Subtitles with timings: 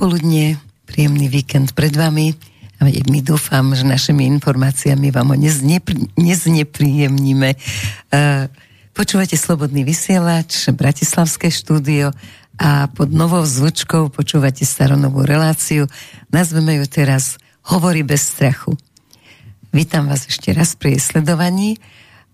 [0.00, 0.56] popoludne,
[0.88, 2.32] príjemný víkend pred vami.
[2.80, 5.36] A my dúfam, že našimi informáciami vám ho
[6.16, 7.50] neznepríjemníme.
[8.96, 12.16] Počúvate Slobodný vysielač, Bratislavské štúdio
[12.56, 15.84] a pod novou zvučkou počúvate staronovú reláciu.
[16.32, 17.36] Nazveme ju teraz
[17.68, 18.80] Hovorí bez strachu.
[19.68, 21.76] Vítam vás ešte raz pri sledovaní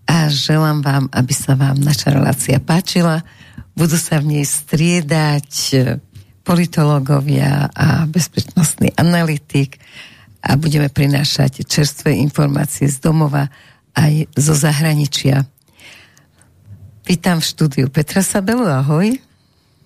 [0.07, 3.27] a želám vám, aby sa vám naša relácia páčila.
[3.75, 5.51] Budú sa v nej striedať
[6.47, 9.83] politológovia a bezpečnostný analytik
[10.39, 13.51] a budeme prinášať čerstvé informácie z domova
[13.91, 15.43] aj zo zahraničia.
[17.03, 19.19] Vítam v štúdiu Petra Sabelu, ahoj.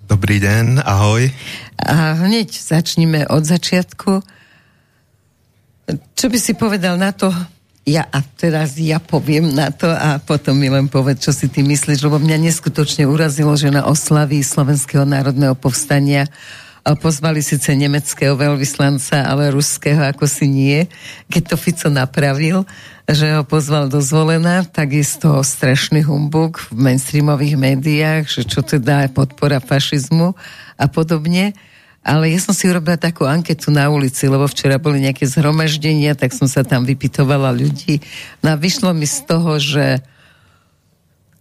[0.06, 1.34] Dobrý deň, ahoj.
[1.82, 4.22] A hneď začníme od začiatku.
[6.14, 7.34] Čo by si povedal na to,
[7.82, 11.66] ja a teraz ja poviem na to a potom mi len povedz, čo si ty
[11.66, 16.30] myslíš, lebo mňa neskutočne urazilo, že na oslavy Slovenského národného povstania
[17.02, 20.90] pozvali síce nemeckého veľvyslanca, ale ruského ako si nie.
[21.30, 22.66] Keď to Fico napravil,
[23.06, 28.42] že ho pozval do zvolená, tak je z toho strašný humbug v mainstreamových médiách, že
[28.46, 30.34] čo teda je podpora fašizmu
[30.78, 31.54] a podobne.
[32.02, 36.34] Ale ja som si urobila takú anketu na ulici, lebo včera boli nejaké zhromaždenia, tak
[36.34, 38.02] som sa tam vypitovala ľudí.
[38.42, 40.02] No a vyšlo mi z toho, že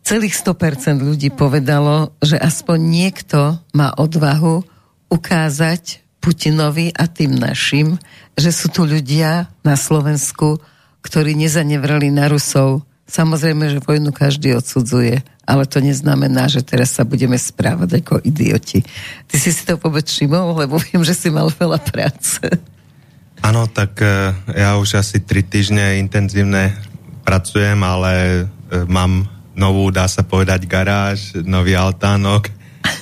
[0.05, 4.61] celých 100% ľudí povedalo, že aspoň niekto má odvahu
[5.09, 7.97] ukázať Putinovi a tým našim,
[8.37, 10.61] že sú tu ľudia na Slovensku,
[11.01, 12.85] ktorí nezanevrali na Rusov.
[13.11, 18.87] Samozrejme, že vojnu každý odsudzuje, ale to neznamená, že teraz sa budeme správať ako idioti.
[19.27, 22.39] Ty si si to vôbec všimol, lebo viem, že si mal veľa práce.
[23.43, 26.79] Áno, tak e, ja už asi tri týždne intenzívne
[27.27, 28.43] pracujem, ale e,
[28.87, 29.27] mám
[29.59, 32.47] novú, dá sa povedať, garáž, nový altánok,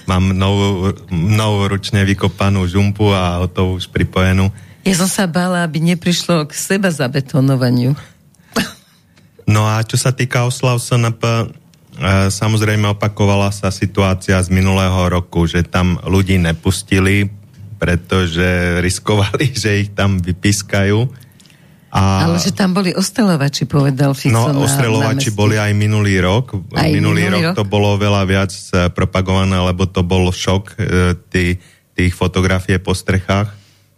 [0.08, 4.48] mám novú, novú ručne vykopanú žumpu a o to už pripojenú.
[4.88, 7.92] Ja som sa bála, aby neprišlo k seba zabetonovaniu.
[9.48, 11.24] No a čo sa týka oslav SNP,
[11.98, 17.26] E, samozrejme opakovala sa situácia z minulého roku, že tam ľudí nepustili,
[17.82, 18.46] pretože
[18.86, 21.26] riskovali, že ich tam vypískajú.
[21.88, 22.28] A...
[22.28, 26.54] Ale že tam boli ostrelovači, povedal Fico No, ostrelovači boli aj minulý rok.
[26.76, 30.78] Aj minulý, minulý rok, rok to bolo veľa viac e, propagované, lebo to bol šok,
[30.78, 31.58] e, tý,
[31.98, 33.50] tých fotografie po strechách.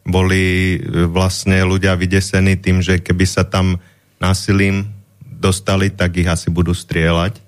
[0.09, 0.81] Boli
[1.13, 3.77] vlastne ľudia vydesení tým, že keby sa tam
[4.17, 5.00] násilím
[5.41, 7.41] dostali, tak ich asi budú strieľať.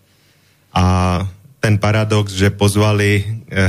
[0.72, 0.84] A
[1.62, 3.24] ten paradox, že pozvali e,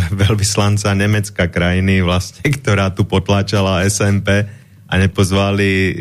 [0.09, 4.47] veľvyslanca Nemecka krajiny, vlastne, ktorá tu potláčala SMP
[4.89, 5.93] a nepozvali e,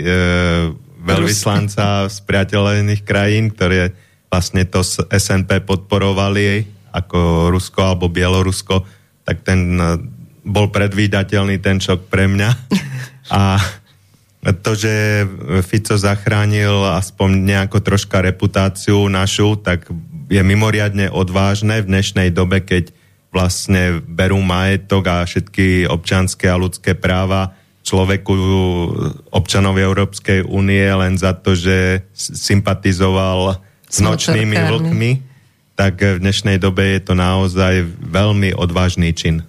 [1.03, 3.93] veľvyslanca z priateľených krajín, ktoré
[4.33, 4.81] vlastne to
[5.11, 8.87] SNP podporovali ako Rusko alebo Bielorusko,
[9.27, 10.01] tak ten e,
[10.49, 12.51] bol predvídateľný ten šok pre mňa.
[13.37, 13.61] A
[14.43, 15.23] to, že
[15.63, 19.87] Fico zachránil aspoň nejako troška reputáciu našu, tak
[20.27, 22.91] je mimoriadne odvážne v dnešnej dobe, keď
[23.31, 27.55] vlastne berú majetok a všetky občanské a ľudské práva
[27.87, 28.35] človeku,
[29.31, 35.11] občanovi Európskej únie len za to, že sympatizoval s nočnými vlkmi,
[35.79, 39.47] tak v dnešnej dobe je to naozaj veľmi odvážny čin.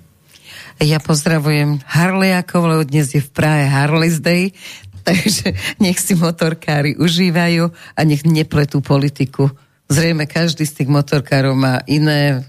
[0.81, 4.57] Ja pozdravujem Harlejakov, lebo dnes je v Prahe Harley's Day,
[5.07, 5.53] takže
[5.83, 9.51] nech si motorkári užívajú a nech nepletú politiku
[9.91, 12.41] Zrejme každý z tých motorkárov má iné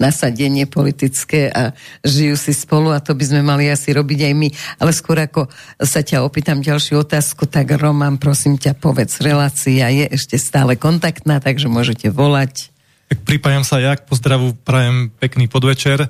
[0.00, 4.48] nasadenie politické a žijú si spolu a to by sme mali asi robiť aj my.
[4.80, 10.08] Ale skôr ako sa ťa opýtam ďalšiu otázku, tak Roman, prosím ťa, povedz, relácia je
[10.08, 12.72] ešte stále kontaktná, takže môžete volať.
[13.12, 16.08] Tak pripájam sa ja k pozdravu, prajem pekný podvečer.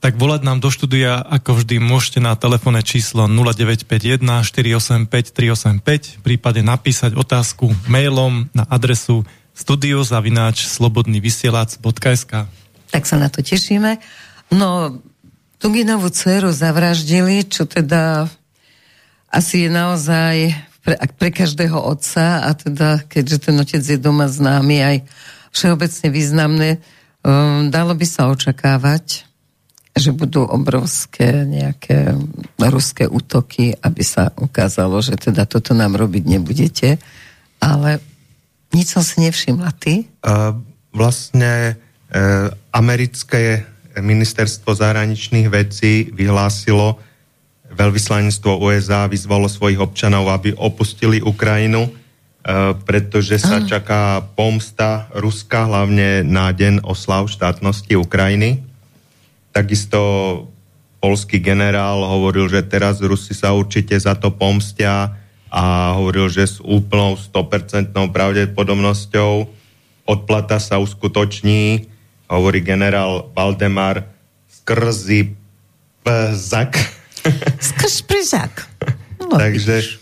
[0.00, 5.06] Tak volať nám do štúdia, ako vždy, môžete na telefónne číslo 0951 485
[5.36, 12.32] 385, prípade napísať otázku mailom na adresu studiozavináč slobodnývysielac.sk
[12.96, 14.00] Tak sa na to tešíme.
[14.56, 14.96] No,
[15.60, 18.24] Tuginovú dceru zavraždili, čo teda
[19.28, 24.80] asi je naozaj pre, pre každého otca a teda keďže ten otec je doma známy
[24.80, 24.96] aj
[25.52, 26.68] všeobecne významné,
[27.20, 29.29] um, dalo by sa očakávať,
[29.90, 32.14] že budú obrovské nejaké
[32.56, 37.02] ruské útoky, aby sa ukázalo, že teda toto nám robiť nebudete.
[37.58, 37.98] Ale
[38.70, 39.70] nič som si nevšimla.
[39.74, 40.06] Ty?
[40.22, 40.54] Uh,
[40.94, 43.66] vlastne uh, americké
[43.98, 46.96] ministerstvo zahraničných vecí vyhlásilo,
[47.74, 56.22] veľvyslanectvo USA vyzvalo svojich občanov, aby opustili Ukrajinu, uh, pretože sa čaká pomsta Ruska, hlavne
[56.22, 58.69] na deň oslav štátnosti Ukrajiny.
[59.50, 60.00] Takisto
[61.00, 65.16] polský generál hovoril, že teraz Rusi sa určite za to pomstia
[65.50, 69.32] a hovoril, že s úplnou 100% pravdepodobnosťou
[70.06, 71.90] odplata sa uskutoční,
[72.30, 74.06] hovorí generál Valdemar.
[74.50, 74.98] Skrz
[76.06, 76.70] prizak.
[79.20, 80.00] No, Takže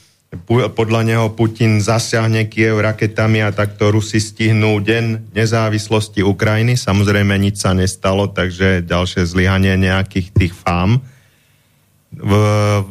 [0.49, 6.77] podľa neho Putin zasiahne Kiev raketami a takto Rusi stihnú deň nezávislosti Ukrajiny.
[6.77, 11.01] Samozrejme nič sa nestalo, takže ďalšie zlyhanie nejakých tých fám.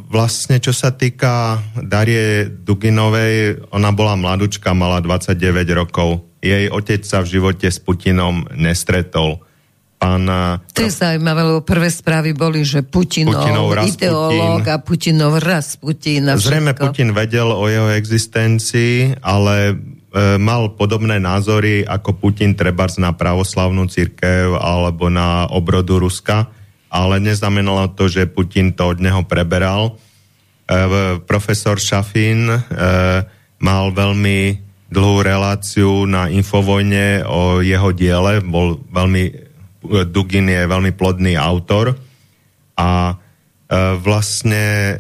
[0.10, 5.38] Vlastne, čo sa týka Darie Duginovej, ona bola mladučka, mala 29
[5.78, 6.25] rokov.
[6.42, 9.42] Jej otec sa v živote s Putinom nestretol
[9.97, 10.23] pán...
[10.73, 16.38] To je zaujímavé, lebo prvé správy boli, že Putinov, Putinov ideológ a Putinov Rasputin a
[16.38, 19.75] Zrejme Putin vedel o jeho existencii, ale e,
[20.38, 26.47] mal podobné názory ako Putin trebárs na pravoslavnú církev alebo na obrodu Ruska,
[26.94, 29.97] ale neznamenalo to, že Putin to od neho preberal.
[30.69, 32.59] E, profesor Šafín e,
[33.57, 39.46] mal veľmi dlhú reláciu na Infovojne o jeho diele, bol veľmi
[40.07, 41.95] Dugin je veľmi plodný autor
[42.78, 43.16] a e,
[43.98, 44.95] vlastne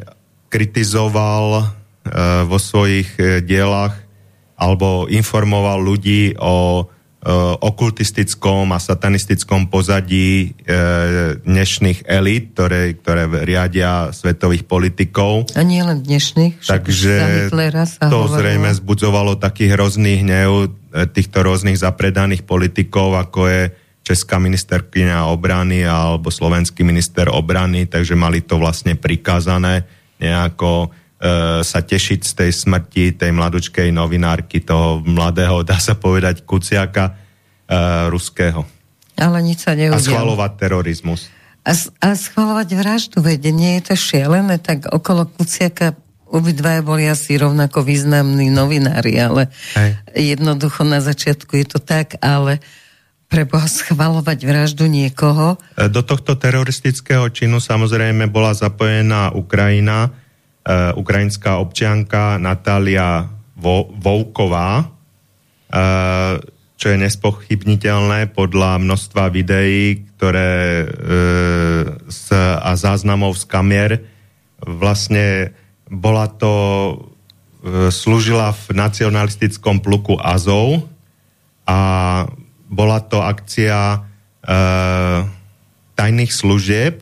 [0.49, 1.65] kritizoval e,
[2.49, 3.93] vo svojich e, dielach
[4.57, 6.89] alebo informoval ľudí o
[7.59, 10.55] okultistickom a satanistickom pozadí
[11.43, 15.51] dnešných elít, ktoré, ktoré riadia svetových politikov.
[15.59, 16.63] A nie len dnešných.
[16.63, 18.31] Takže to hovorilo.
[18.31, 20.71] zrejme zbudzovalo taký hrozný hnev
[21.11, 23.61] týchto rôznych zapredaných politikov, ako je
[24.07, 29.83] česká ministerkyňa obrany alebo slovenský minister obrany, takže mali to vlastne prikázané
[30.23, 36.47] nejako e, sa tešiť z tej smrti tej mladučkej novinárky, toho mladého, dá sa povedať,
[36.47, 37.13] Kuciaka e,
[38.07, 38.63] ruského.
[39.19, 39.99] Ale nič sa neudialo.
[39.99, 41.27] A schvalovať terorizmus.
[41.67, 45.99] A, a schvalovať vraždu, veď nie je to šialené, tak okolo Kuciaka
[46.31, 49.99] obidvaja boli asi rovnako významní novinári, ale Hej.
[50.15, 52.86] jednoducho na začiatku je to tak, ale uh,
[53.27, 55.59] preboha schvalovať vraždu niekoho.
[55.75, 60.09] E, do tohto teroristického činu samozrejme bola zapojená Ukrajina,
[60.67, 66.39] uh, ukrajinská občianka Natália Vo- Vouková, uh,
[66.77, 70.89] čo je nespochybniteľné podľa množstva videí, ktoré uh,
[72.07, 73.91] z, a záznamov z kamier.
[74.63, 75.51] Vlastne
[75.91, 76.53] bola to,
[77.63, 80.87] uh, slúžila v nacionalistickom pluku Azov
[81.67, 81.79] a
[82.67, 83.99] bola to akcia e,
[85.95, 87.01] tajných služieb,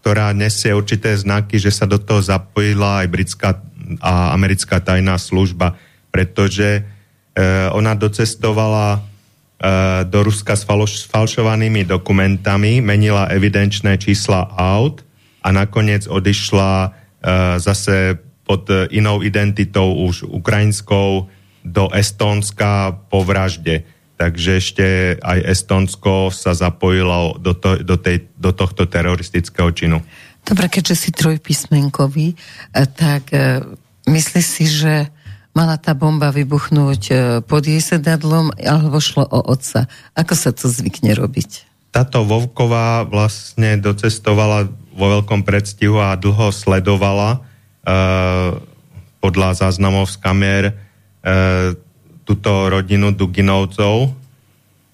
[0.00, 3.50] ktorá nesie určité znaky, že sa do toho zapojila aj britská
[4.02, 5.78] a americká tajná služba,
[6.10, 6.82] pretože e,
[7.74, 9.00] ona docestovala e,
[10.06, 15.02] do Ruska s faloš, falšovanými dokumentami, menila evidenčné čísla aut
[15.42, 16.88] a nakoniec odišla e,
[17.62, 21.26] zase pod inou identitou už ukrajinskou
[21.66, 23.82] do Estónska po vražde
[24.16, 24.86] takže ešte
[25.20, 30.00] aj Estonsko sa zapojilo do, to, do, tej, do tohto teroristického činu.
[30.46, 33.60] Dobre, keďže si trojpísmenkový, eh, tak eh,
[34.08, 35.12] myslíš si, že
[35.52, 39.86] mala tá bomba vybuchnúť eh, pod jej sedadlom, alebo šlo o otca?
[40.16, 41.68] Ako sa to zvykne robiť?
[41.92, 48.60] Táto Vovková vlastne docestovala vo veľkom predstihu a dlho sledovala uh,
[49.24, 51.72] podľa záznamov z kamier uh,
[52.26, 54.10] túto rodinu Duginovcov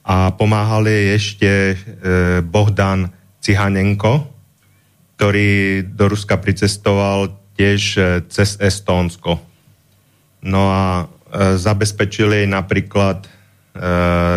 [0.04, 1.76] a pomáhal jej ešte e,
[2.44, 3.08] Bohdan
[3.40, 4.28] Cihanenko,
[5.16, 9.40] ktorý do Ruska pricestoval tiež e, cez Estónsko.
[10.44, 10.84] No a
[11.30, 13.28] e, zabezpečil jej napríklad e,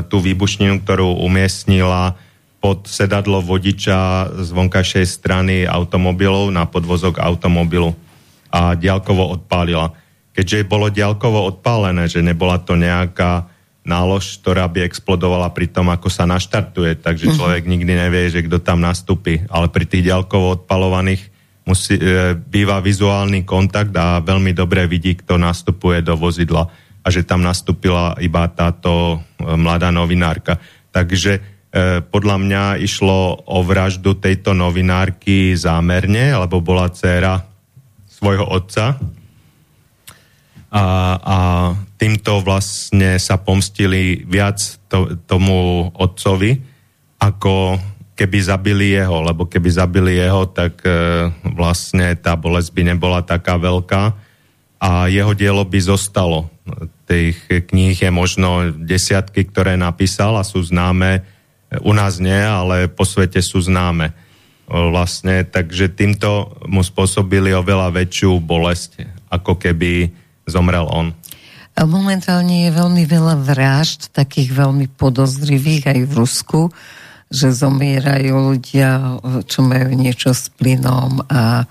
[0.07, 2.15] tú výbušninu, ktorú umiestnila
[2.63, 7.93] pod sedadlo vodiča z vonkajšej strany automobilov na podvozok automobilu
[8.49, 9.93] a diaľkovo odpálila
[10.35, 13.47] keďže bolo diaľkovo odpálené, že nebola to nejaká
[13.87, 17.33] nálož, ktorá by explodovala pri tom, ako sa naštartuje, takže mhm.
[17.37, 19.45] človek nikdy nevie, že kto tam nastúpi.
[19.47, 21.31] Ale pri tých diaľkovo odpalovaných
[21.69, 26.65] musí, e, býva vizuálny kontakt a veľmi dobre vidí, kto nastupuje do vozidla
[27.05, 30.57] a že tam nastúpila iba táto e, mladá novinárka.
[30.89, 31.41] Takže e,
[32.01, 37.45] podľa mňa išlo o vraždu tejto novinárky zámerne, lebo bola dcéra
[38.09, 38.97] svojho otca,
[40.75, 44.59] a, týmto vlastne sa pomstili viac
[44.91, 46.59] to, tomu otcovi,
[47.23, 47.79] ako
[48.15, 50.91] keby zabili jeho, lebo keby zabili jeho, tak e,
[51.55, 54.03] vlastne tá bolesť by nebola taká veľká
[54.79, 56.51] a jeho dielo by zostalo.
[57.07, 57.39] Tých
[57.71, 61.23] kníh je možno desiatky, ktoré napísal a sú známe.
[61.83, 64.11] U nás nie, ale po svete sú známe.
[64.65, 70.09] vlastne, takže týmto mu spôsobili oveľa väčšiu bolesť, ako keby
[70.49, 71.13] zomrel on.
[71.75, 76.61] Momentálne je veľmi veľa vražd, takých veľmi podozrivých aj v Rusku,
[77.27, 81.67] že zomierajú ľudia, čo majú niečo s plynom a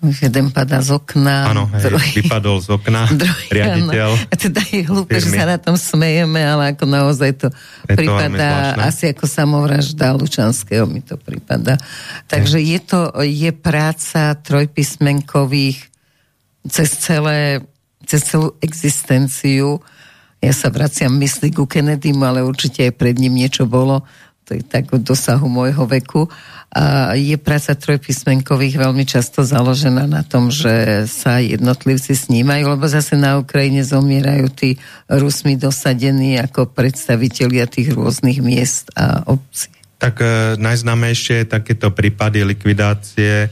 [0.00, 1.52] jeden padá z okna.
[1.52, 4.10] Áno, druhý, vypadol z okna druhý, riaditeľ.
[4.12, 4.28] Áno.
[4.28, 7.48] A teda je hlúpe, že sa na tom smejeme, ale ako naozaj to
[7.88, 11.80] je prípada to asi ako samovražda Lučanského mi to prípada.
[12.28, 15.80] Takže je to, je práca trojpísmenkových
[16.68, 17.62] cez celé
[18.06, 19.82] cez celú existenciu.
[20.38, 24.06] Ja sa vraciam mysli ku Kennedymu, ale určite aj pred ním niečo bolo.
[24.46, 26.30] To je tak od dosahu môjho veku.
[26.70, 33.18] A je práca trojpísmenkových veľmi často založená na tom, že sa jednotlivci snímajú, lebo zase
[33.18, 34.78] na Ukrajine zomierajú tí
[35.10, 39.72] Rusmi dosadení ako predstavitelia tých rôznych miest a obcí.
[39.96, 40.26] Tak e,
[40.60, 43.48] najznámejšie takéto prípady likvidácie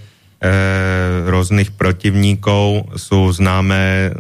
[1.25, 4.11] rôznych protivníkov sú známe e,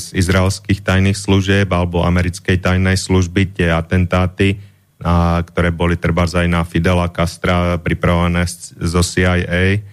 [0.00, 4.56] z izraelských tajných služieb alebo americkej tajnej služby tie atentáty,
[5.04, 8.48] a, ktoré boli treba aj na Fidela Castra pripravené
[8.80, 9.84] zo CIA.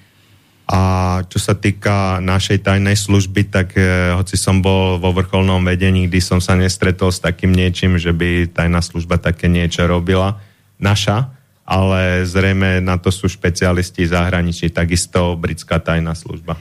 [0.71, 0.81] A
[1.27, 6.23] čo sa týka našej tajnej služby, tak e, hoci som bol vo vrcholnom vedení, kdy
[6.23, 10.39] som sa nestretol s takým niečím, že by tajná služba také niečo robila,
[10.79, 16.57] naša, ale zrejme na to sú špecialisti zahraničí, takisto britská tajná služba.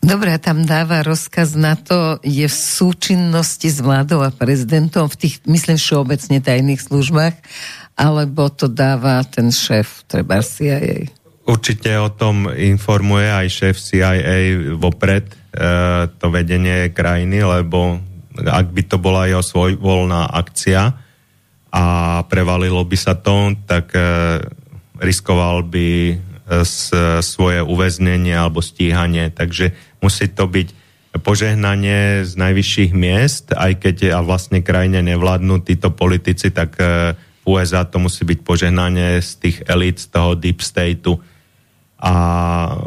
[0.00, 5.44] Dobre, tam dáva rozkaz na to, je v súčinnosti s vládou a prezidentom v tých,
[5.44, 7.36] myslím, všeobecne tajných službách,
[8.00, 11.12] alebo to dáva ten šéf, treba CIA?
[11.44, 15.36] Určite o tom informuje aj šéf CIA vopred, e,
[16.16, 18.00] to vedenie krajiny, lebo
[18.40, 20.96] ak by to bola jeho svojvoľná akcia,
[21.70, 21.84] a
[22.26, 24.02] prevalilo by sa to, tak e,
[24.98, 26.14] riskoval by e,
[27.22, 29.30] svoje uväznenie alebo stíhanie.
[29.30, 29.70] Takže
[30.02, 30.68] musí to byť
[31.22, 37.44] požehnanie z najvyšších miest, aj keď a vlastne krajine nevládnu títo politici, tak e, v
[37.46, 41.22] USA to musí byť požehnanie z tých elít, z toho deep stateu
[42.00, 42.12] a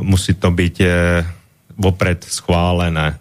[0.04, 0.76] musí to byť
[1.78, 3.18] vopred schválené.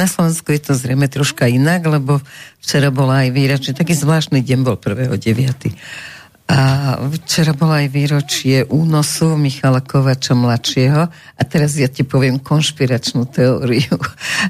[0.00, 2.24] Na Slovensku je to zrejme troška inak, lebo
[2.64, 5.12] včera bola aj výročie, taký zvláštny deň bol 1.9.
[6.50, 13.22] A včera bola aj výročie únosu Michala Kovača mladšieho a teraz ja ti poviem konšpiračnú
[13.30, 13.94] teóriu.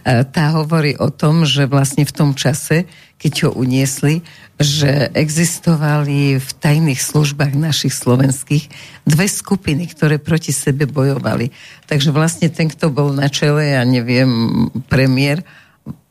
[0.08, 2.88] Tá hovorí o tom, že vlastne v tom čase,
[3.20, 4.24] keď ho uniesli,
[4.56, 8.72] že existovali v tajných službách našich slovenských
[9.04, 11.52] dve skupiny, ktoré proti sebe bojovali.
[11.84, 15.44] Takže vlastne ten, kto bol na čele, ja neviem, premiér,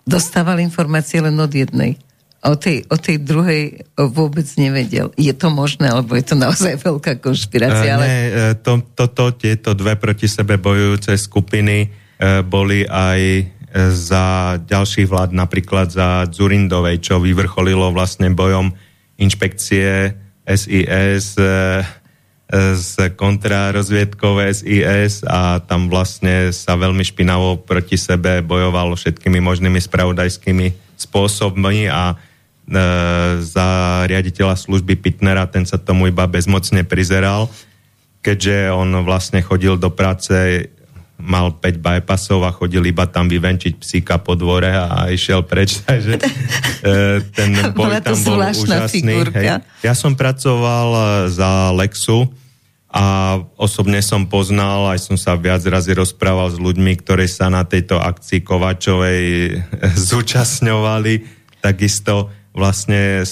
[0.06, 1.98] dostával informácie len od jednej
[2.40, 5.12] o tej, o tej druhej vôbec nevedel.
[5.20, 8.00] Je to možné, alebo je to naozaj veľká konšpirácia?
[8.00, 8.06] Ale...
[8.08, 11.88] Nie, e, to, toto, tieto dve proti sebe bojujúce skupiny e,
[12.48, 13.44] boli aj e,
[13.92, 18.72] za ďalších vlád, napríklad za Zurindovej, čo vyvrcholilo vlastne bojom
[19.20, 20.16] inšpekcie
[20.48, 21.36] SIS
[22.58, 30.98] z kontrarozviedkov SIS a tam vlastne sa veľmi špinavo proti sebe bojovalo všetkými možnými spravodajskými
[30.98, 32.29] spôsobmi a E,
[33.42, 33.70] za
[34.06, 37.50] riaditeľa služby Pitnera, ten sa tomu iba bezmocne prizeral,
[38.22, 40.68] keďže on vlastne chodil do práce,
[41.20, 46.16] mal 5 bypassov a chodil iba tam vyvenčiť psíka po dvore a išiel preč, takže
[46.16, 49.28] e, ten boj tam bol úžasný.
[49.36, 49.60] Hej.
[49.84, 52.32] Ja som pracoval e, za Lexu
[52.90, 57.68] a osobne som poznal, aj som sa viac razy rozprával s ľuďmi, ktorí sa na
[57.68, 59.24] tejto akcii Kovačovej
[60.10, 61.38] zúčastňovali.
[61.60, 63.24] Takisto vlastne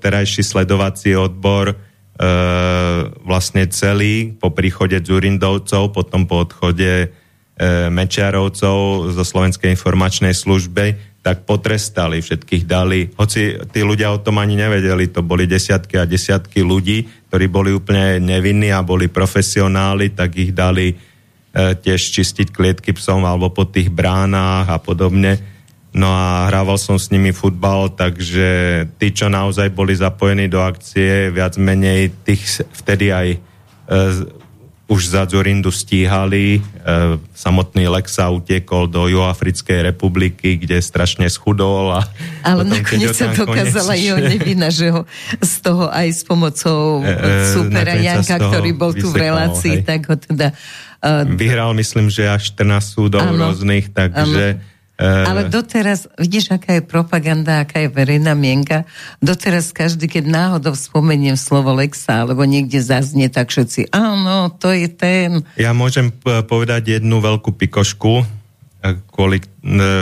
[0.00, 1.74] terajší sledovací odbor e,
[3.20, 7.08] vlastne celý po príchode Dzurindovcov, potom po odchode e,
[7.92, 14.56] Mečiarovcov zo Slovenskej informačnej služby, tak potrestali, všetkých dali, hoci tí ľudia o tom ani
[14.56, 20.32] nevedeli, to boli desiatky a desiatky ľudí, ktorí boli úplne nevinní a boli profesionáli, tak
[20.40, 20.96] ich dali e,
[21.76, 25.59] tiež čistiť klietky psom alebo po tých bránach a podobne
[25.90, 28.48] No a hrával som s nimi futbal, takže
[28.94, 33.38] tí, čo naozaj boli zapojení do akcie, viac menej tých vtedy aj e,
[34.86, 36.58] už za Zorindu stíhali.
[36.58, 36.60] E,
[37.34, 41.94] samotný Lexa utiekol do Juafrickej republiky, kde strašne schudol.
[41.98, 42.06] A
[42.46, 45.10] Ale nakoniec sa dokázala jeho nevina, že ho
[45.42, 49.86] z toho aj s pomocou e, e supera Janka, ktorý bol tu v relácii, hej.
[49.86, 50.54] tak ho teda...
[51.02, 54.46] E, Vyhral, myslím, že až 14 súdov rôznych, takže...
[54.54, 58.84] Ano Ale doteraz, vidíš, aká je propaganda, aká je verejná mienka,
[59.24, 64.92] doteraz každý, keď náhodou spomeniem slovo Lexa, alebo niekde zaznie, tak všetci, áno, to je
[64.92, 65.40] ten.
[65.56, 68.28] Ja môžem povedať jednu veľkú pikošku,
[69.08, 69.40] kvôli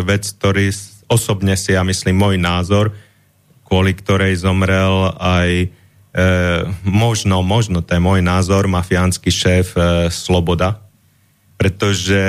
[0.02, 0.71] vec, ktorý
[1.07, 2.95] osobne si, ja myslím, môj názor,
[3.67, 5.67] kvôli ktorej zomrel aj e,
[6.85, 10.88] možno, možno, to je môj názor, mafiánsky šéf e, Sloboda,
[11.58, 12.22] pretože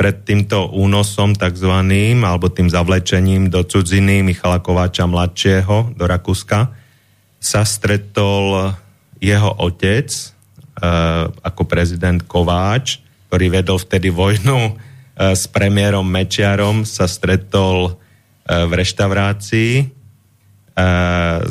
[0.00, 6.72] pred týmto únosom takzvaným, alebo tým zavlečením do cudziny Michala Kováča mladšieho do Rakúska
[7.36, 8.72] sa stretol
[9.20, 10.20] jeho otec e,
[11.28, 14.72] ako prezident Kováč, ktorý vedol vtedy vojnu e,
[15.36, 17.92] s premiérom Mečiarom, sa stretol e,
[18.48, 19.84] v reštaurácii e,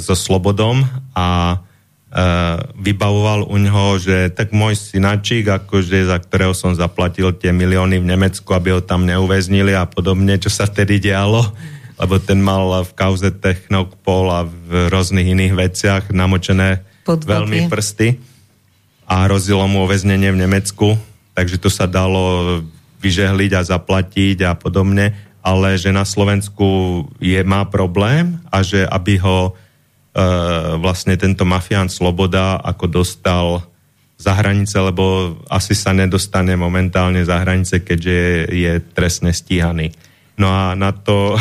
[0.02, 0.82] so Slobodom
[1.14, 1.62] a
[2.10, 8.02] Uh, vybavoval u ňoho, že tak môj synačík, akože za ktorého som zaplatil tie milióny
[8.02, 11.46] v Nemecku, aby ho tam neuväznili a podobne, čo sa vtedy dialo,
[12.02, 17.30] lebo ten mal v kauze Technopol a v rôznych iných veciach namočené Podvody.
[17.30, 18.18] veľmi prsty
[19.06, 20.98] a rozilo mu uväznenie v Nemecku,
[21.38, 22.58] takže to sa dalo
[23.06, 25.14] vyžehliť a zaplatiť a podobne,
[25.46, 29.54] ale že na Slovensku je, má problém a že aby ho
[30.80, 33.46] vlastne tento mafián Sloboda ako dostal
[34.20, 39.96] za hranice, lebo asi sa nedostane momentálne za hranice, keďže je, je trestne stíhaný.
[40.36, 41.36] No a na to...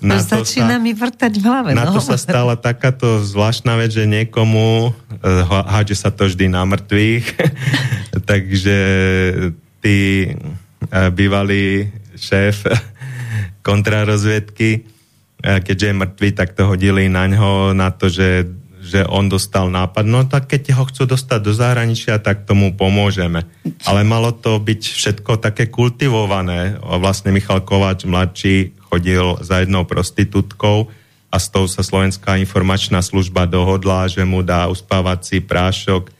[0.00, 1.70] Na to začína sa, mi vrtať v hlave.
[1.76, 1.98] Na no.
[1.98, 7.26] to sa stala takáto zvláštna vec, že niekomu uh, hádže sa to vždy na mŕtvych,
[8.30, 8.78] takže
[9.84, 12.64] tí uh, bývalý šéf
[13.68, 14.95] kontrarozviedky
[15.46, 18.50] keďže je mŕtvý, tak to hodili na ňo, na to, že,
[18.82, 20.02] že on dostal nápad.
[20.02, 23.46] No tak keď ho chcú dostať do zahraničia, tak tomu pomôžeme.
[23.86, 26.82] Ale malo to byť všetko také kultivované.
[26.82, 30.90] Vlastne Michal Kováč mladší chodil za jednou prostitútkou
[31.30, 36.15] a s tou sa Slovenská informačná služba dohodla, že mu dá uspávací prášok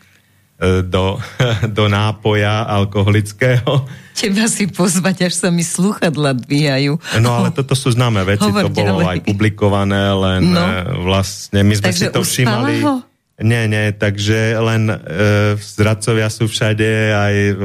[0.86, 1.20] do,
[1.76, 3.84] do nápoja alkoholického
[4.16, 6.96] teba si pozvať, až sa mi sluchadla dvíhajú.
[7.20, 9.06] No ale toto sú známe veci, Hovor to bolo ďalej.
[9.12, 10.64] aj publikované, len no.
[10.64, 10.72] E,
[11.04, 12.80] vlastne my sme takže si to všímali.
[12.80, 13.04] Ho?
[13.36, 14.96] Nie, nie, takže len e,
[15.60, 17.64] zradcovia sú všade, aj v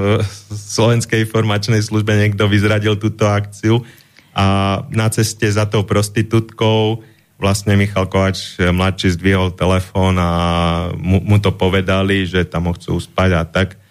[0.51, 3.87] Slovenskej informačnej službe niekto vyzradil túto akciu
[4.35, 6.99] a na ceste za tou prostitútkou
[7.41, 10.29] vlastne Michal Kovač e, mladší zdvihol telefón a
[10.93, 13.81] mu, mu to povedali, že tam ho chcú spať a tak.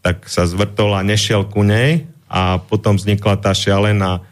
[0.00, 4.24] Tak sa zvrtol a nešiel ku nej a potom vznikla tá šialená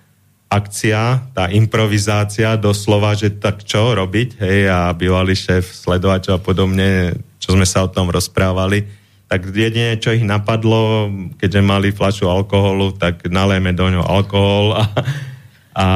[0.48, 7.18] akcia, tá improvizácia doslova, že tak čo robiť, hej, a bývalý šéf sledovačov a podobne,
[7.42, 8.86] čo sme sa o tom rozprávali,
[9.26, 11.10] tak jedine, čo ich napadlo,
[11.42, 14.82] keďže mali flašu alkoholu, tak nalejeme do ňoho alkohol a,
[15.74, 15.88] a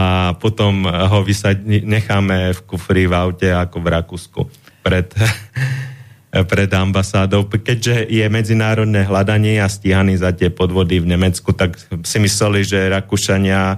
[0.43, 4.41] potom ho vysadí, necháme v kufri v aute ako v Rakúsku
[4.83, 5.07] pred,
[6.51, 7.47] pred ambasádou.
[7.47, 12.91] Keďže je medzinárodné hľadanie a stíhaný za tie podvody v Nemecku, tak si mysleli, že
[12.91, 13.77] Rakúšania e,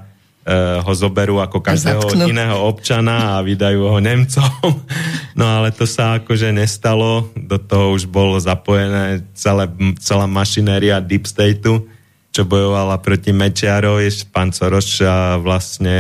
[0.80, 2.32] ho zoberú ako každého Zatknú.
[2.32, 4.50] iného občana a vydajú ho Nemcom.
[5.30, 7.32] No ale to sa akože nestalo.
[7.32, 11.88] Do toho už bolo zapojené celé, celá mašinéria Deep Stateu,
[12.30, 14.02] čo bojovala proti Mečiarov.
[14.30, 15.02] Pán Soros
[15.42, 15.98] vlastne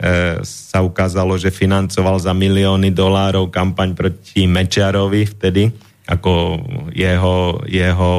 [0.00, 5.68] E, sa ukázalo, že financoval za milióny dolárov kampaň proti Mečiarovi vtedy,
[6.08, 6.56] ako
[6.96, 8.12] jeho, jeho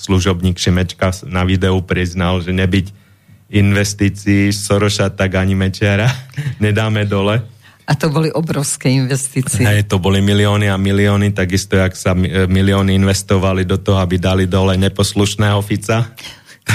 [0.00, 2.86] služobník Šimečka na videu priznal, že nebyť
[3.52, 6.08] investícií Soroša, tak ani Mečiara
[6.64, 7.44] nedáme dole.
[7.84, 9.68] A to boli obrovské investície.
[9.68, 12.16] Hej, to boli milióny a milióny, takisto jak sa
[12.48, 16.08] milióny investovali do toho, aby dali dole neposlušného Fica.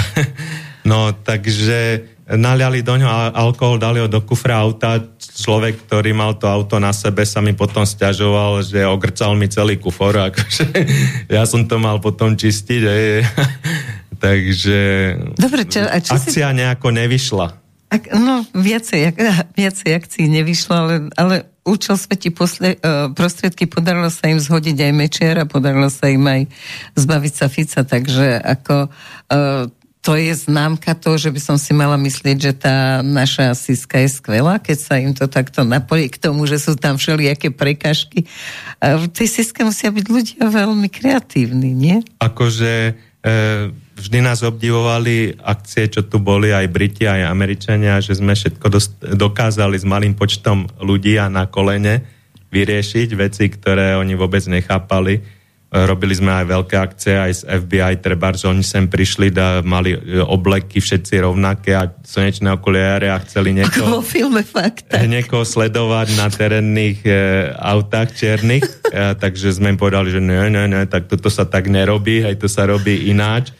[0.90, 4.96] no, takže naliali do ňoho alkohol, dali ho do kufra auta.
[5.20, 9.76] Človek, ktorý mal to auto na sebe, sa mi potom stiažoval, že ogrcal mi celý
[9.76, 10.16] kufor.
[10.32, 10.64] Akože,
[11.36, 12.82] ja som to mal potom čistiť.
[12.82, 13.04] Aj.
[14.24, 14.80] Takže
[15.36, 16.56] Dobre, čo, a čo akcia si...
[16.56, 17.46] nejako nevyšla.
[17.92, 19.14] Ak, no, viacej,
[19.54, 24.92] viacej akcií nevyšlo, ale, ale účel svetí posle, uh, prostriedky podarilo sa im zhodiť aj
[24.96, 26.42] Mečiara, podarilo sa im aj
[26.96, 29.68] zbaviť sa Fica, takže ako uh,
[30.04, 34.12] to je známka toho, že by som si mala myslieť, že tá naša Siska je
[34.12, 38.28] skvelá, keď sa im to takto napojí k tomu, že sú tam všelijaké prekažky.
[38.84, 41.96] A v tej Siske musia byť ľudia veľmi kreatívni, nie?
[42.20, 42.92] Akože
[43.24, 43.32] e,
[43.96, 49.00] vždy nás obdivovali akcie, čo tu boli aj Briti, aj Američania, že sme všetko dost,
[49.00, 52.04] dokázali s malým počtom ľudí a na kolene
[52.52, 55.24] vyriešiť veci, ktoré oni vôbec nechápali
[55.74, 59.90] Robili sme aj veľké akcie aj z FBI, treba, že oni sem prišli, da mali
[59.90, 64.86] e, obleky všetci rovnaké a slnečné okuliare a chceli niekoho, Ako filme fakt.
[64.86, 65.02] tak.
[65.10, 67.10] niekoho sledovať na terénnych e,
[67.58, 68.62] autách čiernych.
[68.62, 72.38] E, takže sme im povedali, že ne, ne, ne, tak toto sa tak nerobí, aj
[72.38, 73.50] to sa robí ináč.
[73.50, 73.54] E,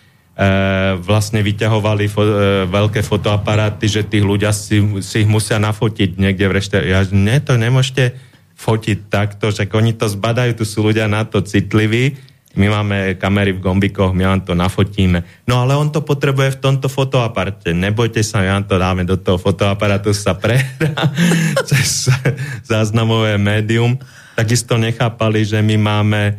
[1.02, 2.30] vlastne vyťahovali fo, e,
[2.70, 6.78] veľké fotoaparáty, že tých ľudia si, si ich musia nafotiť niekde v rešte.
[6.78, 11.42] Ja, ne, to nemôžete fotiť takto, že oni to zbadajú, tu sú ľudia na to
[11.42, 12.14] citliví,
[12.54, 15.26] my máme kamery v gombikoch, my vám to nafotíme.
[15.50, 17.74] No ale on to potrebuje v tomto fotoaparte.
[17.74, 21.10] Nebojte sa, my vám to dáme do toho fotoaparátu, sa prehrá
[21.68, 22.06] cez
[22.62, 23.98] záznamové médium.
[24.38, 26.32] Takisto nechápali, že my máme e,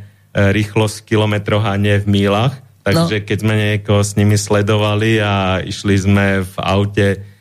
[0.55, 2.63] rýchlosť v kilometroch a nie v mílach.
[2.87, 3.25] Takže no.
[3.27, 7.34] keď sme niekoho s nimi sledovali a išli sme v aute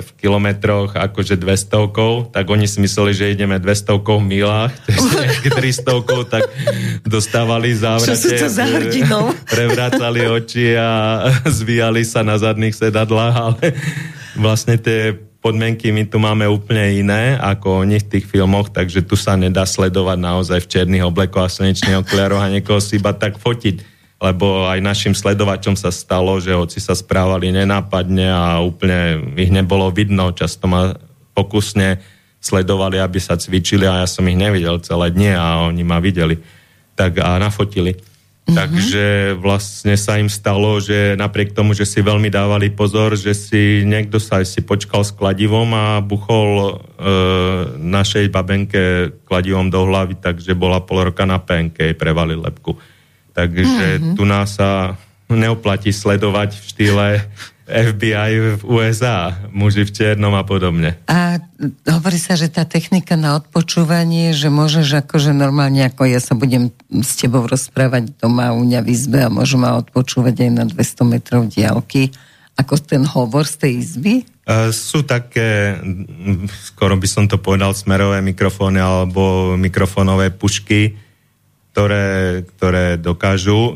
[0.00, 4.72] v kilometroch akože 200 tak oni si mysleli, že ideme 200 v milách,
[5.58, 6.44] 300 tak
[7.02, 8.36] dostávali závrate.
[8.46, 9.32] Za hrdinou?
[9.54, 11.24] Prevrácali oči a
[11.58, 13.64] zvíjali sa na zadných sedadlách, ale
[14.36, 19.16] vlastne tie podmienky my tu máme úplne iné ako oni v tých filmoch, takže tu
[19.16, 23.40] sa nedá sledovať naozaj v černých oblekoch a slnečných okuliaroch a niekoho si iba tak
[23.40, 29.48] fotiť lebo aj našim sledovačom sa stalo, že hoci sa správali nenápadne a úplne ich
[29.48, 30.92] nebolo vidno, často ma
[31.32, 31.96] pokusne
[32.40, 36.36] sledovali, aby sa cvičili a ja som ich nevidel celé dnie a oni ma videli
[36.92, 37.96] tak a nafotili.
[37.96, 38.56] Mm-hmm.
[38.56, 39.04] Takže
[39.40, 44.20] vlastne sa im stalo, že napriek tomu, že si veľmi dávali pozor, že si niekto
[44.20, 46.72] sa si počkal s kladivom a buchol e,
[47.78, 52.74] našej babenke kladivom do hlavy, takže bola pol roka na penke, prevalil lepku.
[53.32, 54.14] Takže mm-hmm.
[54.18, 54.98] tu nás sa
[55.30, 57.06] neoplatí sledovať v štýle
[57.70, 60.98] FBI v USA, muži v čiernom a podobne.
[61.06, 61.38] A
[61.86, 66.74] hovorí sa, že tá technika na odpočúvanie, že môžeš akože normálne, ako ja sa budem
[66.90, 71.12] s tebou rozprávať doma u mňa v izbe a môžu ma odpočúvať aj na 200
[71.14, 72.10] metrov diálky,
[72.58, 74.14] ako ten hovor z tej izby?
[74.50, 75.78] Uh, sú také,
[76.66, 80.98] skoro by som to povedal, smerové mikrofóny alebo mikrofónové pušky,
[81.80, 83.72] ktoré, ktoré dokážu e,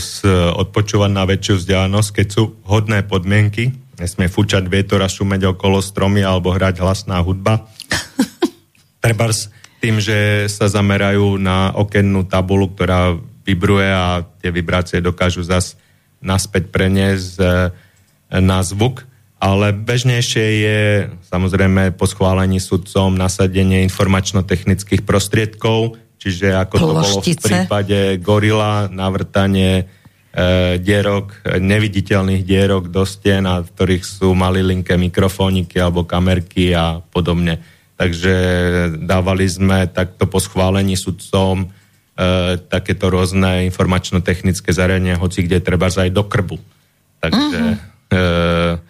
[0.00, 0.24] s,
[0.56, 3.68] odpočúvať na väčšiu vzdialenosť, keď sú hodné podmienky.
[4.00, 7.68] Nesmie fúčať vietor a šumeť okolo stromy alebo hrať hlasná hudba.
[9.04, 9.28] Treba
[9.76, 13.12] tým, že sa zamerajú na okennú tabulu, ktorá
[13.44, 15.76] vibruje a tie vibrácie dokážu zas
[16.24, 17.46] naspäť preniesť e,
[18.40, 19.04] na zvuk.
[19.36, 20.80] Ale bežnejšie je
[21.28, 29.84] samozrejme po schválení sudcom nasadenie informačno-technických prostriedkov, Čiže ako to bolo v prípade gorila, navrtanie
[30.32, 37.04] e, dierok, neviditeľných dierok do stien, a v ktorých sú malilinké mikrofóniky alebo kamerky a
[37.04, 37.60] podobne.
[38.00, 38.34] Takže
[39.04, 41.68] dávali sme takto po schválení sudcom e,
[42.56, 46.56] takéto rôzne informačno-technické zariadenia, hoci kde treba aj do krbu.
[47.20, 48.80] Takže uh-huh.
[48.80, 48.83] e,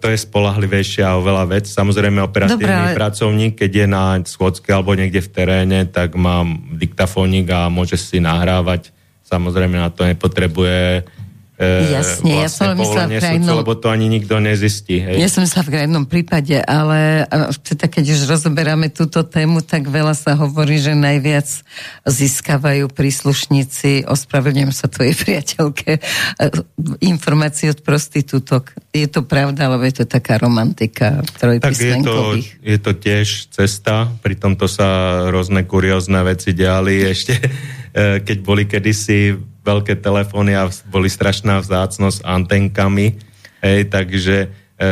[0.00, 1.64] to je spolahlivejšia oveľa vec.
[1.68, 2.96] Samozrejme operatívny Dobre.
[2.96, 6.42] pracovník, keď je na schôdzke alebo niekde v teréne, tak má
[6.72, 8.88] diktafónik a môže si nahrávať.
[9.28, 11.19] Samozrejme na to nepotrebuje E,
[11.60, 13.56] Jasne, vlastne ja som myslela v krajnom...
[13.60, 14.96] lebo to ani nikto nezistí.
[14.96, 15.20] Hej?
[15.20, 17.28] Ja som myslela v krajnom prípade, ale
[17.60, 21.44] teda keď už rozoberáme túto tému, tak veľa sa hovorí, že najviac
[22.08, 26.02] získavajú príslušníci, ospravedlňujem sa tvojej priateľke, e,
[27.04, 28.72] informácie od prostitútok.
[28.96, 34.08] Je to pravda, alebo je to taká romantika Tak je to, je to tiež cesta,
[34.24, 40.68] pri tomto sa rôzne kuriózne veci diali ešte, e, keď boli kedysi veľké telefóny a
[40.88, 43.16] boli strašná vzácnosť antenkami,
[43.60, 44.88] hej, takže e,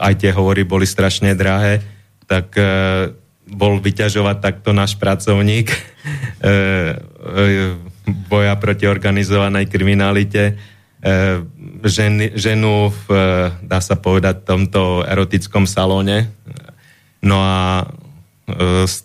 [0.00, 1.84] aj tie hovory boli strašne drahé,
[2.24, 2.64] tak e,
[3.44, 5.78] bol vyťažovať takto náš pracovník e,
[6.48, 7.94] e,
[8.28, 10.54] boja proti organizovanej kriminalite, e,
[11.84, 13.24] žen, ženu v, e,
[13.64, 16.28] dá sa povedať, tomto erotickom salóne.
[17.24, 17.88] No a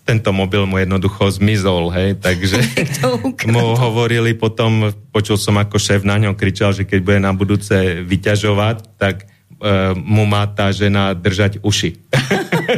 [0.04, 2.60] tento mobil mu jednoducho zmizol, hej, takže
[3.54, 8.04] mu hovorili potom, počul som ako šéf na ňom kričal, že keď bude na budúce
[8.04, 9.32] vyťažovať, tak
[9.64, 11.96] uh, mu má tá žena držať uši.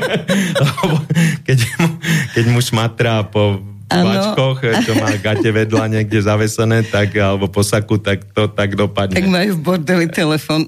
[1.50, 1.88] keď, mu,
[2.38, 3.58] keď mu šmatrá po
[4.00, 9.18] váčkoch, čo má gate vedľa niekde zavesené, tak, alebo po saku, tak to tak dopadne.
[9.20, 10.64] Tak majú v bordeli telefon.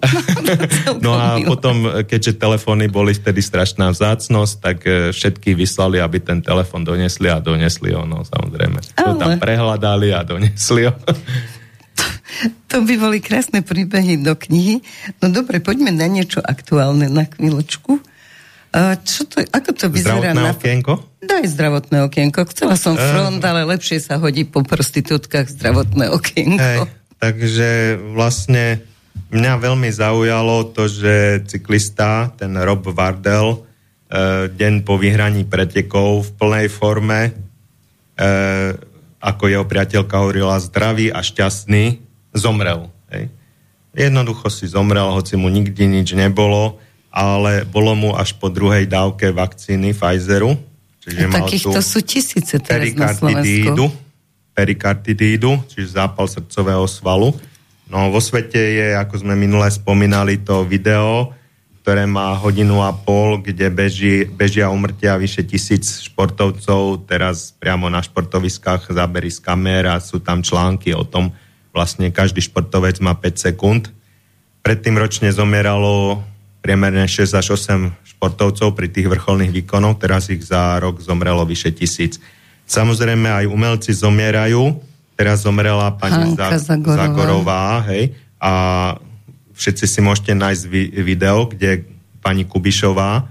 [1.05, 6.43] no a potom, keďže telefóny boli vtedy strašná vzácnosť, tak e, všetky vyslali, aby ten
[6.43, 8.79] telefon donesli a donesli ho, no samozrejme.
[8.99, 9.05] Ale...
[9.05, 10.95] To tam prehľadali a donesli ho.
[12.73, 14.81] To by boli krásne príbehy do knihy.
[15.21, 18.01] No dobre, poďme na niečo aktuálne na chvíľočku.
[19.05, 20.17] Čo to, ako to vyzerá?
[20.17, 20.53] Zdravotné na...
[20.57, 20.93] okienko?
[21.21, 22.41] Daj zdravotné okienko.
[22.49, 26.57] Chcela som front, uh, ale lepšie sa hodí po prostitútkach zdravotné okienko.
[26.57, 26.89] Hej,
[27.21, 28.81] takže vlastne
[29.29, 36.29] mňa veľmi zaujalo to, že cyklista, ten Rob Vardell, uh, deň po vyhraní pretekov v
[36.33, 38.73] plnej forme, uh,
[39.21, 42.01] ako jeho priateľka hovorila, zdravý a šťastný,
[42.33, 42.89] zomrel.
[43.13, 43.29] Hej.
[43.93, 46.81] Jednoducho si zomrel, hoci mu nikdy nič nebolo
[47.13, 50.57] ale bolo mu až po druhej dávke vakcíny Pfizeru.
[51.05, 53.93] Čiže mal takýchto sú tisíce teraz na Slovensku.
[54.53, 57.33] Perikardidídu, čiže zápal srdcového svalu.
[57.89, 61.33] No vo svete je, ako sme minule spomínali, to video,
[61.81, 67.99] ktoré má hodinu a pol, kde beží, bežia umrtia vyše tisíc športovcov, teraz priamo na
[67.99, 71.33] športoviskách zaberí z kamer a sú tam články o tom,
[71.75, 73.89] vlastne každý športovec má 5 sekúnd.
[74.63, 76.23] Predtým ročne zomieralo
[76.63, 81.75] priemerne 6 až 8 športovcov pri tých vrcholných výkonoch, teraz ich za rok zomrelo vyše
[81.75, 82.23] tisíc.
[82.63, 84.79] Samozrejme aj umelci zomierajú,
[85.19, 88.53] teraz zomrela pani Hanka Zagorová, Zagorová hej, a
[89.51, 90.63] všetci si môžete nájsť
[91.03, 91.83] video, kde
[92.23, 93.27] pani Kubišová,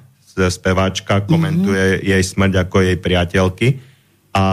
[0.52, 2.08] speváčka, komentuje mm-hmm.
[2.12, 3.68] jej smrť ako jej priateľky.
[4.36, 4.44] A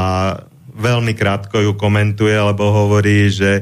[0.72, 3.62] veľmi krátko ju komentuje, lebo hovorí, že e,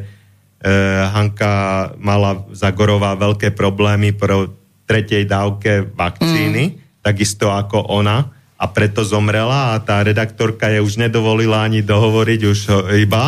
[1.14, 4.50] Hanka mala Zagorová veľké problémy pro
[4.88, 7.04] tretej dávke vakcíny, mm.
[7.04, 12.60] takisto ako ona a preto zomrela a tá redaktorka je už nedovolila ani dohovoriť, už
[12.98, 13.22] iba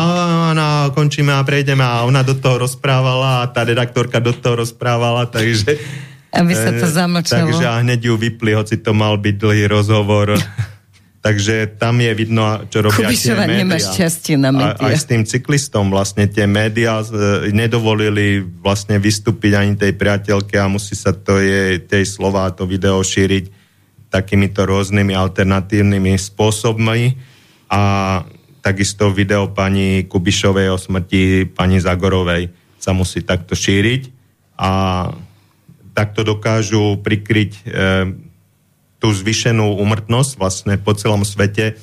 [0.50, 5.30] no, končíme a prejdeme a ona do toho rozprávala a tá redaktorka do toho rozprávala,
[5.30, 5.78] takže
[6.34, 7.50] aby sa to eh, zamlčalo.
[7.50, 10.34] Takže a hneď ju vypli, hoci to mal byť dlhý rozhovor.
[11.20, 13.92] Takže tam je vidno, čo robia Kubišova tie médiá.
[13.92, 14.80] šťastie na médiá.
[14.80, 20.56] A, aj s tým cyklistom vlastne tie médiá e, nedovolili vlastne vystúpiť ani tej priateľke
[20.56, 23.52] a musí sa to je, tej slova to video šíriť
[24.08, 27.20] takýmito rôznymi alternatívnymi spôsobmi
[27.68, 27.82] a
[28.64, 32.48] takisto video pani Kubišovej o smrti pani Zagorovej
[32.80, 34.08] sa musí takto šíriť
[34.56, 34.72] a
[35.92, 37.62] takto dokážu prikryť e,
[39.00, 41.80] tú zvyšenú umrtnosť vlastne po celom svete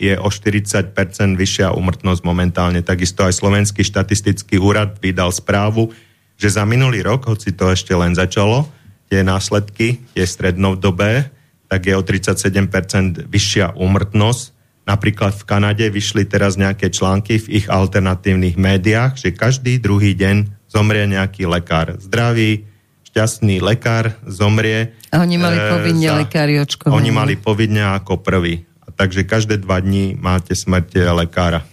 [0.00, 0.96] je o 40%
[1.36, 2.80] vyššia umrtnosť momentálne.
[2.80, 5.92] Takisto aj Slovenský štatistický úrad vydal správu,
[6.40, 8.64] že za minulý rok, hoci to ešte len začalo,
[9.12, 11.28] tie následky, tie strednodobé,
[11.68, 14.44] tak je o 37% vyššia úmrtnosť.
[14.88, 20.48] Napríklad v Kanade vyšli teraz nejaké články v ich alternatívnych médiách, že každý druhý deň
[20.70, 22.00] zomrie nejaký lekár.
[22.00, 22.69] Zdravý,
[23.10, 24.94] šťastný lekár zomrie.
[25.10, 26.94] A oni mali e, povinne za, lekári očkovanie.
[26.94, 28.62] Oni mali povinne ako prvý.
[28.94, 31.66] Takže každé dva dní máte smrť lekára.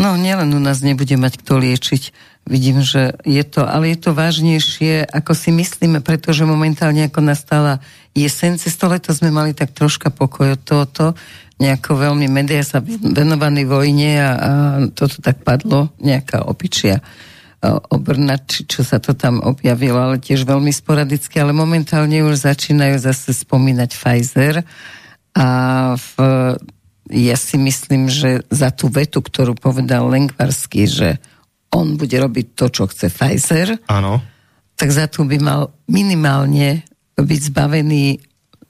[0.00, 2.02] No, nielen u nás nebude mať kto liečiť.
[2.48, 7.84] Vidím, že je to, ale je to vážnejšie, ako si myslíme, pretože momentálne ako nastala
[8.16, 11.12] jeseň, cez to leto sme mali tak troška pokoj od tohoto,
[11.60, 14.28] nejako veľmi médiá sa venovaní vojne a, a
[14.88, 17.04] toto tak padlo, nejaká opičia
[17.68, 22.96] obrnať, či čo sa to tam objavilo, ale tiež veľmi sporadicky, ale momentálne už začínajú
[22.96, 24.64] zase spomínať Pfizer.
[25.36, 25.48] A
[25.94, 26.12] v,
[27.12, 31.20] ja si myslím, že za tú vetu, ktorú povedal Lengvarsky, že
[31.70, 34.24] on bude robiť to, čo chce Pfizer, Áno.
[34.74, 36.82] tak za to by mal minimálne
[37.20, 38.18] byť zbavený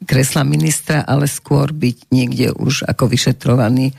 [0.03, 3.95] kresla ministra, ale skôr byť niekde už ako vyšetrovaný,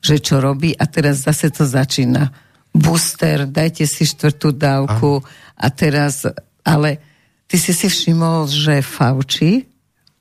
[0.00, 0.72] že čo robí.
[0.72, 2.32] A teraz zase to začína
[2.70, 5.22] booster, dajte si štvrtú dávku
[5.58, 6.26] a, teraz,
[6.62, 7.02] ale
[7.50, 9.66] ty si si všimol, že Fauci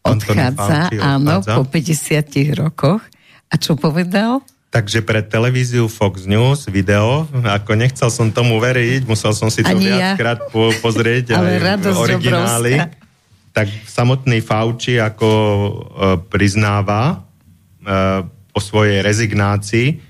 [0.01, 1.55] odchádza, Fauci áno, odchádza.
[1.55, 3.01] po 50 rokoch.
[3.49, 4.45] A čo povedal?
[4.69, 9.73] Takže pre televíziu Fox News video, ako nechcel som tomu veriť, musel som si to
[9.73, 10.49] Ani viackrát ja.
[10.53, 12.77] po, pozrieť Ale aj originály.
[13.49, 15.73] Tak samotný Fauci ako uh,
[16.21, 17.25] priznáva
[17.81, 18.21] uh,
[18.53, 20.08] po svojej rezignácii,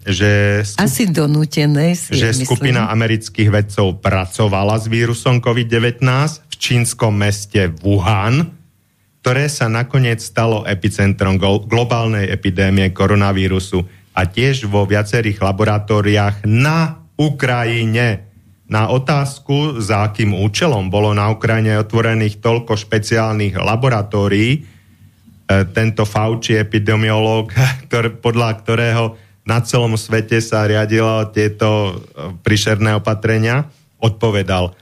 [0.00, 0.80] že, skup...
[0.80, 2.48] Asi donútené si že myslím.
[2.48, 6.00] skupina amerických vedcov pracovala s vírusom COVID-19
[6.48, 8.48] v čínskom meste Wuhan,
[9.20, 11.36] ktoré sa nakoniec stalo epicentrom
[11.68, 13.84] globálnej epidémie koronavírusu
[14.16, 18.24] a tiež vo viacerých laboratóriách na Ukrajine.
[18.70, 24.60] Na otázku, za akým účelom bolo na Ukrajine otvorených toľko špeciálnych laboratórií, e,
[25.76, 27.52] tento Fauci epidemiológ,
[27.84, 29.04] ktorý, podľa ktorého
[29.50, 31.92] na celom svete sa riadilo tieto e,
[32.46, 33.66] prišerné opatrenia,
[33.98, 34.78] odpovedal,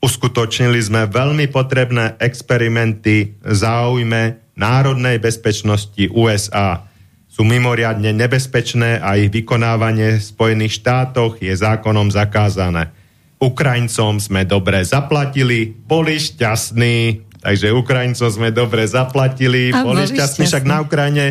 [0.00, 6.88] uskutočnili sme veľmi potrebné experimenty v záujme národnej bezpečnosti USA.
[7.28, 12.96] Sú mimoriadne nebezpečné a ich vykonávanie v Spojených štátoch je zákonom zakázané.
[13.36, 20.50] Ukrajincom sme dobre zaplatili, boli šťastní, Takže Ukrajincom sme dobre zaplatili, A boli boli šťastní,
[20.50, 20.72] však šťastní.
[20.72, 21.26] na Ukrajine,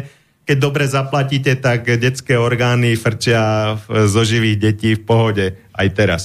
[0.46, 6.22] keď dobre zaplatíte, tak detské orgány frčia zo živých detí v pohode aj teraz.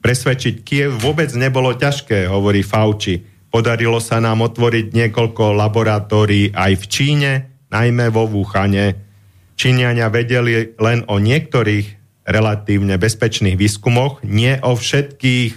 [0.00, 3.20] Presvedčiť Kiev vôbec nebolo ťažké, hovorí Fauci.
[3.52, 7.30] Podarilo sa nám otvoriť niekoľko laboratórií aj v Číne,
[7.68, 8.96] najmä vo Wuhane.
[9.58, 11.86] Číňania vedeli len o niektorých
[12.28, 15.52] relatívne bezpečných výskumoch, nie o všetkých.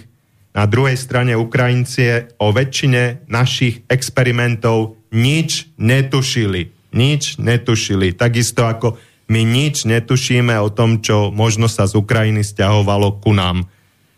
[0.52, 6.81] Na druhej strane Ukrajinci o väčšine našich experimentov nič netušili.
[6.92, 8.12] Nič netušili.
[8.12, 9.00] Takisto ako
[9.32, 13.64] my nič netušíme o tom, čo možno sa z Ukrajiny stiahovalo ku nám.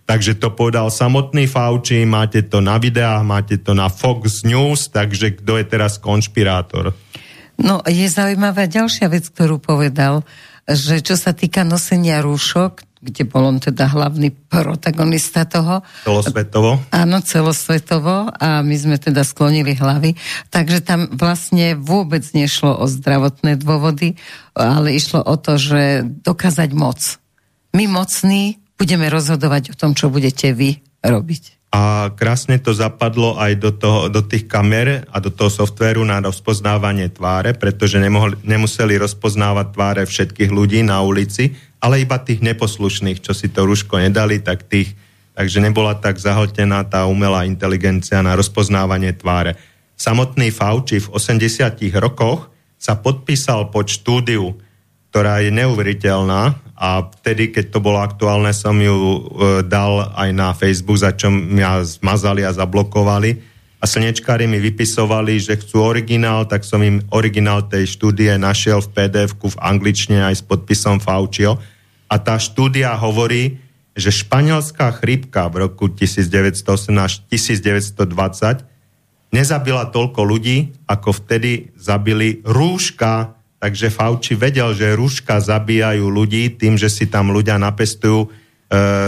[0.04, 5.40] Takže to povedal samotný Fauci, máte to na videách, máte to na Fox News, takže
[5.40, 6.92] kto je teraz konšpirátor?
[7.56, 10.26] No, je zaujímavá ďalšia vec, ktorú povedal,
[10.68, 16.80] že čo sa týka nosenia rúšok, kde bol on teda hlavný protagonista toho, Celosvetovo.
[16.88, 20.16] Áno, celosvetovo a my sme teda sklonili hlavy.
[20.48, 24.16] Takže tam vlastne vôbec nešlo o zdravotné dôvody,
[24.56, 27.20] ale išlo o to, že dokázať moc.
[27.76, 31.64] My mocní budeme rozhodovať o tom, čo budete vy robiť.
[31.74, 36.22] A krásne to zapadlo aj do, toho, do tých kamer a do toho softvéru na
[36.22, 43.20] rozpoznávanie tváre, pretože nemohli, nemuseli rozpoznávať tváre všetkých ľudí na ulici, ale iba tých neposlušných,
[43.20, 44.96] čo si to rúško nedali, tak tých,
[45.36, 49.60] takže nebola tak zahltená tá umelá inteligencia na rozpoznávanie tváre.
[49.92, 52.48] Samotný Fauci v 80 rokoch
[52.80, 54.56] sa podpísal pod štúdiu,
[55.12, 56.88] ktorá je neuveriteľná a
[57.20, 59.20] vtedy, keď to bolo aktuálne, som ju e,
[59.68, 63.54] dal aj na Facebook, za čo mňa zmazali a zablokovali.
[63.78, 68.90] A slnečkári mi vypisovali, že chcú originál, tak som im originál tej štúdie našiel v
[68.90, 71.60] pdf v angličtine aj s podpisom Faucio.
[72.08, 73.58] A tá štúdia hovorí,
[73.94, 78.66] že španielská chrípka v roku 1918 až 1920
[79.34, 83.34] nezabila toľko ľudí, ako vtedy zabili rúška.
[83.58, 88.28] Takže Fauci vedel, že rúška zabíjajú ľudí tým, že si tam ľudia napestujú e,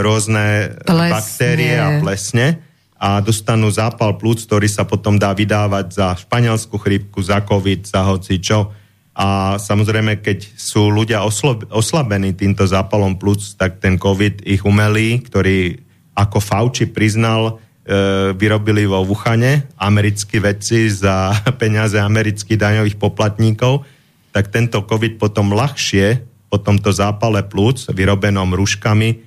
[0.02, 1.12] rôzne Plesne.
[1.12, 7.20] baktérie a plesne a dostanú zápal plúc, ktorý sa potom dá vydávať za španielskú chrípku,
[7.20, 8.72] za COVID, za hoci čo.
[9.16, 15.24] A samozrejme, keď sú ľudia oslo- oslabení týmto zápalom plúc, tak ten COVID ich umelý,
[15.24, 15.80] ktorý
[16.12, 17.56] ako Fauci priznal,
[17.88, 23.88] e, vyrobili vo Wuhane americkí vedci za peniaze amerických daňových poplatníkov,
[24.36, 26.20] tak tento COVID potom ľahšie
[26.52, 29.24] po tomto zápale plúc, vyrobenom rúškami,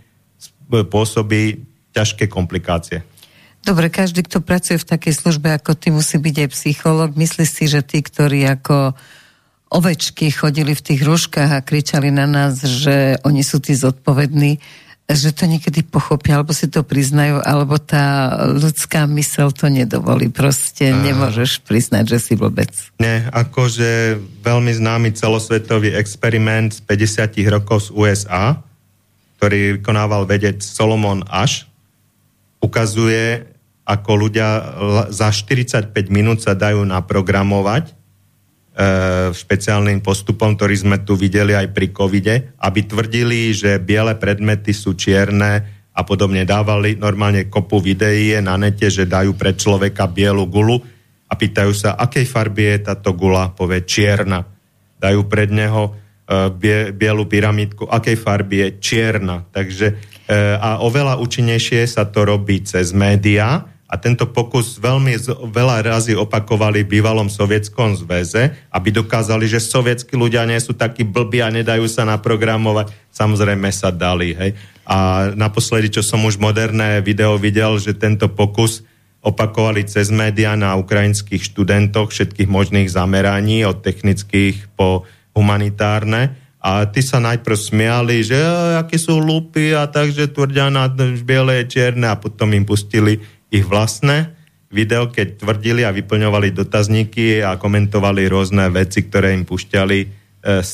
[0.69, 1.65] pôsobí
[1.97, 3.02] ťažké komplikácie.
[3.65, 7.10] Dobre, každý, kto pracuje v takej službe ako ty, musí byť aj psycholog.
[7.17, 8.95] Myslíš si, že tí, ktorí ako
[9.69, 14.58] ovečky chodili v tých rúškach a kričali na nás, že oni sú tí zodpovední,
[15.10, 20.29] že to niekedy pochopia, alebo si to priznajú, alebo tá ľudská mysel to nedovolí.
[20.29, 22.69] Proste nemôžeš priznať, že si blbec.
[23.01, 28.62] Nie, akože veľmi známy celosvetový experiment z 50 rokov z USA,
[29.41, 31.65] ktorý vykonával vedec Solomon Ash,
[32.62, 33.49] ukazuje,
[33.89, 34.49] ako ľudia
[35.10, 37.97] za 45 minút sa dajú naprogramovať
[39.35, 44.95] špeciálnym postupom, ktorý sme tu videli aj pri covide, aby tvrdili, že biele predmety sú
[44.95, 46.47] čierne a podobne.
[46.47, 50.79] Dávali normálne kopu videí na nete, že dajú pre človeka bielu gulu
[51.27, 54.47] a pýtajú sa, akej farby je táto gula, povie čierna.
[54.95, 59.43] Dajú pred neho e, bie, bielu pyramídku, akej farby je čierna.
[59.51, 59.95] Takže e,
[60.55, 65.17] a oveľa účinnejšie sa to robí cez médiá a tento pokus veľmi
[65.49, 71.02] veľa razy opakovali v bývalom sovietskom zväze, aby dokázali, že sovietskí ľudia nie sú takí
[71.02, 72.93] blbí a nedajú sa naprogramovať.
[73.10, 74.38] Samozrejme sa dali.
[74.38, 74.54] Hej.
[74.86, 78.86] A naposledy, čo som už moderné video videl, že tento pokus
[79.25, 86.38] opakovali cez média na ukrajinských študentoch všetkých možných zameraní, od technických po humanitárne.
[86.62, 90.91] A tí sa najprv smiali, že "Á, aké sú lupy a takže tvrdia na
[91.25, 94.33] biele čierne a potom im pustili ich vlastné
[94.69, 100.07] video, keď tvrdili a vyplňovali dotazníky a komentovali rôzne veci, ktoré im pušťali e,
[100.61, 100.71] z,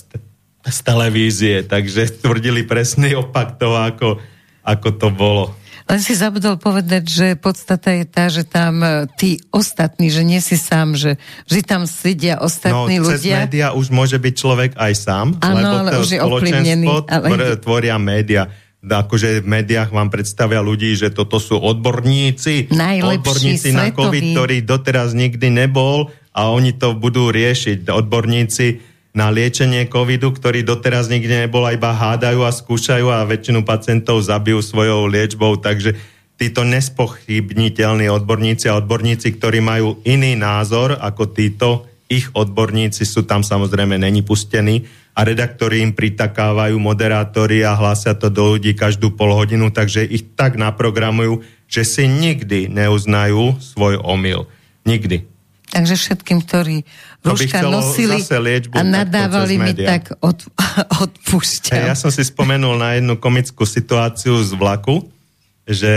[0.68, 1.64] z televízie.
[1.64, 4.20] Takže tvrdili presný opak toho, ako,
[4.68, 5.46] ako to bolo.
[5.86, 10.42] Len si zabudol povedať, že podstata je tá, že tam e, tí ostatní, že nie
[10.42, 13.46] si sám, že vždy tam sedia ostatní no, ľudia.
[13.46, 17.28] média už môže byť človek aj sám, Áno, lebo ale to už je spoločenstvo ale-
[17.30, 18.50] tvor- tvoria média.
[18.86, 23.98] Akože v médiách vám predstavia ľudí, že toto sú odborníci, Najlepší odborníci na svetový.
[23.98, 27.90] COVID, ktorý doteraz nikdy nebol a oni to budú riešiť.
[27.90, 33.64] Odborníci na liečenie covidu, ktorý doteraz nikdy nebol a iba hádajú a skúšajú a väčšinu
[33.64, 35.96] pacientov zabijú svojou liečbou, takže
[36.36, 43.42] títo nespochybniteľní odborníci a odborníci, ktorí majú iný názor ako títo, ich odborníci sú tam
[43.42, 44.86] samozrejme není pustení
[45.18, 50.36] a redaktori im pritakávajú moderátori a hlásia to do ľudí každú pol hodinu, takže ich
[50.38, 54.46] tak naprogramujú, že si nikdy neuznajú svoj omyl.
[54.86, 55.26] Nikdy.
[55.74, 56.86] Takže všetkým, ktorí
[57.26, 58.22] rúška nosili
[58.70, 60.46] a nadávali mi, tak od,
[61.10, 61.74] odpúšťam.
[61.74, 65.10] Hey, ja som si spomenul na jednu komickú situáciu z vlaku,
[65.66, 65.92] že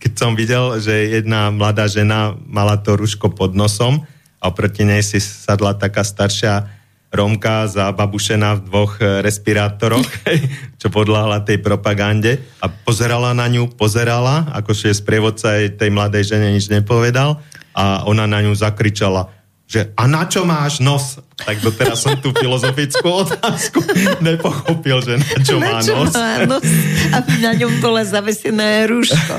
[0.00, 4.08] keď som videl, že jedna mladá žena mala to rúško pod nosom
[4.40, 6.80] a proti nej si sadla taká staršia
[7.10, 10.06] Romka zababušená v dvoch e, respirátoroch,
[10.80, 12.38] čo podľahla tej propagande.
[12.62, 17.42] A pozerala na ňu, pozerala, akože sprievodca tej mladej žene nič nepovedal.
[17.74, 19.39] A ona na ňu zakričala
[19.70, 21.22] že a na čo máš nos?
[21.38, 23.78] Tak doteraz som tú filozofickú otázku
[24.26, 26.10] nepochopil, že na čo na má čo nos.
[26.10, 26.66] Má nos?
[27.14, 29.34] A na ňom bola zavesené rúško.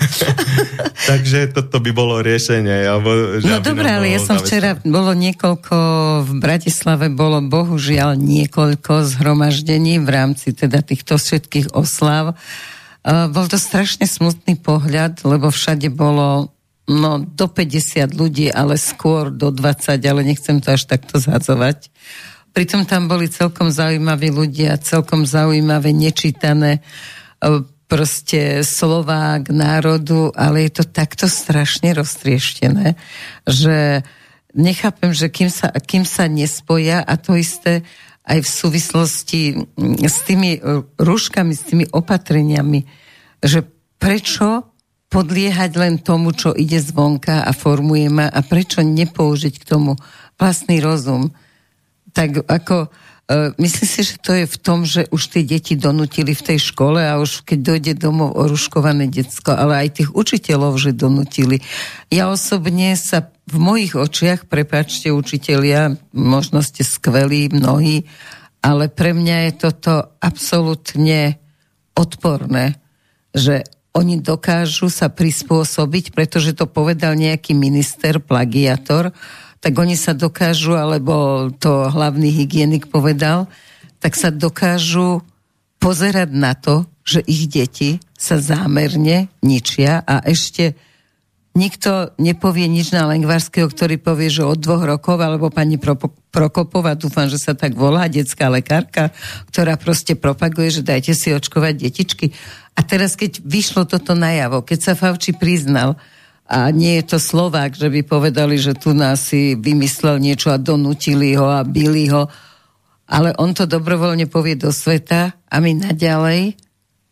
[1.11, 2.87] Takže toto by bolo riešenie.
[2.87, 4.47] Alebo, že no dobré, ale ja som zavesené.
[4.47, 5.75] včera, bolo niekoľko,
[6.23, 12.39] v Bratislave bolo bohužiaľ niekoľko zhromaždení v rámci teda týchto všetkých oslav.
[13.03, 16.55] Uh, bol to strašne smutný pohľad, lebo všade bolo
[16.89, 21.91] no do 50 ľudí, ale skôr do 20, ale nechcem to až takto zhadzovať.
[22.51, 26.81] Pritom tam boli celkom zaujímaví ľudia, celkom zaujímavé, nečítané e,
[27.87, 32.99] proste slová k národu, ale je to takto strašne roztrieštené,
[33.47, 34.03] že
[34.51, 37.87] nechápem, že kým sa, kým sa nespoja a to isté
[38.27, 39.41] aj v súvislosti
[40.03, 40.59] s tými e,
[40.99, 42.83] rúškami, s tými opatreniami,
[43.43, 43.65] že
[43.99, 44.70] prečo
[45.11, 49.99] podliehať len tomu, čo ide zvonka a formuje ma a prečo nepoužiť k tomu
[50.39, 51.35] vlastný rozum.
[52.15, 56.31] Tak ako, uh, myslím si, že to je v tom, že už tie deti donutili
[56.31, 60.95] v tej škole a už keď dojde domov oruškované decko, ale aj tých učiteľov, že
[60.95, 61.59] donutili.
[62.07, 68.07] Ja osobne sa v mojich očiach, prepáčte učitelia, možno ste skvelí mnohí,
[68.63, 69.93] ale pre mňa je toto
[70.23, 71.35] absolútne
[71.99, 72.79] odporné,
[73.35, 79.11] že oni dokážu sa prispôsobiť, pretože to povedal nejaký minister, plagiator,
[79.61, 83.51] tak oni sa dokážu, alebo to hlavný hygienik povedal,
[84.01, 85.21] tak sa dokážu
[85.77, 90.77] pozerať na to, že ich deti sa zámerne ničia a ešte
[91.51, 95.75] nikto nepovie nič na Lengvarského, ktorý povie, že od dvoch rokov, alebo pani
[96.31, 99.11] Prokopová, dúfam, že sa tak volá, detská lekárka,
[99.51, 102.31] ktorá proste propaguje, že dajte si očkovať detičky.
[102.75, 105.99] A teraz, keď vyšlo toto najavo, keď sa Favči priznal,
[106.51, 110.59] a nie je to Slovák, že by povedali, že tu nás si vymyslel niečo a
[110.59, 112.27] donutili ho a byli ho,
[113.07, 116.59] ale on to dobrovoľne povie do sveta a my naďalej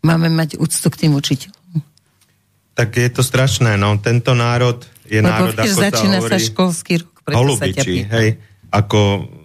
[0.03, 1.58] máme mať úctu k tým učiteľom.
[2.79, 3.99] Tak je to strašné, no.
[3.99, 7.83] Tento národ je Lebo národ, ako začína sa, hovorí, sa školský rok, preto holubiči, sa
[7.83, 8.29] ťa hej,
[8.71, 8.99] ako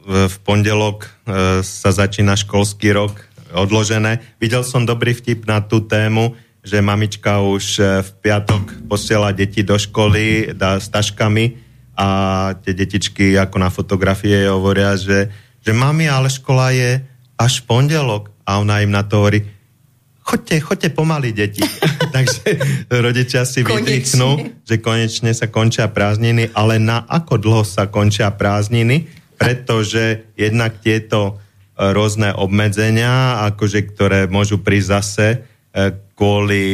[0.06, 1.08] v pondelok e,
[1.66, 4.22] sa začína školský rok odložené.
[4.38, 9.66] Videl som dobrý vtip na tú tému, že mamička už e, v piatok posiela deti
[9.66, 11.58] do školy dá, s taškami
[11.98, 12.08] a
[12.62, 15.26] tie detičky ako na fotografie hovoria, že,
[15.58, 17.02] že mami, ale škola je
[17.34, 18.30] až v pondelok.
[18.44, 19.42] A ona im na to hovorí,
[20.24, 21.60] chodte, chodte pomaly, deti.
[22.16, 22.56] Takže
[22.88, 29.04] rodičia si vydýchnú, že konečne sa končia prázdniny, ale na ako dlho sa končia prázdniny,
[29.36, 31.36] pretože jednak tieto
[31.76, 35.38] e, rôzne obmedzenia, akože, ktoré môžu prísť zase e,
[36.16, 36.64] kvôli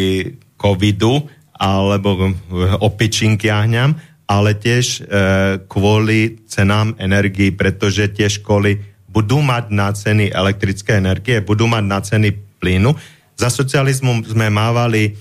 [0.54, 1.26] covidu
[1.60, 2.32] alebo
[2.80, 3.98] opičinky ahňam,
[4.30, 5.00] ale tiež e,
[5.66, 8.78] kvôli cenám energii, pretože tie školy
[9.10, 12.28] budú mať na ceny elektrické energie, budú mať na ceny
[12.62, 12.94] plynu,
[13.40, 15.16] za socializmu sme mávali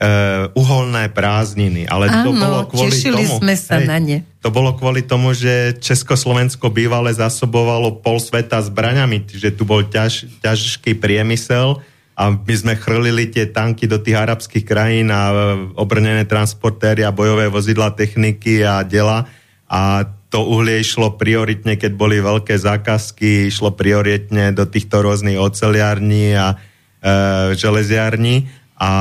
[0.00, 3.36] uh, uholné prázdniny, ale Áno, to bolo kvôli tomu...
[3.36, 4.24] sme sa hej, na ne.
[4.40, 10.24] To bolo kvôli tomu, že Československo bývale zasobovalo pol sveta zbraňami, že tu bol ťaž,
[10.40, 11.84] ťažký priemysel
[12.16, 17.52] a my sme chrlili tie tanky do tých arabských krajín a obrnené transportéry a bojové
[17.52, 19.28] vozidla techniky a dela
[19.68, 26.38] a to uhlie išlo prioritne, keď boli veľké zákazky, išlo prioritne do týchto rôznych oceliarní
[26.38, 26.54] a
[27.00, 27.12] e,
[27.56, 28.46] železiarni
[28.76, 28.92] a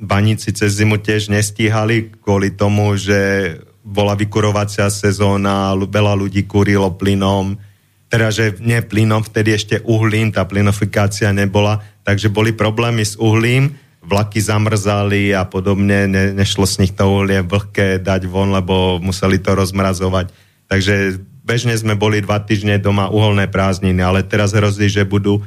[0.00, 3.54] baníci cez zimu tiež nestíhali kvôli tomu, že
[3.88, 7.56] bola vykurovacia sezóna, veľa ľudí kurilo plynom,
[8.08, 13.76] teda, že nie plynom, vtedy ešte uhlím, tá plynofikácia nebola, takže boli problémy s uhlím,
[14.00, 19.36] vlaky zamrzali a podobne, ne, nešlo z nich to uhlie vlhké dať von, lebo museli
[19.36, 20.32] to rozmrazovať.
[20.72, 25.44] Takže bežne sme boli dva týždne doma uholné prázdniny, ale teraz hrozí, že budú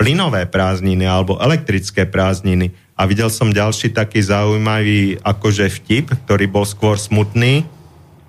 [0.00, 2.72] plynové prázdniny alebo elektrické prázdniny.
[2.96, 7.68] A videl som ďalší taký zaujímavý akože vtip, ktorý bol skôr smutný,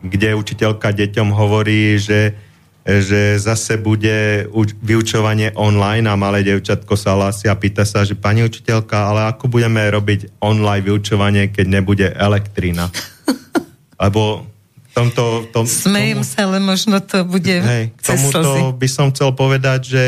[0.04, 2.36] kde učiteľka deťom hovorí, že,
[2.84, 4.52] že zase bude
[4.84, 9.48] vyučovanie online a malé devčatko sa hlási a pýta sa, že pani učiteľka, ale ako
[9.48, 12.92] budeme robiť online vyučovanie, keď nebude elektrina?
[14.04, 14.44] Lebo
[14.92, 15.48] tomto...
[15.56, 19.80] Tom, Smejem tomu, sa, ale možno to bude hej, cez tomuto by som chcel povedať,
[19.88, 20.04] že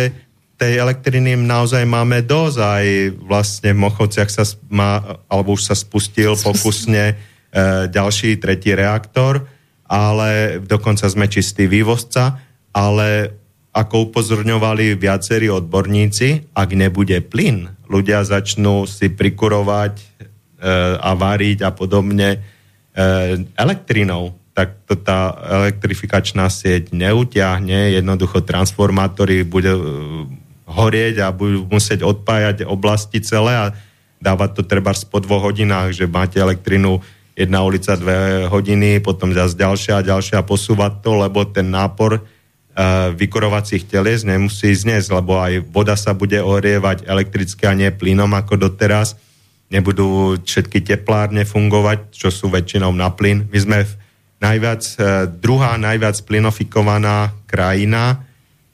[0.63, 2.85] tej elektriny naozaj máme dosť, aj
[3.19, 7.15] vlastne v Mochovciach sa má, alebo už sa spustil pokusne e,
[7.91, 9.43] ďalší, tretí reaktor,
[9.83, 12.39] ale dokonca sme čistý vývozca,
[12.71, 13.35] ale
[13.75, 20.05] ako upozorňovali viacerí odborníci, ak nebude plyn, ľudia začnú si prikurovať e,
[20.95, 22.39] a variť a podobne e,
[23.59, 24.39] elektrinou.
[24.53, 25.33] Tak to tá
[25.65, 29.73] elektrifikačná sieť neutiahne, jednoducho transformátory bude
[30.63, 33.65] horieť a budú musieť odpájať oblasti celé a
[34.23, 37.03] dávať to treba po dvoch hodinách, že máte elektrinu
[37.35, 43.11] jedna ulica dve hodiny, potom zase ďalšia a ďalšia posúvať to, lebo ten nápor uh,
[43.11, 48.69] vykurovacích telies nemusí zniesť, lebo aj voda sa bude ohrievať elektricky a nie plynom ako
[48.69, 49.19] doteraz.
[49.73, 53.49] Nebudú všetky teplárne fungovať, čo sú väčšinou na plyn.
[53.49, 53.77] My sme
[54.39, 58.23] najviac, uh, druhá najviac plynofikovaná krajina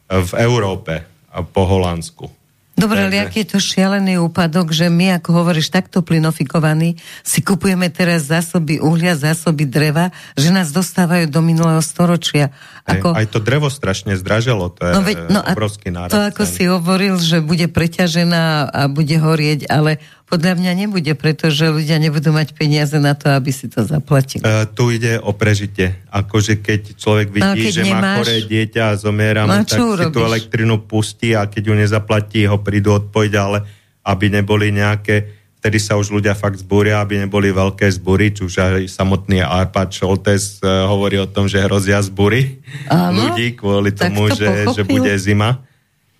[0.09, 1.08] v Európe
[1.53, 2.39] po Holandsku.
[2.79, 6.95] Dobre, ale aký je to šialený úpadok, že my, ako hovoríš, takto plynofikovaní,
[7.27, 12.55] si kupujeme teraz zásoby uhlia, zásoby dreva, že nás dostávajú do minulého storočia.
[12.87, 13.11] Ako...
[13.11, 16.15] Aj, aj to drevo strašne zdraželo, to je no, veď, no, obrovský nárast.
[16.15, 19.99] To, ako si hovoril, že bude preťažená a bude horieť, ale
[20.29, 24.45] podľa mňa nebude, pretože ľudia nebudú mať peniaze na to, aby si to zaplatili.
[24.45, 25.97] Uh, tu ide o prežitie.
[26.13, 29.73] Akože keď človek vidí, no, keď že nemáš, má choré dieťa a zomiera no, tak
[29.73, 33.65] si tú elektrinu pustí a keď ju nezaplatí, ho prídu odpojiť, ale
[34.05, 38.53] aby neboli nejaké vtedy sa už ľudia fakt zbúria, aby neboli veľké zbúry, či už
[38.63, 42.61] aj samotný Arpad Šoltes uh, hovorí o tom, že hrozia zbúry
[43.17, 45.65] ľudí kvôli tomu, to že, že bude zima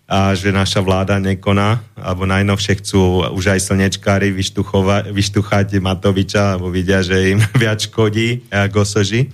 [0.09, 4.33] a že naša vláda nekoná, alebo najnovšie chcú už aj slnečkári
[5.13, 9.29] vyštuchať Matoviča, alebo vidia, že im viac škodí Gosoži.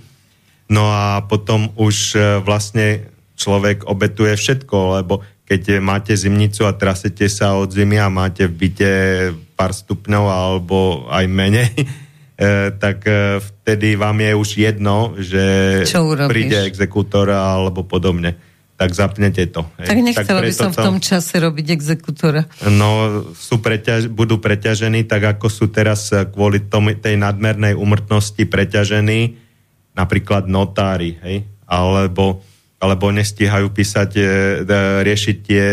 [0.68, 3.08] No a potom už e, vlastne
[3.40, 8.66] človek obetuje všetko, lebo keď máte zimnicu a trasete sa od zimy a máte v
[8.66, 8.92] byte
[9.56, 11.86] pár stupňov alebo aj menej, e,
[12.76, 13.00] tak
[13.40, 15.44] vtedy vám je už jedno, že
[16.28, 18.36] príde exekútor alebo podobne
[18.76, 19.64] tak zapnete to.
[19.80, 22.44] Tak nechcela by som v tom čase robiť exekútora.
[22.68, 29.40] No, sú preťaž, budú preťažení tak, ako sú teraz kvôli tomu, tej nadmernej umrtnosti preťažení
[29.96, 31.48] napríklad notári, hej?
[31.64, 32.44] Alebo,
[32.76, 34.22] alebo nestíhajú písať, e,
[35.02, 35.64] riešiť tie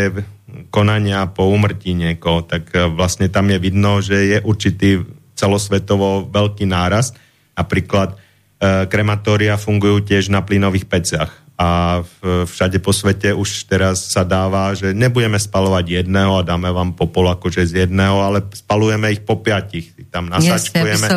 [0.72, 5.04] konania po umrtí niekoho, tak e, vlastne tam je vidno, že je určitý
[5.36, 7.20] celosvetovo veľký nárast.
[7.54, 8.16] Napríklad
[8.64, 12.02] krematória fungujú tiež na plynových peciach a
[12.50, 17.30] všade po svete už teraz sa dáva, že nebudeme spalovať jedného a dáme vám popol
[17.30, 19.94] akože z jedného, ale spalujeme ich po piatich.
[20.10, 21.08] Tam nasačkujeme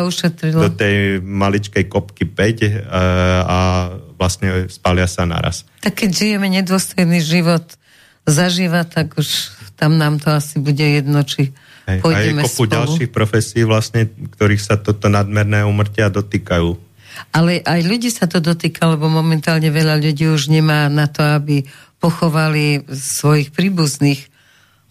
[0.53, 2.69] do tej maličkej kopky 5 e,
[3.41, 3.57] a
[4.13, 5.65] vlastne spalia sa naraz.
[5.81, 7.65] Tak keď žijeme nedôstojný život
[8.29, 11.49] zažíva, tak už tam nám to asi bude jedno, či
[11.89, 12.75] Hej, pôjdeme a je kopu spolu.
[12.77, 16.86] ďalších profesí vlastne, ktorých sa toto nadmerné umrtia dotýkajú
[17.33, 21.65] ale aj ľudí sa to dotýka, lebo momentálne veľa ľudí už nemá na to, aby
[21.97, 24.21] pochovali svojich príbuzných.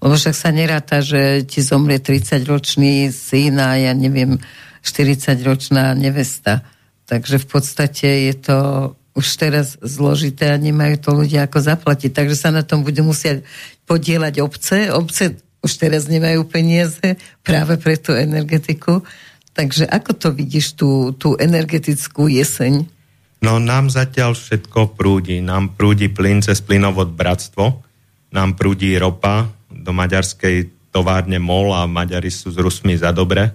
[0.03, 4.37] Lebo však sa neráta, že ti zomrie 30-ročný syn a ja neviem,
[4.85, 6.63] 40-ročná nevesta.
[7.07, 8.59] Takže v podstate je to
[9.17, 12.13] už teraz zložité a nemajú to ľudia ako zaplatiť.
[12.13, 13.49] Takže sa na tom budú musieť
[13.89, 14.93] podielať obce.
[14.93, 19.01] Obce už teraz nemajú peniaze práve pre tú energetiku.
[19.57, 22.85] Takže ako to vidíš, tú, tú energetickú jeseň?
[23.41, 25.41] No nám zatiaľ všetko prúdi.
[25.41, 27.81] Nám prúdi plyn cez plynovod Bratstvo,
[28.37, 33.49] nám prúdi ropa do maďarskej továrne MOL a Maďari sú s Rusmi za dobre.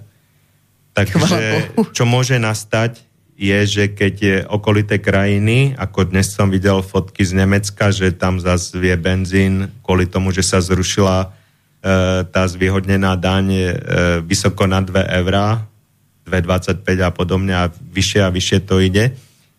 [0.98, 3.02] Takže čo môže nastať
[3.42, 8.38] je, že keď je okolité krajiny, ako dnes som videl fotky z Nemecka, že tam
[8.38, 11.28] zase vie benzín kvôli tomu, že sa zrušila e,
[12.30, 13.62] tá zvýhodnená daň e,
[14.22, 14.94] vysoko na 2
[15.26, 15.66] eurá,
[16.26, 19.16] 2,25 a podobne a vyššie a vyššie to ide,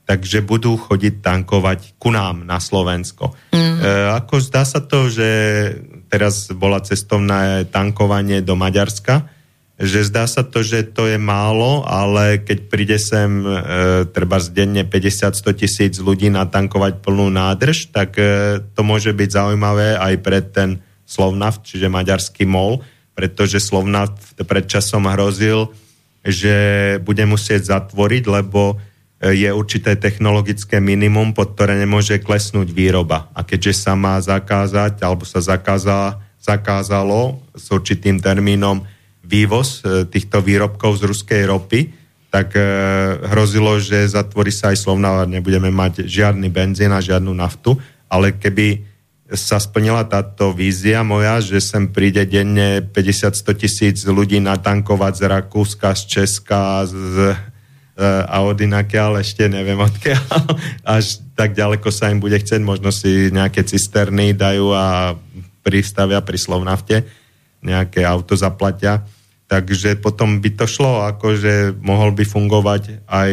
[0.06, 3.34] takže budú chodiť tankovať ku nám na Slovensko.
[3.54, 3.78] Mm.
[3.78, 5.28] E, ako zdá sa to, že
[6.12, 9.30] teraz bola cestovné tankovanie do Maďarska,
[9.82, 14.86] že zdá sa to, že to je málo, ale keď príde sem e, treba denne
[14.86, 20.78] 50-100 tisíc ľudí natankovať plnú nádrž, tak e, to môže byť zaujímavé aj pre ten
[21.02, 25.72] Slovnaft, čiže maďarský MOL, pretože Slovnaft pred časom hrozil,
[26.22, 26.54] že
[27.02, 33.30] bude musieť zatvoriť, lebo e, je určité technologické minimum, pod ktoré nemôže klesnúť výroba.
[33.34, 38.86] A keďže sa má zakázať, alebo sa zakázala, zakázalo s určitým termínom
[39.26, 41.80] vývoz e, týchto výrobkov z ruskej ropy,
[42.30, 42.62] tak e,
[43.28, 48.32] hrozilo, že zatvorí sa aj Slovna a nebudeme mať žiadny benzín a žiadnu naftu, ale
[48.38, 48.91] keby
[49.32, 55.96] sa splnila táto vízia moja, že sem príde denne 50-100 tisíc ľudí natankovať z Rakúska,
[55.96, 57.18] z Česka, z, z
[58.02, 60.24] a od inakiaľ, ešte neviem odkiaľ,
[60.96, 65.12] až tak ďaleko sa im bude chcieť, možno si nejaké cisterny dajú a
[65.60, 67.04] pristavia pri Slovnafte,
[67.60, 69.04] nejaké auto zaplatia.
[69.46, 73.32] Takže potom by to šlo, akože mohol by fungovať aj,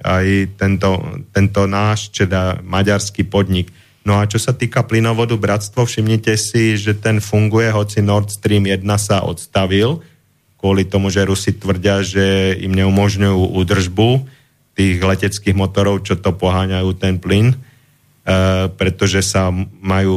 [0.00, 0.26] aj
[0.56, 3.68] tento, tento náš, teda maďarský podnik
[4.00, 8.64] No a čo sa týka plynovodu Bratstvo, všimnite si, že ten funguje, hoci Nord Stream
[8.64, 10.00] 1 sa odstavil,
[10.56, 14.10] kvôli tomu, že Rusi tvrdia, že im neumožňujú údržbu
[14.76, 17.56] tých leteckých motorov, čo to poháňajú ten plyn, e,
[18.72, 20.16] pretože sa majú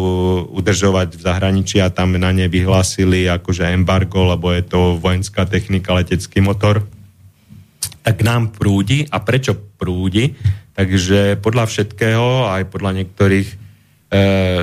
[0.55, 5.95] udržovať v zahraničí a tam na ne vyhlásili akože embargo, lebo je to vojenská technika,
[5.95, 6.87] letecký motor.
[8.03, 9.07] Tak nám prúdi.
[9.11, 10.35] A prečo prúdi?
[10.75, 13.62] Takže podľa všetkého, aj podľa niektorých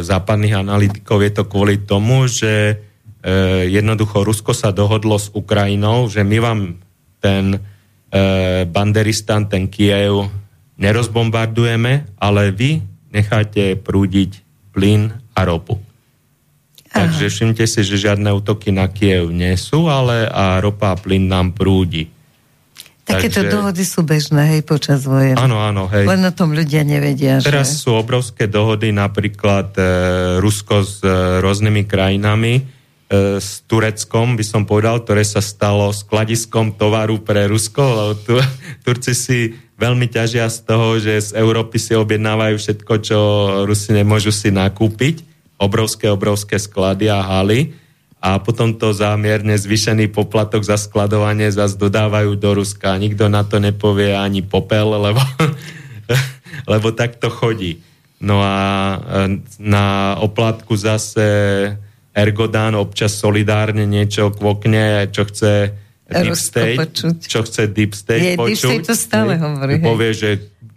[0.01, 2.75] západných analytikov je to kvôli tomu, že e,
[3.67, 6.61] jednoducho Rusko sa dohodlo s Ukrajinou, že my vám
[7.19, 7.59] ten e,
[8.71, 10.31] Banderistan, ten Kiev
[10.79, 12.81] nerozbombardujeme, ale vy
[13.11, 14.41] necháte prúdiť
[14.71, 15.83] plyn a ropu.
[16.91, 17.07] Aha.
[17.07, 21.27] Takže všimte si, že žiadne útoky na Kiev nie sú, ale a ropa a plyn
[21.27, 22.11] nám prúdi.
[23.17, 23.53] Takéto Takže...
[23.53, 25.35] dohody sú bežné, hej, počas vojen.
[25.35, 26.07] Áno, áno, hej.
[26.07, 27.43] Len o tom ľudia nevedia.
[27.43, 27.83] Teraz že...
[27.83, 29.83] sú obrovské dohody, napríklad e,
[30.39, 31.11] Rusko s e,
[31.43, 32.63] rôznymi krajinami, e,
[33.43, 38.35] s Tureckom, by som povedal, ktoré sa stalo skladiskom tovaru pre Rusko, lebo tu,
[38.87, 39.39] Turci si
[39.81, 43.19] veľmi ťažia z toho, že z Európy si objednávajú všetko, čo
[43.65, 45.27] Rusi nemôžu si nakúpiť.
[45.61, 47.77] Obrovské, obrovské sklady a haly
[48.21, 53.01] a potom to zámierne zvyšený poplatok za skladovanie zase dodávajú do Ruska.
[53.01, 55.25] Nikto na to nepovie ani popel, lebo,
[56.73, 57.81] lebo tak to chodí.
[58.21, 58.57] No a
[59.01, 61.25] e, na oplatku zase
[62.13, 65.73] Ergodán občas solidárne niečo kvokne, čo chce
[66.05, 67.17] Deep State, počuť.
[67.25, 68.53] čo chce Deep State Je, počuť.
[68.53, 69.81] Deep State to stále hovorí.
[69.81, 70.31] Povie, že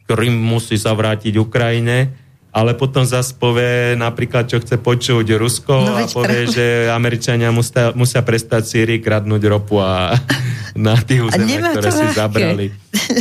[0.08, 2.23] Krym musí sa vrátiť Ukrajine
[2.54, 6.54] ale potom zase povie napríklad, čo chce počuť Rusko no, a povie, pre...
[6.54, 10.14] že Američania musia, musia prestať Syrii kradnúť ropu a
[10.78, 12.66] na tých územiach, ktoré si zabrali.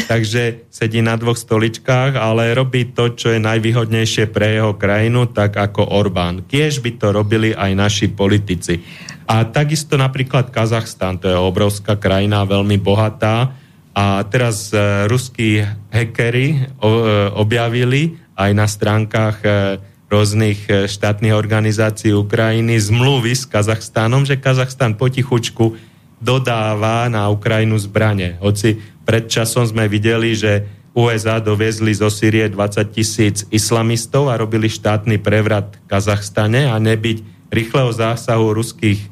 [0.05, 5.57] Takže sedí na dvoch stoličkách, ale robí to, čo je najvýhodnejšie pre jeho krajinu, tak
[5.57, 6.45] ako Orbán.
[6.45, 8.85] Kiež by to robili aj naši politici.
[9.25, 13.57] A takisto napríklad Kazachstan, to je obrovská krajina, veľmi bohatá.
[13.93, 15.61] A teraz uh, ruskí
[15.93, 19.79] hackery uh, objavili, aj na stránkach e,
[20.13, 25.77] rôznych e, štátnych organizácií Ukrajiny zmluvy s Kazachstánom, že Kazachstan potichučku
[26.21, 28.37] dodáva na Ukrajinu zbranie.
[28.39, 28.79] Hoci
[29.09, 35.17] pred časom sme videli, že USA doviezli zo Syrie 20 tisíc islamistov a robili štátny
[35.25, 39.09] prevrat v Kazachstane a nebyť rýchleho zásahu ruských e,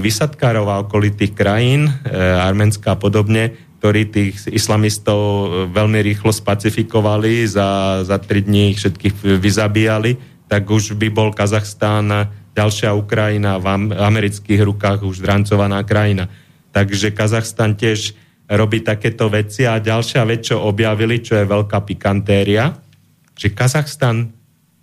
[0.00, 8.02] vysadkárov a okolitých krajín, Arménska a podobne, ktorí tých islamistov e, veľmi rýchlo spacifikovali, za,
[8.02, 10.16] za tri dní ich všetkých vyzabíjali,
[10.46, 16.32] tak už by bol Kazachstán ďalšia Ukrajina v amerických rukách už drancovaná krajina.
[16.72, 18.16] Takže Kazachstan tiež
[18.48, 22.72] robí takéto veci a ďalšia vec, čo objavili, čo je veľká pikantéria,
[23.36, 24.32] že Kazachstan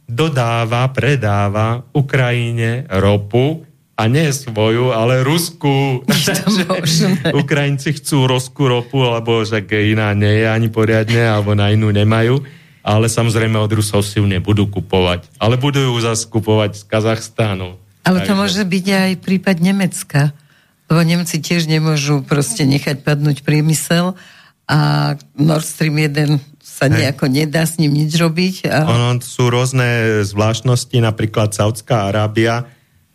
[0.05, 3.63] dodáva, predáva Ukrajine ropu
[3.93, 6.01] a nie svoju, ale ruskú.
[7.45, 12.41] Ukrajinci chcú ruskú ropu, alebo že iná nie je ani poriadne, alebo na inú nemajú.
[12.83, 15.39] Ale samozrejme od Rusov si ju nebudú kupovať.
[15.39, 17.79] Ale budú ju zase kupovať z Kazachstánu.
[18.03, 18.39] Ale to Takže...
[18.43, 20.35] môže byť aj prípad Nemecka.
[20.91, 24.19] Lebo Nemci tiež nemôžu proste nechať padnúť priemysel
[24.67, 24.79] a
[25.39, 28.67] Nord Stream 1 sa nejako nedá s ním nič robiť.
[28.67, 28.83] A...
[28.83, 32.67] Ono sú rôzne zvláštnosti, napríklad Saudská Arábia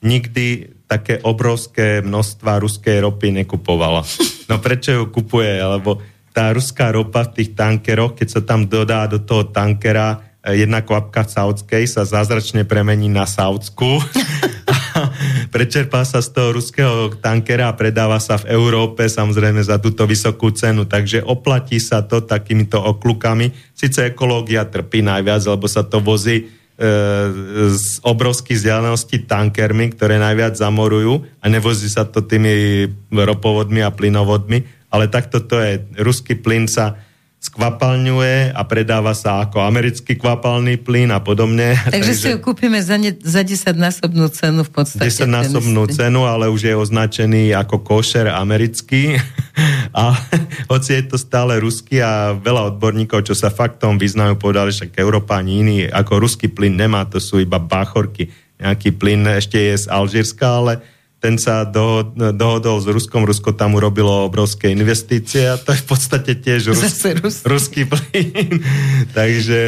[0.03, 4.03] nikdy také obrovské množstva ruskej ropy nekupovala.
[4.49, 5.61] No prečo ju kupuje?
[5.61, 6.01] Lebo
[6.33, 10.81] tá ruská ropa v tých tankeroch, keď sa tam dodá do toho tankera eh, jedna
[10.81, 14.01] kvapka saudskej, sa zázračne premení na saudskú.
[15.55, 20.51] Prečerpá sa z toho ruského tankera a predáva sa v Európe samozrejme za túto vysokú
[20.51, 20.89] cenu.
[20.89, 23.53] Takže oplatí sa to takýmito oklukami.
[23.77, 31.27] Sice ekológia trpí najviac, lebo sa to vozí z obrovských vzdialenosti tankermi, ktoré najviac zamorujú
[31.43, 35.83] a nevozí sa to tými ropovodmi a plynovodmi, ale takto to je.
[35.99, 37.03] Ruský plyn sa
[37.39, 41.79] skvapalňuje a predáva sa ako americký kvapalný plyn a podobne.
[41.79, 45.07] Takže, Takže si ho kúpime za, ne, za 10-násobnú cenu v podstate.
[45.07, 49.15] 10-násobnú cenu, ale už je označený ako košer americký.
[49.95, 50.19] a
[50.73, 55.39] hoci je to stále ruský a veľa odborníkov, čo sa faktom vyznajú, povedali, že Európa
[55.39, 58.35] ani iný ako ruský plyn nemá, to sú iba báchorky.
[58.59, 60.83] Nejaký plyn ešte je z Alžírska, ale
[61.19, 65.87] ten sa do, dohodol s Ruskom, Rusko tam urobilo obrovské investície a to je v
[65.91, 66.83] podstate tiež Rus,
[67.19, 67.37] Rus.
[67.43, 68.63] ruský plyn.
[69.19, 69.61] Takže...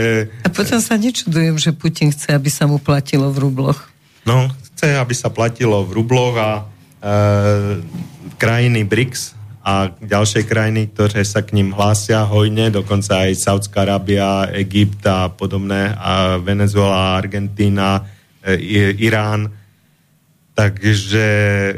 [0.46, 3.90] A potom sa nečudujem, že Putin chce, aby sa mu platilo v rubloch.
[4.22, 6.62] No, chce, aby sa platilo v rubloch a e,
[8.38, 9.34] krajiny BRICS
[9.66, 15.26] a ďalšie krajiny, ktoré sa k ním hlásia hojne, dokonca aj Saudská Arábia, Egypt a
[15.28, 18.06] podobné, a Venezuela, Argentína,
[18.38, 18.54] e,
[19.02, 19.59] Irán,
[20.60, 21.26] Takže
[21.72, 21.74] e,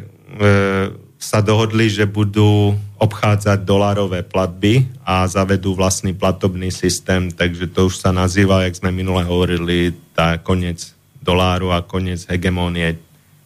[1.15, 8.03] sa dohodli, že budú obchádzať dolárové platby a zavedú vlastný platobný systém, takže to už
[8.03, 12.99] sa nazýva, jak sme minule hovorili, tá koniec doláru a koniec hegemónie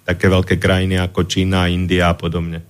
[0.09, 2.64] také veľké krajiny ako Čína, India a podobne.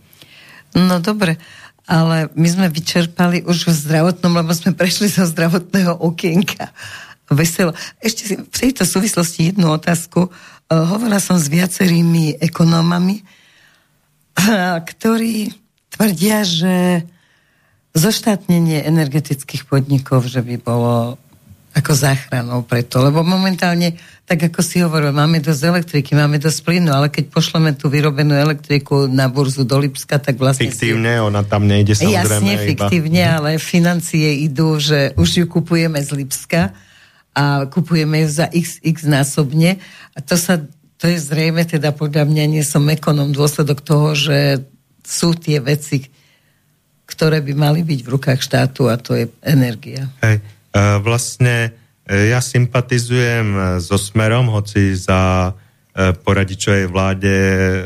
[0.74, 1.38] No dobre,
[1.86, 6.74] ale my sme vyčerpali už v zdravotnom, lebo sme prešli zo zdravotného okienka.
[7.30, 7.78] Veselo.
[8.02, 10.30] Ešte si v tejto súvislosti jednu otázku.
[10.30, 13.22] Uh, hovorila som s viacerými ekonómami,
[14.90, 15.54] ktorí
[15.94, 17.06] tvrdia, že
[17.96, 21.16] zoštátnenie energetických podnikov, že by bolo
[21.76, 23.04] ako záchranou preto.
[23.04, 27.76] Lebo momentálne, tak ako si hovoril, máme dosť elektriky, máme dosť plynu, ale keď pošleme
[27.76, 30.72] tú vyrobenú elektriku na burzu do Lipska, tak vlastne...
[30.72, 31.24] Fiktívne, si...
[31.24, 32.48] ona tam nejde samozrejme.
[32.48, 32.64] Jasne, iba.
[32.64, 36.72] fiktívne, ale financie idú, že už ju kupujeme z Lipska
[37.36, 39.76] a kupujeme ju za x, x násobne
[40.16, 40.56] a to sa,
[40.96, 44.64] to je zrejme teda podľa mňa, nie som ekonom, dôsledok toho, že
[45.04, 46.08] sú tie veci,
[47.04, 50.08] ktoré by mali byť v rukách štátu a to je energia.
[50.24, 50.40] Hej,
[51.04, 51.76] vlastne
[52.08, 57.34] e, ja sympatizujem e, so Smerom, hoci za e, poradičovej vláde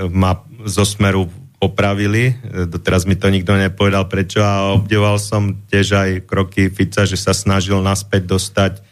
[0.09, 1.29] ma zo Smeru
[1.61, 2.33] opravili.
[2.73, 7.37] Doteraz mi to nikto nepovedal prečo a obdivoval som tiež aj kroky Fica, že sa
[7.37, 8.90] snažil naspäť dostať E,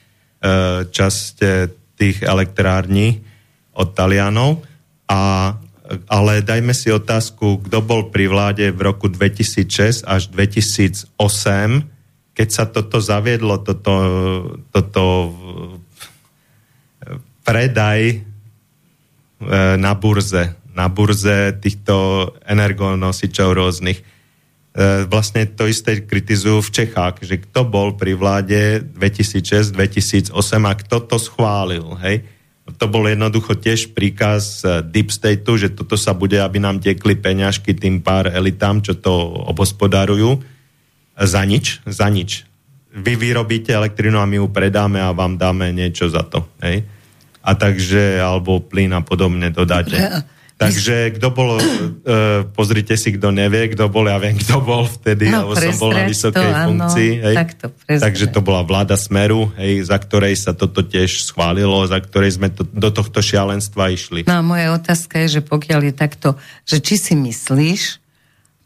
[0.89, 1.49] časť e,
[1.99, 3.23] tých elektrární
[3.75, 4.63] od Talianov.
[5.11, 5.55] A,
[6.07, 11.11] ale dajme si otázku, kto bol pri vláde v roku 2006 až 2008,
[12.39, 13.95] keď sa toto zaviedlo, toto,
[14.71, 15.05] toto
[17.43, 18.17] predaj e,
[19.75, 23.99] na burze, na burze týchto energonosičov rôznych
[25.11, 30.31] vlastne to isté kritizujú v Čechách, že kto bol pri vláde 2006-2008
[30.63, 32.23] a kto to schválil, hej?
[32.77, 37.17] To bol jednoducho tiež príkaz e, Deep Stateu, že toto sa bude, aby nám tiekli
[37.17, 39.09] peňažky tým pár elitám, čo to
[39.49, 40.45] obospodarujú.
[41.17, 42.45] Za nič, za nič.
[42.93, 46.45] Vy vyrobíte elektrinu a my ju predáme a vám dáme niečo za to.
[46.61, 46.85] Hej?
[47.41, 49.97] A takže, alebo plyn a podobne dodáte.
[50.59, 55.31] Takže kto bol, uh, pozrite si, kto nevie, kto bol, ja viem, kto bol vtedy,
[55.31, 57.11] no, lebo som bol na vysokej to, funkcii.
[57.15, 57.37] Áno, hej.
[57.39, 62.43] Takto, Takže to bola vláda Smeru, hej, za ktorej sa toto tiež schválilo, za ktorej
[62.43, 64.27] sme to, do tohto šialenstva išli.
[64.27, 66.29] No a moja otázka je, že pokiaľ je takto,
[66.67, 68.03] že či si myslíš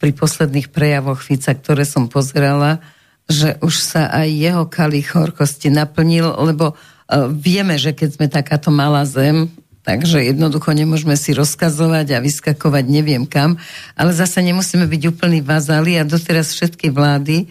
[0.00, 2.80] pri posledných prejavoch Fica, ktoré som pozerala,
[3.28, 8.72] že už sa aj jeho kalich horkosti naplnil, lebo uh, vieme, že keď sme takáto
[8.72, 9.52] malá zem,
[9.82, 13.58] Takže jednoducho nemôžeme si rozkazovať a vyskakovať neviem kam,
[13.98, 17.50] ale zase nemusíme byť úplný vazali a doteraz všetky vlády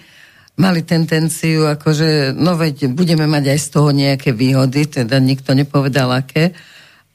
[0.55, 6.11] mali tendenciu, akože, no veď budeme mať aj z toho nejaké výhody, teda nikto nepovedal
[6.11, 6.55] aké.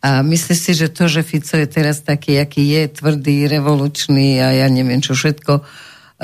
[0.04, 4.52] A myslíš si, že to, že Fico je teraz taký, aký je, tvrdý, revolučný a
[4.52, 5.64] ja neviem čo všetko,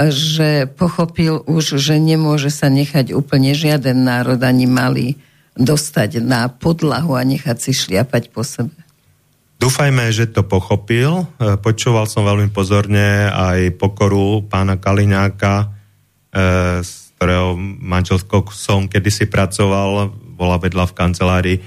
[0.08, 5.08] že pochopil už, že nemôže sa nechať úplne žiaden národ ani malý
[5.56, 8.72] dostať na podlahu a nechať si šliapať po sebe.
[9.62, 11.22] Dúfajme, že to pochopil.
[11.38, 15.66] E, počúval som veľmi pozorne aj pokoru pána Kaliňáka, e,
[16.82, 21.56] s ktorého manželskou som kedysi pracoval, bola vedľa v kancelárii.
[21.58, 21.62] E,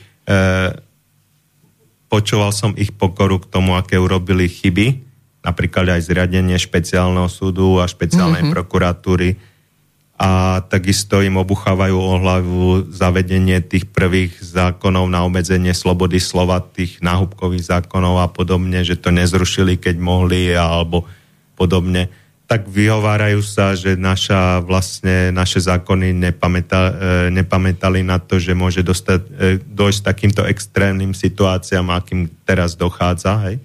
[2.11, 4.99] počúval som ich pokoru k tomu, aké urobili chyby,
[5.47, 8.55] napríklad aj zriadenie špeciálneho súdu a špeciálnej mm-hmm.
[8.59, 9.39] prokuratúry
[10.15, 17.03] a takisto im obuchávajú o hlavu zavedenie tých prvých zákonov na obmedzenie slobody slova, tých
[17.03, 21.03] náhubkových zákonov a podobne, že to nezrušili, keď mohli, alebo
[21.59, 22.07] podobne.
[22.45, 26.93] tak vyhovárajú sa, že naša, vlastne, naše zákony nepamäta, e,
[27.33, 33.49] nepamätali na to, že môže dostať, e, dojsť takýmto extrémnym situáciám, akým teraz dochádza.
[33.49, 33.57] Hej?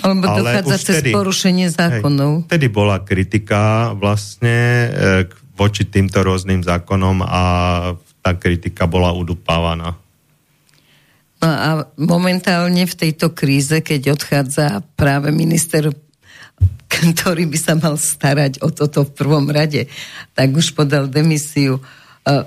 [0.00, 2.32] Alebo dochádza cez vtedy, porušenie zákonov.
[2.40, 4.56] Hej, vtedy bola kritika vlastne
[4.88, 7.42] e, voči týmto rôznym zákonom a
[8.20, 9.96] tá kritika bola udupávaná.
[11.36, 11.68] No a
[12.00, 15.92] momentálne v tejto kríze, keď odchádza práve minister
[16.86, 19.90] ktorý by sa mal starať o toto v prvom rade,
[20.32, 21.82] tak už podal demisiu.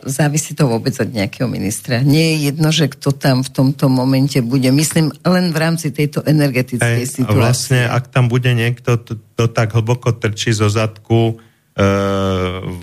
[0.04, 2.04] Závisí to vôbec od nejakého ministra.
[2.04, 4.68] Nie je jedno, že kto tam v tomto momente bude.
[4.76, 7.40] Myslím len v rámci tejto energetickej Ej, situácie.
[7.40, 11.49] Vlastne, ak tam bude niekto, to, to tak hlboko trčí zo zadku e,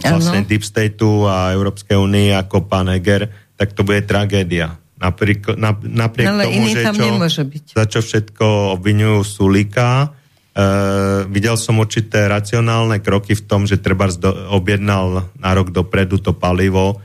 [0.00, 0.48] vlastne ano.
[0.48, 4.76] Deep Stateu a Európskej únie ako pán Eger, tak to bude tragédia.
[4.96, 7.64] Napriek, na, napriek Ale tomu, že čo, byť.
[7.76, 10.12] za čo všetko obvinujú Sulika,
[10.56, 14.08] Uh, videl som určité racionálne kroky v tom, že treba
[14.48, 16.96] objednal na rok dopredu to palivo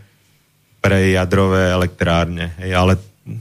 [0.79, 2.55] pre jadrové elektrárne.
[2.63, 2.93] Hej, ale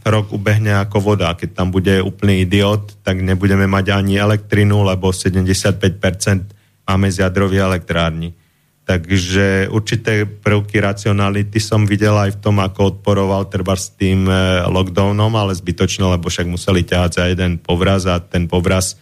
[0.03, 1.39] rok ubehne ako voda.
[1.39, 6.60] Keď tam bude úplný idiot, tak nebudeme mať ani elektrinu, lebo 75%
[6.91, 8.35] máme z jadrových elektrární.
[8.83, 14.67] Takže určité prvky racionality som videl aj v tom, ako odporoval treba s tým eh,
[14.67, 18.99] lockdownom, ale zbytočne, lebo však museli ťahať za jeden povraz a ten povraz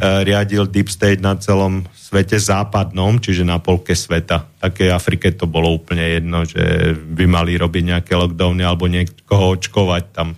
[0.00, 4.48] E, riadil Deep State na celom svete západnom, čiže na polke sveta.
[4.56, 10.04] Také Afrike to bolo úplne jedno, že by mali robiť nejaké lockdowny alebo niekoho očkovať
[10.14, 10.32] tam.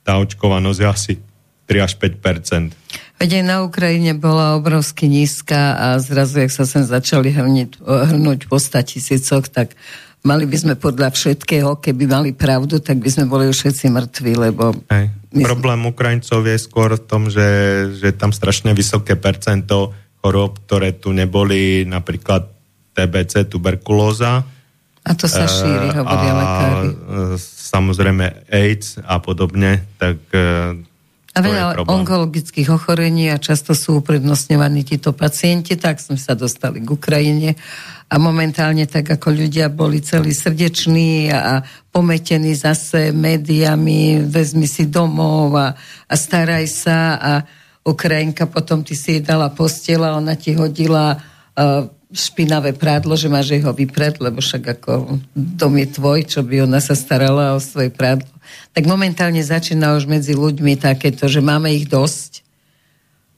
[0.00, 1.12] Tá očkovanosť je asi
[1.66, 2.22] 3 až 5
[3.16, 8.46] Veď aj na Ukrajine bola obrovsky nízka a zrazu, ak sa sem začali hrniť, hrnúť
[8.46, 9.74] po 100 tisícoch, tak
[10.26, 14.74] mali by sme podľa všetkého, keby mali pravdu, tak by sme boli všetci mŕtvi, lebo...
[14.90, 15.10] Hej.
[15.36, 15.42] My...
[15.46, 17.46] Problém Ukrajincov je skôr v tom, že,
[17.98, 19.92] že tam strašne vysoké percento
[20.24, 22.48] chorób, ktoré tu neboli, napríklad
[22.96, 24.42] TBC, tuberkulóza.
[25.06, 26.88] A to sa šíri, hovoria a, lekári.
[27.38, 30.18] Samozrejme AIDS a podobne, tak
[31.36, 36.88] a veľa onkologických ochorení a často sú uprednostňovaní títo pacienti, tak sme sa dostali k
[36.88, 37.52] Ukrajine.
[38.08, 41.60] A momentálne tak ako ľudia boli celí srdeční a
[41.92, 45.76] pometení zase médiami, vezmi si domov a,
[46.08, 46.98] a staraj sa.
[47.20, 47.32] A
[47.84, 51.84] Ukrajinka potom ty si jej dala postela, ona ti hodila uh,
[52.14, 56.78] špinavé prádlo, že máš jeho vypred, lebo však ako dom je tvoj, čo by ona
[56.78, 58.36] sa starala o svoje prádlo
[58.72, 62.44] tak momentálne začína už medzi ľuďmi takéto, že máme ich dosť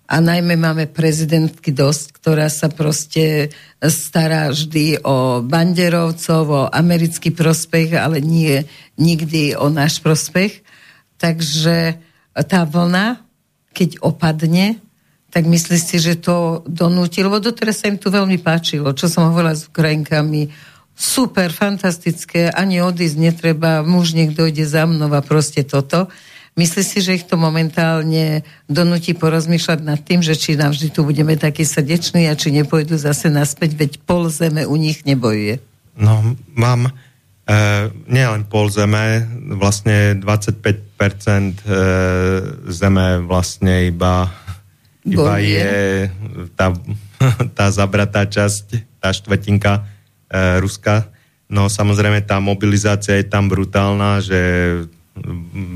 [0.09, 7.93] a najmä máme prezidentky dosť, ktorá sa proste stará vždy o banderovcov, o americký prospech,
[7.93, 8.65] ale nie
[8.97, 10.65] nikdy o náš prospech.
[11.21, 12.01] Takže
[12.49, 13.21] tá vlna,
[13.77, 14.81] keď opadne,
[15.29, 19.29] tak myslí si, že to donúti, lebo doteraz sa im tu veľmi páčilo, čo som
[19.29, 20.49] hovorila s Ukrajinkami,
[20.99, 26.11] super, fantastické, ani odísť netreba, muž nech dojde za mnou a proste toto.
[26.59, 31.39] Myslí si, že ich to momentálne donúti porozmýšľať nad tým, že či navždy tu budeme
[31.39, 35.63] takí srdeční a či nepôjdu zase naspäť, veď pol zeme u nich nebojuje.
[36.03, 36.93] No, mám e,
[38.11, 39.23] nielen pol zeme,
[39.55, 41.75] vlastne 25% e,
[42.75, 44.27] zeme vlastne iba,
[45.13, 46.09] iba je
[46.55, 46.73] tá,
[47.59, 49.83] tá zabratá časť, tá štvrtinka e,
[50.61, 51.09] Ruska.
[51.49, 54.41] No samozrejme tá mobilizácia je tam brutálna, že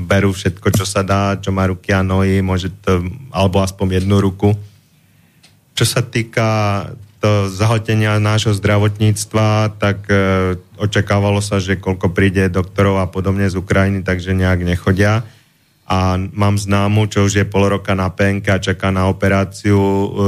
[0.07, 3.03] berú všetko, čo sa dá, čo má ruky a nohy, môže to,
[3.33, 4.55] alebo aspoň jednu ruku.
[5.73, 6.47] Čo sa týka
[7.23, 10.15] to zahotenia nášho zdravotníctva, tak e,
[10.75, 15.23] očakávalo sa, že koľko príde doktorov a podobne z Ukrajiny, takže nejak nechodia.
[15.83, 19.79] A mám známu, čo už je pol roka na PNK a čaká na operáciu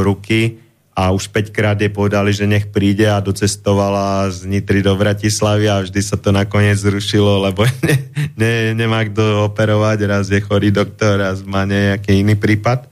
[0.03, 4.95] ruky a už 5 krát je povedali, že nech príde a docestovala z Nitry do
[4.95, 7.95] Bratislavy a vždy sa to nakoniec zrušilo, lebo ne,
[8.39, 12.87] ne, nemá kto operovať, raz je chorý doktor, raz má nejaký iný prípad.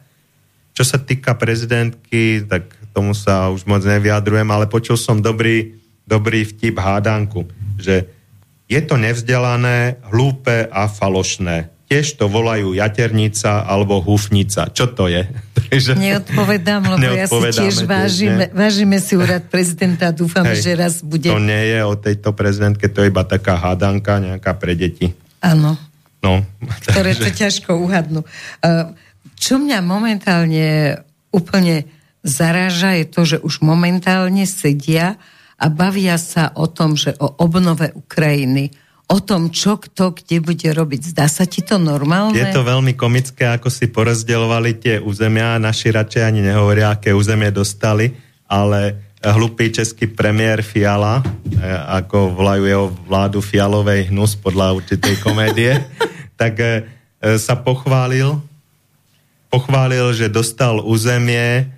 [0.75, 6.43] Čo sa týka prezidentky, tak tomu sa už moc nevyjadrujem, ale počul som dobrý, dobrý
[6.43, 7.47] vtip hádanku,
[7.79, 8.03] že
[8.67, 14.73] je to nevzdelané, hlúpe a falošné tiež to volajú jaternica alebo húfnica.
[14.73, 15.29] Čo to je?
[15.69, 15.93] Takže...
[15.93, 20.93] Neodpovedám, lebo ja si tiež vážime, vážime si úrad prezidenta a dúfam, Hej, že raz
[21.05, 21.29] bude...
[21.29, 25.13] To nie je o tejto prezidentke, to je iba taká hádanka nejaká pre deti.
[25.45, 25.77] Áno.
[26.25, 26.41] No,
[26.89, 28.25] ktoré to ťažko uhadnú.
[29.37, 30.97] Čo mňa momentálne
[31.29, 31.85] úplne
[32.23, 35.19] zaráža je to, že už momentálne sedia
[35.59, 38.71] a bavia sa o tom, že o obnove Ukrajiny,
[39.07, 41.13] o tom, čo kto kde bude robiť.
[41.13, 42.35] Zdá sa ti to normálne?
[42.35, 45.59] Je to veľmi komické, ako si porozdeľovali tie územia.
[45.59, 48.15] Naši radšej ani nehovoria, aké územie dostali,
[48.47, 51.23] ale hlupý český premiér Fiala, e,
[51.95, 55.79] ako volajú jeho vládu Fialovej hnus podľa určitej komédie,
[56.41, 56.83] tak e,
[57.23, 58.43] e, sa pochválil,
[59.47, 61.71] pochválil, že dostal územie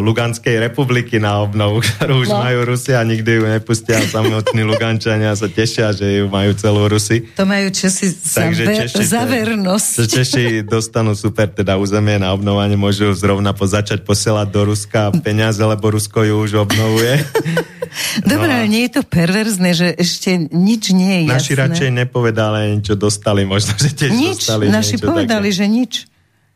[0.00, 2.40] Luganskej republiky na obnovu, ktorú už no.
[2.40, 4.00] majú Rusi a nikdy ju nepustia.
[4.00, 7.28] Samotní Lugančania sa tešia, že ju majú celú Rusi.
[7.36, 9.94] To majú Česi za, Takže Češi, za vernosť.
[10.08, 15.60] Češi dostanú super teda územie na obnovanie, môžu zrovna po, začať posielať do Ruska peniaze,
[15.60, 17.20] lebo Rusko ju už obnovuje.
[18.24, 21.62] Dobre, no ale nie je to perverzné, že ešte nič nie je Naši jasné.
[21.68, 25.58] radšej nepovedali, čo dostali, možno, že tiež nič, dostali naši povedali, také.
[25.60, 25.92] že nič.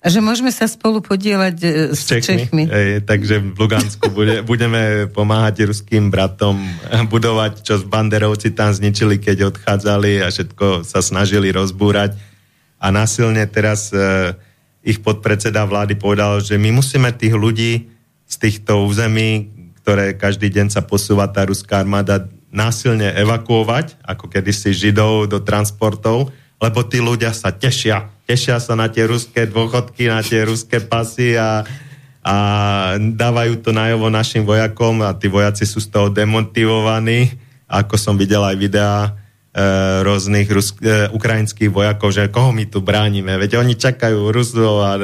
[0.00, 2.24] A že môžeme sa spolu podielať e, s, s Čechmi.
[2.24, 2.64] Čechmi.
[2.72, 6.56] Ej, takže v Lugansku bude, budeme pomáhať ruským bratom
[7.12, 12.16] budovať, čo banderovci tam zničili, keď odchádzali a všetko sa snažili rozbúrať.
[12.80, 14.32] A násilne teraz e,
[14.80, 17.92] ich podpredseda vlády povedal, že my musíme tých ľudí
[18.24, 19.52] z týchto území,
[19.84, 26.32] ktoré každý deň sa posúva tá ruská armáda, násilne evakuovať, ako kedysi Židov do transportov,
[26.60, 28.10] lebo tí ľudia sa tešia.
[28.30, 31.66] Tešia sa na tie ruské dôchodky, na tie ruské pasy a,
[32.22, 32.36] a
[32.94, 37.34] dávajú to najovo našim vojakom a tí vojaci sú z toho demotivovaní.
[37.66, 39.18] Ako som videl aj videá,
[40.06, 43.34] rôznych Rus- e, ukrajinských vojakov, že koho my tu bránime.
[43.34, 45.02] Veď oni čakajú Rusov a e,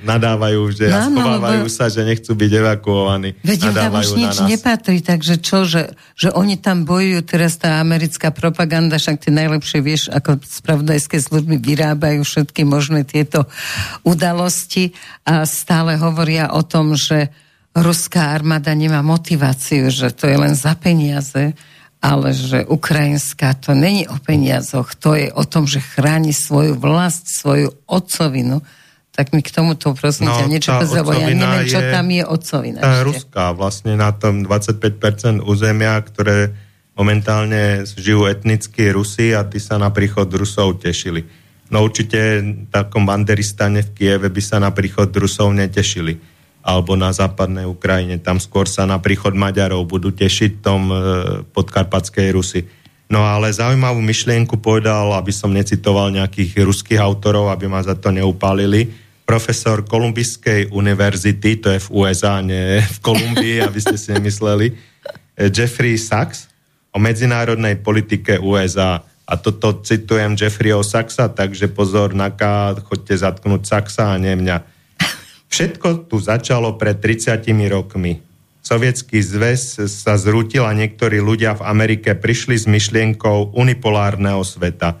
[0.00, 1.76] nadávajú, že no, a schovávajú lebo...
[1.76, 3.36] sa, že nechcú byť evakuovaní.
[3.44, 7.84] Veď im tam už nič nepatrí, takže čo, že, že oni tam bojujú, teraz tá
[7.84, 13.44] americká propaganda, však ty najlepšie vieš, ako spravodajské služby vyrábajú všetky možné tieto
[14.08, 14.96] udalosti
[15.28, 17.28] a stále hovoria o tom, že
[17.76, 21.52] ruská armáda nemá motiváciu, že to je len za peniaze
[22.02, 27.30] ale že ukrajinská to není o peniazoch, to je o tom, že chráni svoju vlast,
[27.30, 28.58] svoju otcovinu.
[29.14, 32.80] Tak mi k tomuto prosím no, ťa niečo povedal, ja neviem, čo tam je otcovina.
[32.82, 33.06] Tá ešte.
[33.06, 36.50] ruská, vlastne na tom 25% územia, ktoré
[36.98, 41.22] momentálne žijú etnickí Rusi a tí sa na príchod Rusov tešili.
[41.70, 46.31] No určite v takom banderistane v Kieve by sa na príchod Rusov netešili
[46.62, 48.22] alebo na západnej Ukrajine.
[48.22, 50.94] Tam skôr sa na príchod Maďarov budú tešiť tom e,
[51.50, 52.62] podkarpatskej Rusy.
[53.10, 58.14] No ale zaujímavú myšlienku povedal, aby som necitoval nejakých ruských autorov, aby ma za to
[58.14, 58.88] neupálili,
[59.26, 64.74] profesor Kolumbijskej univerzity, to je v USA, nie v Kolumbii, aby ste si nemysleli, e,
[65.50, 66.46] Jeffrey Sachs
[66.94, 69.02] o medzinárodnej politike USA.
[69.22, 74.71] A toto citujem Jeffreyho Saxa, takže pozor, naká, chodte zatknúť Saxa a nie mňa.
[75.52, 78.24] Všetko tu začalo pred 30 rokmi.
[78.64, 84.96] Sovietský zväz sa zrútil a niektorí ľudia v Amerike prišli s myšlienkou unipolárneho sveta,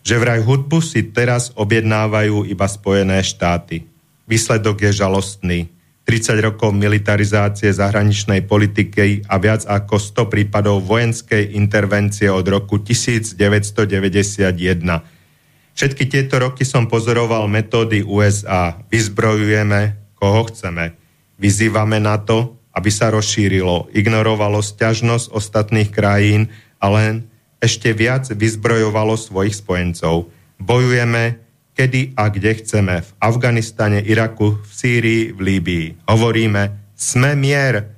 [0.00, 3.84] že vraj hudbu si teraz objednávajú iba Spojené štáty.
[4.24, 5.68] Výsledok je žalostný.
[6.08, 15.11] 30 rokov militarizácie zahraničnej politiky a viac ako 100 prípadov vojenskej intervencie od roku 1991
[15.72, 18.76] Všetky tieto roky som pozoroval metódy USA.
[18.92, 20.94] Vyzbrojujeme, koho chceme.
[21.40, 26.48] Vyzývame na to, aby sa rozšírilo, ignorovalo sťažnosť ostatných krajín
[26.80, 27.28] a len
[27.60, 30.32] ešte viac vyzbrojovalo svojich spojencov.
[30.56, 31.38] Bojujeme,
[31.76, 32.94] kedy a kde chceme.
[33.04, 35.86] V Afganistane, Iraku, v Sýrii, v Líbii.
[36.08, 37.92] Hovoríme, sme mier.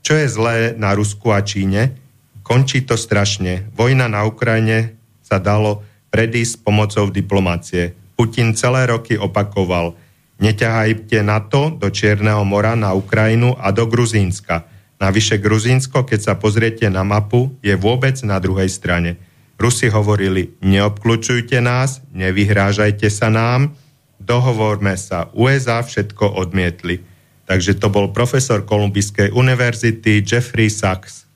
[0.00, 1.96] Čo je zlé na Rusku a Číne?
[2.40, 3.68] Končí to strašne.
[3.76, 7.94] Vojna na Ukrajine sa dalo predísť pomocou diplomácie.
[8.18, 9.96] Putin celé roky opakoval,
[10.42, 14.68] neťahajte NATO do Čierneho mora na Ukrajinu a do Gruzínska.
[15.00, 19.16] Navyše Gruzínsko, keď sa pozriete na mapu, je vôbec na druhej strane.
[19.56, 23.72] Rusi hovorili, neobklúčujte nás, nevyhrážajte sa nám,
[24.20, 25.32] dohovorme sa.
[25.32, 27.00] USA všetko odmietli.
[27.48, 31.26] Takže to bol profesor Kolumbijskej univerzity Jeffrey Sachs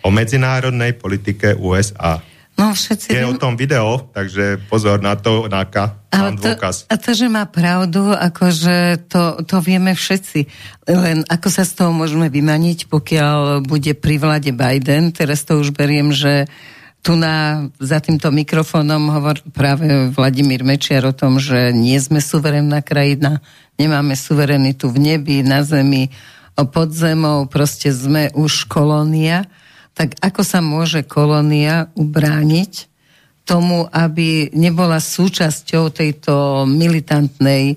[0.00, 2.24] o medzinárodnej politike USA.
[2.60, 6.84] No, všetci je o tom video, takže pozor na to, Náka, mám to, dôkaz.
[6.92, 10.44] A to, že má pravdu, akože to, to vieme všetci.
[10.84, 15.72] Len ako sa z toho môžeme vymaniť, pokiaľ bude pri vláde Biden, teraz to už
[15.72, 16.44] beriem, že
[17.00, 22.84] tu na, za týmto mikrofónom hovor práve Vladimír Mečiar o tom, že nie sme suverénna
[22.84, 23.40] krajina,
[23.80, 26.12] nemáme suverenitu v nebi, na zemi,
[26.68, 29.48] pod zemou, proste sme už kolónia
[29.94, 32.90] tak ako sa môže kolónia ubrániť
[33.44, 37.76] tomu, aby nebola súčasťou tejto militantnej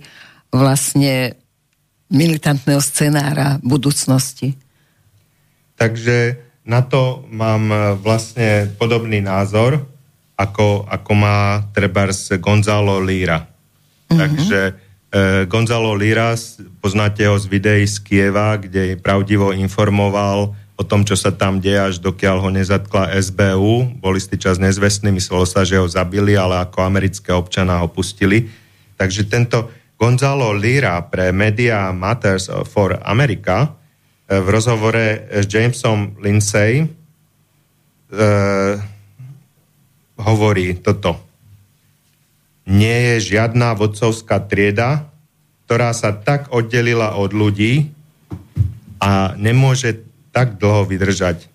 [0.53, 1.33] vlastne
[2.13, 4.53] militantného scenára budúcnosti?
[5.73, 9.81] Takže na to mám e, vlastne podobný názor,
[10.37, 13.41] ako, ako má trebárs Gonzalo Lira.
[13.41, 14.17] Mm-hmm.
[14.21, 14.73] Takže e,
[15.49, 16.37] Gonzalo Lira,
[16.77, 21.93] poznáte ho z videí z Kieva, kde pravdivo informoval o tom, čo sa tam deje,
[21.93, 24.01] až dokiaľ ho nezatkla SBU.
[24.01, 28.49] Bol istý čas nezvestný, myslelo sa, že ho zabili, ale ako americké občana ho pustili.
[28.97, 33.71] Takže tento Gonzalo Lira pre Media Matters for America
[34.27, 36.85] eh, v rozhovore s Jamesom Lindsay e,
[40.19, 41.17] hovorí toto.
[42.63, 45.09] Nie je žiadna vodcovská trieda,
[45.65, 47.91] ktorá sa tak oddelila od ľudí
[49.03, 49.99] a nemôže
[50.33, 51.45] tak dlho vydržať.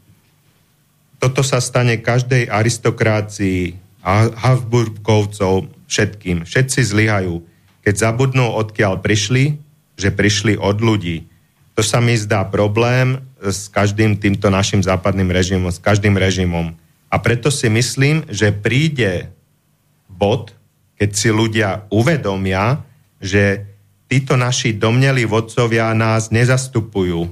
[1.19, 3.75] Toto sa stane každej aristokrácii
[4.07, 6.47] a Habsburgovcov všetkým.
[6.47, 7.43] Všetci zlyhajú,
[7.83, 9.59] keď zabudnú, odkiaľ prišli,
[9.99, 11.27] že prišli od ľudí.
[11.75, 16.79] To sa mi zdá problém s každým týmto našim západným režimom, s každým režimom.
[17.11, 19.35] A preto si myslím, že príde
[20.07, 20.55] bod,
[20.95, 22.83] keď si ľudia uvedomia,
[23.19, 23.67] že
[24.07, 27.27] títo naši domnelí vodcovia nás nezastupujú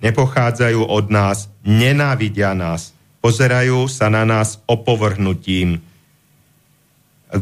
[0.00, 5.80] nepochádzajú od nás, nenávidia nás, pozerajú sa na nás opovrhnutím.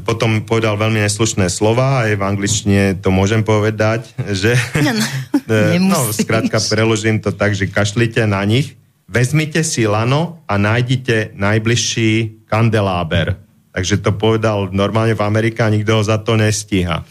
[0.04, 4.52] Potom povedal veľmi neslušné slova, aj v angličtine to môžem povedať, že...
[4.84, 8.76] No, no, no skrátka preložím to tak, že kašlite na nich,
[9.08, 13.40] vezmite si lano a nájdite najbližší kandeláber.
[13.72, 17.06] Takže to povedal normálne v Amerike a nikto ho za to nestíha.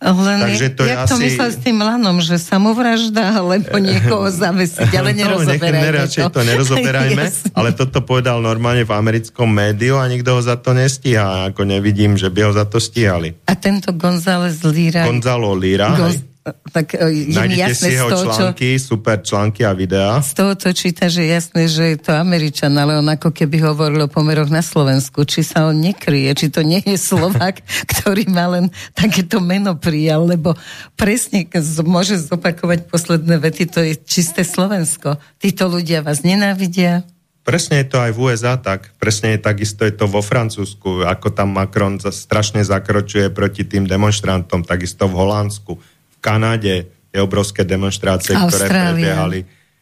[0.00, 1.24] Len Takže to jak to asi...
[1.28, 6.40] myslel s tým lanom, že samovražda, alebo niekoho zavesiť, ale nerozoberajme no, to.
[6.40, 7.24] to nerozoberajme,
[7.60, 11.52] ale toto povedal normálne v americkom médiu a nikto ho za to nestíha.
[11.52, 13.36] Ako nevidím, že by ho za to stíhali.
[13.44, 15.04] A tento González Lira...
[15.04, 16.29] Gonzalo Lira, Gon
[16.72, 20.24] tak e, je mi jasné si jeho z toho, články, čo, super články a videá.
[20.24, 23.60] Z toho to číta, že je jasné, že je to Američan, ale on ako keby
[23.60, 25.28] hovoril o pomeroch na Slovensku.
[25.28, 27.60] Či sa on nekryje, či to nie je Slovak,
[27.92, 30.56] ktorý má len takéto meno prijal, lebo
[30.96, 31.44] presne
[31.84, 35.20] môže zopakovať posledné vety, to je čisté Slovensko.
[35.36, 37.04] Títo ľudia vás nenávidia,
[37.40, 38.92] Presne je to aj v USA tak.
[39.00, 44.60] Presne je takisto je to vo Francúzsku, ako tam Macron strašne zakročuje proti tým demonstrantom,
[44.60, 45.72] takisto v Holandsku.
[46.20, 48.46] Kanade je obrovské demonstrácie, Austrália.
[48.46, 49.40] ktoré prebiehali.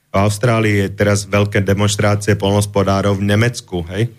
[0.09, 4.09] V Austrálii je teraz veľké demonstrácie polnospodárov v Nemecku, hej?
[4.09, 4.11] E,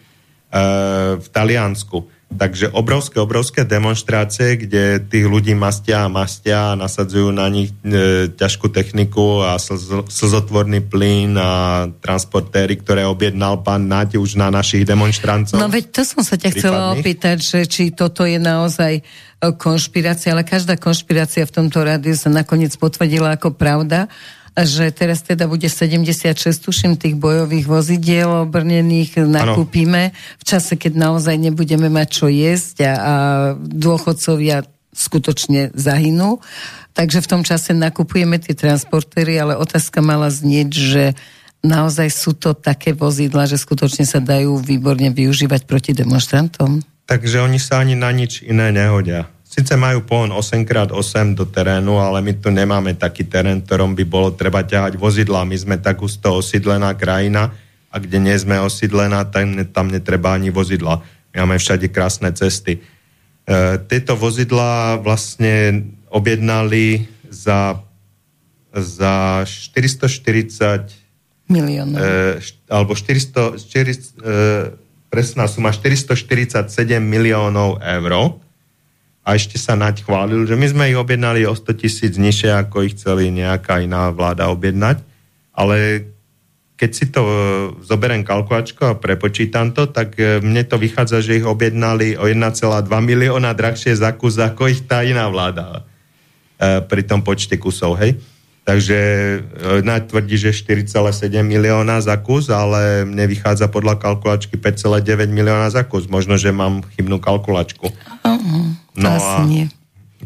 [1.18, 2.06] v Taliansku.
[2.30, 8.30] Takže obrovské, obrovské demonstrácie, kde tých ľudí mastia a mastia a nasadzujú na nich e,
[8.30, 14.86] ťažkú techniku a slz, slzotvorný plyn a transportéry, ktoré objednal pán Nať už na našich
[14.86, 15.58] demonstrancov.
[15.58, 19.02] No veď to som sa ťa chcela opýtať, že či toto je naozaj
[19.58, 24.06] konšpirácia, ale každá konšpirácia v tomto rádiu sa nakoniec potvrdila ako pravda
[24.66, 31.36] že teraz teda bude 76, tuším, tých bojových vozidiel obrnených nakúpime v čase, keď naozaj
[31.38, 33.14] nebudeme mať čo jesť a, a
[33.58, 36.42] dôchodcovia skutočne zahynú.
[36.98, 41.04] Takže v tom čase nakupujeme tie transportéry, ale otázka mala znieť, že
[41.64, 46.84] naozaj sú to také vozidla, že skutočne sa dajú výborne využívať proti demonstrantom?
[47.08, 49.32] Takže oni sa ani na nič iné nehodia.
[49.60, 54.32] Sice majú pohon 8x8 do terénu, ale my tu nemáme taký terén, ktorom by bolo
[54.32, 55.44] treba ťahať vozidla.
[55.44, 57.52] My sme tak husto osídlená krajina
[57.92, 61.04] a kde nie sme osídlená, tam, tam netreba ani vozidla.
[61.36, 62.80] Máme všade krásne cesty.
[62.80, 62.82] E,
[63.84, 67.84] tieto vozidla vlastne objednali za,
[68.72, 70.88] za 440
[71.52, 72.00] miliónov.
[72.00, 72.40] E,
[72.72, 74.32] alebo 400, 400 e,
[75.12, 78.40] presná suma 447 miliónov eur
[79.24, 82.88] a ešte sa naď chválil, že my sme ich objednali o 100 tisíc nižšie, ako
[82.88, 85.04] ich chceli nejaká iná vláda objednať,
[85.54, 86.08] ale
[86.80, 87.34] keď si to e,
[87.84, 92.88] zoberiem kalkulačko a prepočítam to, tak e, mne to vychádza, že ich objednali o 1,2
[92.88, 95.84] milióna drahšie za kus, ako ich tá iná vláda
[96.56, 98.16] e, pri tom počte kusov, hej.
[98.70, 98.98] Takže
[99.42, 105.74] e, Naď tvrdí, že 4,7 milióna za kus, ale mne vychádza podľa kalkulačky 5,9 milióna
[105.74, 106.06] za kus.
[106.06, 107.90] Možno, že mám chybnú kalkulačku.
[107.90, 109.66] Uh-huh, no a nie.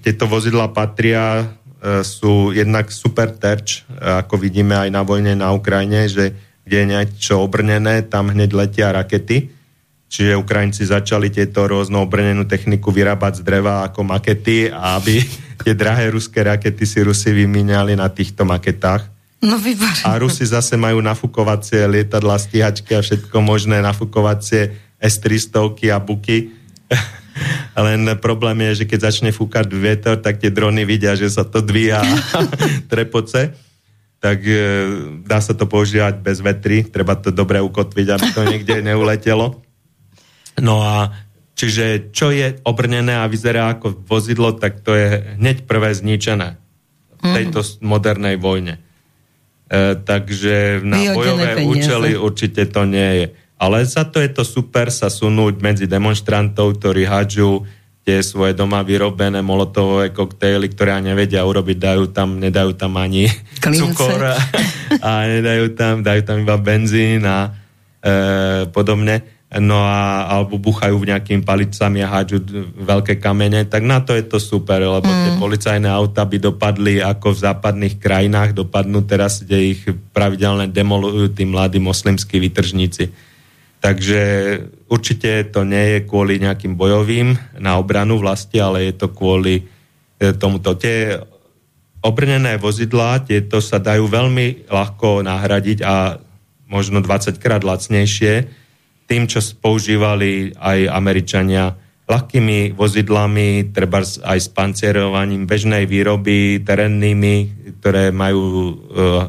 [0.03, 1.47] tieto vozidla patria,
[1.79, 6.35] e, sú jednak super terč, e, ako vidíme aj na vojne na Ukrajine, že
[6.67, 9.55] kde je niečo obrnené, tam hneď letia rakety.
[10.13, 15.25] Čiže Ukrajinci začali tieto rôznu obrnenú techniku vyrábať z dreva ako makety, aby
[15.65, 19.09] tie drahé ruské rakety si Rusi vymíňali na týchto maketách.
[19.41, 20.05] No výborné.
[20.05, 26.53] A Rusi zase majú nafukovacie lietadla, stíhačky a všetko možné nafukovacie S-300 a buky.
[27.89, 31.65] Len problém je, že keď začne fúkať vietor, tak tie drony vidia, že sa to
[31.65, 32.05] dvíja
[32.93, 33.49] trepoce.
[34.21, 34.61] Tak e,
[35.25, 39.72] dá sa to používať bez vetry, treba to dobre ukotviť, aby to niekde neuletelo.
[40.61, 41.09] No a
[41.53, 46.57] Čiže čo je obrnené a vyzerá ako vozidlo, tak to je hneď prvé zničené
[47.21, 47.35] v mhm.
[47.37, 48.81] tejto modernej vojne.
[50.03, 51.69] takže na Vyhodené bojové peniaze.
[51.69, 53.25] účely určite to nie je.
[53.61, 57.63] Ale za to je to super sa sunúť medzi demonstrantov, ktorí hádžu
[58.03, 63.31] tie svoje doma vyrobené molotové koktejly, ktoré nevedia urobiť, dajú tam, nedajú tam ani
[63.63, 63.95] Klince.
[63.95, 64.35] cukor a,
[65.07, 67.55] a nedajú tam, dajú tam iba benzín a
[68.03, 69.42] e, podobne.
[69.53, 72.41] No a alebo buchajú nejakým palicami a hádžu
[72.73, 75.13] veľké kamene, tak na to je to super, lebo mm.
[75.21, 81.37] tie policajné auta by dopadli ako v západných krajinách, dopadnú teraz, kde ich pravidelne demolujú
[81.37, 83.13] tí mladí moslimskí vytržníci.
[83.77, 84.21] Takže
[84.89, 89.63] určite to nie je kvôli nejakým bojovým na obranu vlasti, ale je to kvôli e,
[90.33, 90.73] tomuto.
[90.79, 91.13] Tie
[92.01, 96.17] obrnené vozidlá, tieto sa dajú veľmi ľahko nahradiť a
[96.65, 98.62] možno 20 krát lacnejšie
[99.13, 101.77] tým, čo používali aj Američania
[102.09, 107.35] ľahkými vozidlami, treba aj s pancierovaním bežnej výroby, terénnymi,
[107.77, 108.73] ktoré majú e,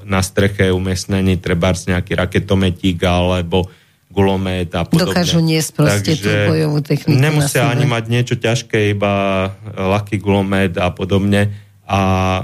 [0.09, 3.69] na streche umiestnený treba nejaký raketometík alebo
[4.09, 5.13] gulomet a podobne.
[5.13, 9.13] Dokážu niesť proste tú bojovú techniku Nemusia ani mať niečo ťažké, iba
[9.69, 11.53] ľahký gulomet a podobne.
[11.85, 12.03] A
[12.41, 12.43] e,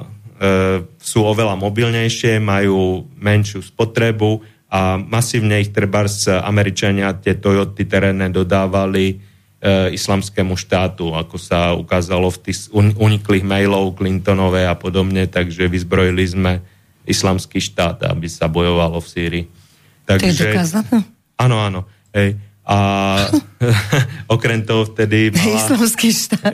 [1.01, 6.07] sú oveľa mobilnejšie, majú menšiu spotrebu a masívne ich treba
[6.47, 9.15] Američania tie Toyoty terénne dodávali e,
[9.91, 16.23] islamskému štátu, ako sa ukázalo v tých un- uniklých mailov Clintonové a podobne, takže vyzbrojili
[16.23, 16.53] sme
[17.03, 19.45] islamský štát, aby sa bojovalo v Sýrii.
[20.07, 21.03] To je dokázané?
[21.35, 21.81] Áno, áno.
[22.15, 22.39] Hej.
[22.63, 22.79] A
[24.39, 25.67] okrem toho vtedy mala,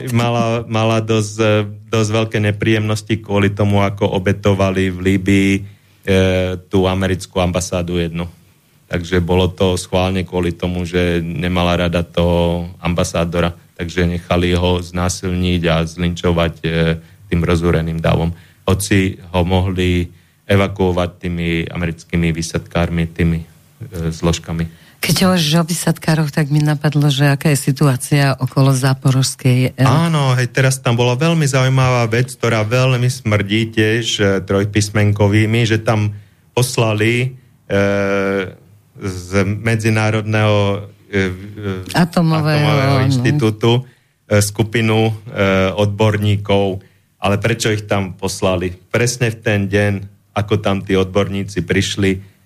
[0.09, 1.53] mala, mala dosť, e,
[1.93, 5.76] dosť veľké nepríjemnosti kvôli tomu, ako obetovali v Líbii
[6.71, 8.31] tú americkú ambasádu jednu.
[8.87, 15.61] Takže bolo to schválne kvôli tomu, že nemala rada toho ambasádora, takže nechali ho znásilniť
[15.67, 16.67] a zlinčovať e,
[17.27, 18.31] tým rozúreným davom.
[18.63, 20.07] Hoci ho mohli
[20.47, 23.47] evakuovať tými americkými výsadkármi, tými e,
[24.07, 24.86] zložkami.
[24.97, 29.77] Keď hovoríš o vysadkároch, tak mi napadlo, že aká je situácia okolo Záporožskej.
[29.77, 35.63] e, Áno, hej, teraz tam bola veľmi zaujímavá vec, ktorá veľmi smrdí tiež e, trojpísmenkovými,
[35.63, 36.11] že tam
[36.51, 37.77] poslali e,
[38.97, 43.05] z Medzinárodného e, Atomového, áno.
[43.05, 43.85] inštitútu
[44.27, 45.13] e, skupinu e,
[45.77, 46.81] odborníkov.
[47.17, 48.73] Ale prečo ich tam poslali?
[48.89, 49.93] Presne v ten deň,
[50.37, 52.36] ako tam tí odborníci prišli,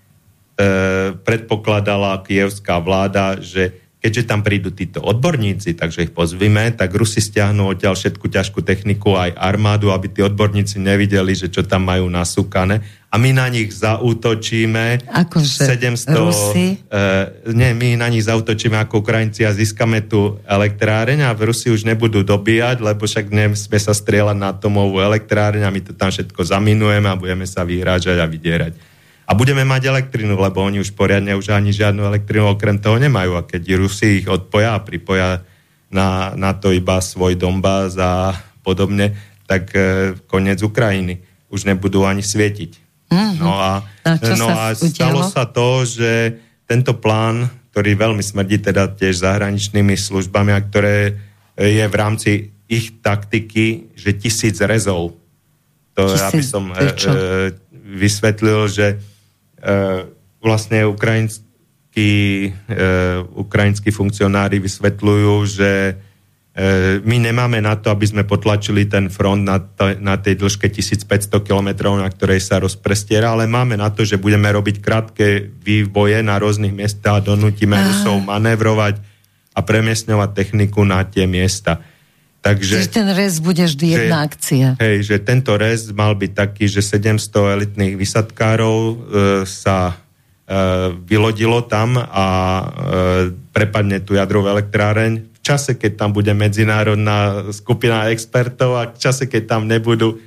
[1.24, 7.70] predpokladala kievská vláda, že keďže tam prídu títo odborníci, takže ich pozvime, tak Rusi stiahnu
[7.70, 12.82] odtiaľ všetku ťažkú techniku aj armádu, aby tí odborníci nevideli, že čo tam majú nasúkané.
[13.12, 16.18] A my na nich zaútočíme Akože 700...
[16.18, 16.82] Rusi?
[16.82, 17.06] E,
[17.54, 21.86] nie, my na nich zautočíme ako Ukrajinci a získame tú elektráreň a v Rusi už
[21.86, 26.42] nebudú dobíjať, lebo však nesmie sa strieľať na atomovú elektráreň a my to tam všetko
[26.42, 28.91] zaminujeme a budeme sa vyhrážať a vydierať.
[29.22, 33.38] A budeme mať elektrinu, lebo oni už poriadne už ani žiadnu elektrinu okrem toho nemajú.
[33.38, 35.46] A keď Rusi ich odpoja a pripoja
[35.92, 38.34] na, na to iba svoj Donbass a
[38.66, 39.14] podobne,
[39.46, 41.22] tak e, koniec Ukrajiny.
[41.52, 42.82] Už nebudú ani svietiť.
[43.12, 43.36] Mhm.
[43.44, 48.64] No a, A no sa a stalo sa to, že tento plán, ktorý veľmi smrdí
[48.64, 51.12] teda tiež zahraničnými službami a ktoré e,
[51.76, 52.30] je v rámci
[52.72, 55.20] ich taktiky, že tisíc rezov.
[55.92, 57.12] To, Tisíc, aby som e, e,
[58.00, 58.96] vysvetlil, že
[60.42, 62.10] vlastne ukrajinskí,
[62.50, 62.82] e,
[63.38, 65.92] ukrajinskí funkcionári vysvetľujú, že e,
[67.06, 71.30] my nemáme na to, aby sme potlačili ten front na, to, na tej dĺžke 1500
[71.46, 76.42] km, na ktorej sa rozprestiera, ale máme na to, že budeme robiť krátke vývoje na
[76.42, 78.98] rôznych miestach a donútime Rusov manévrovať
[79.54, 81.91] a premiestňovať techniku na tie miesta.
[82.42, 84.74] Takže, Čiže ten rez bude vždy jedna akcia.
[84.82, 88.94] Hej, že tento rez mal byť taký, že 700 elitných vysadkárov e,
[89.46, 89.94] sa e,
[91.06, 92.64] vylodilo tam a e,
[93.54, 99.30] prepadne tú jadrovú elektráreň v čase, keď tam bude medzinárodná skupina expertov a v čase,
[99.30, 100.18] keď tam nebudú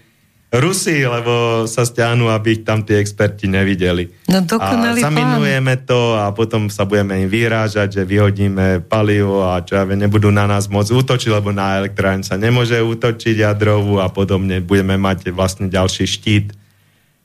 [0.56, 4.07] Rusi, lebo sa stiahnu, aby ich tam tí experti nevideli.
[4.32, 9.60] No dokonalý a zaminujeme to a potom sa budeme im vyrážať, že vyhodíme palivo a
[9.65, 13.99] čo ja viem, nebudú na nás môcť útočiť, lebo na elektrárne sa nemôže útočiť jadrovú
[13.99, 14.64] a podobne.
[14.64, 16.48] Budeme mať vlastne ďalší štít.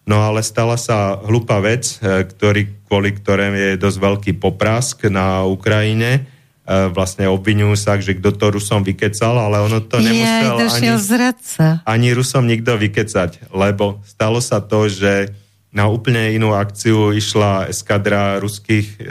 [0.08, 5.46] No ale stala sa hlúpa vec, e, ktorý, kvôli ktorém je dosť veľký poprask na
[5.46, 6.26] Ukrajine.
[6.66, 10.90] E, Vlastne obvinujú sa, že kto to Rusom vykecal, ale ono to nemusel Jej, ani
[11.00, 11.66] zradca.
[11.84, 15.32] ani Rusom nikto vykecať, lebo stalo sa to, že
[15.70, 19.02] na úplne inú akciu išla eskadra ruských e,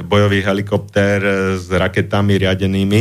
[0.00, 3.00] bojových helikoptér e, s raketami riadenými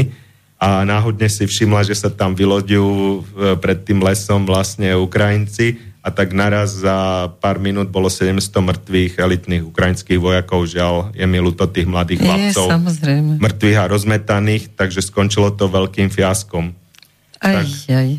[0.59, 3.19] a náhodne si všimla, že sa tam vyloďujú e,
[3.59, 9.65] pred tým lesom vlastne Ukrajinci a tak naraz za pár minút bolo 700 mŕtvych elitných
[9.65, 10.69] ukrajinských vojakov.
[10.69, 12.65] Žiaľ, je mi ľúto tých mladých chlapcov.
[13.41, 16.77] Mŕtvych a rozmetaných, takže skončilo to veľkým fiaskom.
[17.41, 17.65] Aj, tak.
[17.89, 18.09] aj.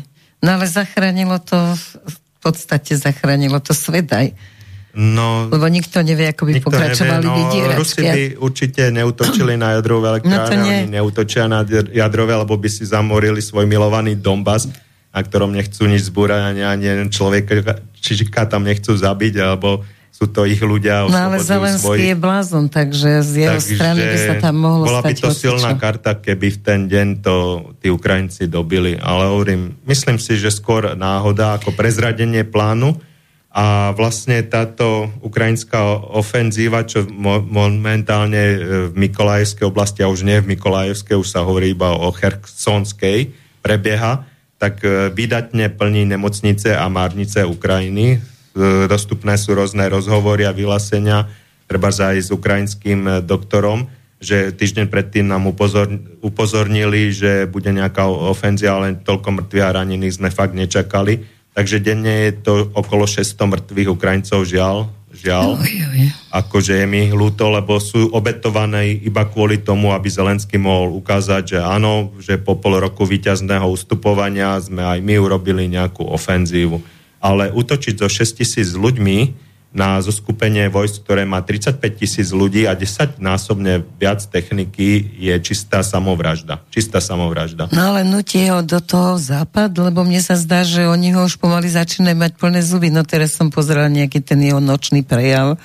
[0.43, 1.55] No ale zachránilo to,
[2.11, 4.35] v podstate zachránilo to svet aj.
[4.97, 10.17] No, Lebo nikto nevie, ako by pokračovali nevie, no, Rusi by určite neutočili na jadrové
[10.17, 11.61] elektrárne, no oni neutočia na
[11.93, 14.86] jadrové, lebo by si zamorili svoj milovaný Donbass
[15.17, 17.65] na ktorom nechcú nič zbúrať, ani, ani jeden človek,
[17.97, 19.81] čižika tam nechcú zabiť, alebo
[20.13, 21.09] sú to ich ľudia.
[21.09, 21.97] No ale Zelenský svoj...
[22.13, 25.73] je blázon, takže z jeho takže strany by sa tam mohlo bola by to silná
[25.77, 27.35] karta, keby v ten deň to
[27.81, 28.97] tí Ukrajinci dobili.
[28.97, 32.97] Ale hovorím, myslím si, že skôr náhoda ako prezradenie plánu
[33.53, 35.81] a vlastne táto ukrajinská
[36.13, 37.05] ofenzíva, čo
[37.49, 38.57] momentálne e,
[38.89, 43.33] v Mikolajevskej oblasti, a už nie v Mikolajevskej, už sa hovorí iba o Chersonskej,
[43.65, 48.17] prebieha, tak e, vydatne plní nemocnice a márnice Ukrajiny.
[48.17, 48.17] E,
[48.89, 51.29] dostupné sú rôzne rozhovory a vyhlásenia,
[51.69, 53.85] treba aj s ukrajinským e, doktorom,
[54.17, 55.93] že týždeň predtým nám upozor,
[56.25, 61.21] upozornili, že bude nejaká ofenzia, ale toľko mŕtvych a ranených sme fakt nečakali.
[61.53, 65.57] Takže denne je to okolo 600 mŕtvych Ukrajincov, žiaľ, žiaľ.
[65.57, 66.01] Oj, oj.
[66.29, 71.59] Akože je mi ľúto, lebo sú obetované iba kvôli tomu, aby Zelenský mohol ukázať, že
[71.59, 76.77] áno, že po pol roku víťazného ustupovania sme aj my urobili nejakú ofenzívu.
[77.17, 82.73] Ale útočiť so 6 tisíc ľuďmi na zoskupenie vojsk, ktoré má 35 tisíc ľudí a
[82.73, 86.63] 10 násobne viac techniky, je čistá samovražda.
[86.71, 87.67] Čistá samovražda.
[87.75, 91.37] No ale nutie ho do toho západ, lebo mne sa zdá, že oni ho už
[91.37, 92.87] pomaly začínajú mať plné zuby.
[92.89, 95.59] No teraz som pozrela nejaký ten jeho nočný prejav,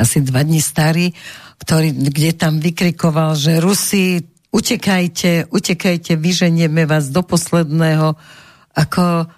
[0.00, 1.12] asi dva dní starý,
[1.60, 8.16] ktorý, kde tam vykrikoval, že Rusi, utekajte, utekajte, vyženieme vás do posledného.
[8.72, 9.28] Ako,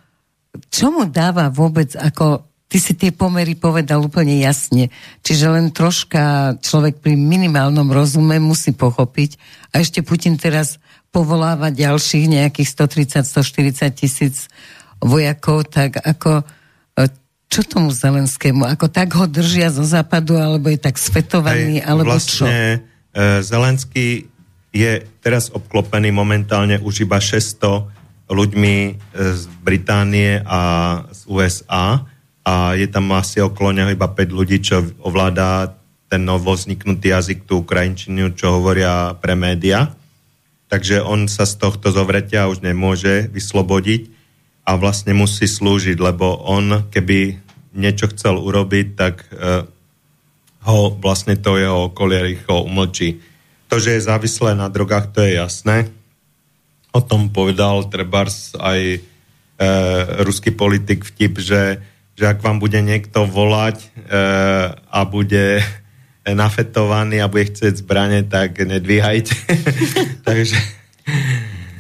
[0.71, 4.91] čo mu dáva vôbec ako ty si tie pomery povedal úplne jasne.
[5.23, 9.39] Čiže len troška človek pri minimálnom rozume musí pochopiť.
[9.71, 10.83] A ešte Putin teraz
[11.15, 12.75] povoláva ďalších nejakých
[13.23, 14.51] 130-140 tisíc
[14.99, 16.43] vojakov, tak ako
[16.99, 17.07] e,
[17.47, 18.67] čo tomu Zelenskému?
[18.67, 22.45] Ako tak ho držia zo západu, alebo je tak svetovaný, Aj, alebo vlastne, čo?
[23.15, 24.27] E, Zelenský
[24.75, 30.59] je teraz obklopený momentálne už iba 600 ľuďmi e, z Británie a
[31.15, 32.11] z USA
[32.45, 35.73] a je tam asi okolo neho iba 5 ľudí, čo ovládá
[36.13, 39.97] ten novozniknutý jazyk, tú ukrajinčinu, čo hovoria pre média.
[40.69, 44.13] Takže on sa z tohto zovretia už nemôže vyslobodiť
[44.69, 47.41] a vlastne musí slúžiť, lebo on, keby
[47.75, 49.65] niečo chcel urobiť, tak uh,
[50.65, 53.21] ho vlastne to jeho okolie rýchlo umlčí.
[53.73, 55.89] To, že je závislé na drogách, to je jasné.
[56.93, 61.61] O tom povedal trebárs aj uh, ruský politik vtip, že
[62.15, 63.87] že ak vám bude niekto volať e,
[64.75, 65.63] a bude
[66.43, 69.35] nafetovaný a bude chcieť zbranie, tak nedvíhajte.
[70.29, 70.57] Takže...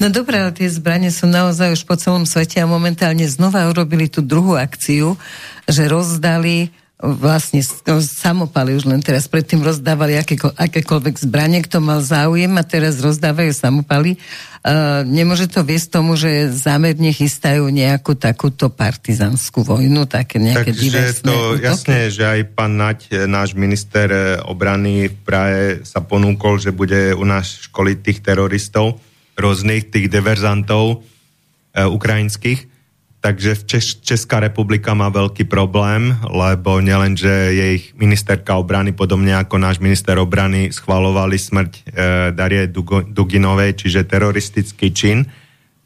[0.03, 4.11] No dobré, ale tie zbranie sú naozaj už po celom svete a momentálne znova urobili
[4.11, 5.17] tú druhú akciu,
[5.65, 6.75] že rozdali
[7.05, 9.29] vlastne no, samopaly už len teraz.
[9.29, 14.17] Predtým rozdávali akéko, akékoľvek zbranie, kto mal záujem a teraz rozdávajú samopaly.
[14.65, 20.81] Uh, nemôže to viesť tomu, že zámerne chystajú nejakú takúto partizanskú vojnu, také nejaké Takže
[20.81, 21.69] divesné to útoky?
[21.69, 27.13] jasné, že aj pán Nať, náš minister eh, obrany v Prahe sa ponúkol, že bude
[27.13, 28.97] u nás školiť tých teroristov,
[29.37, 32.74] rôznych tých diverzantov uh, ukrajinských
[33.25, 39.57] Takže Češ, Česká republika má veľký problém, lebo nielen, že jej ministerka obrany, podobne ako
[39.57, 41.81] náš minister obrany, schvalovali smrť e,
[42.37, 42.69] Darie
[43.09, 45.25] Duginovej, čiže teroristický čin,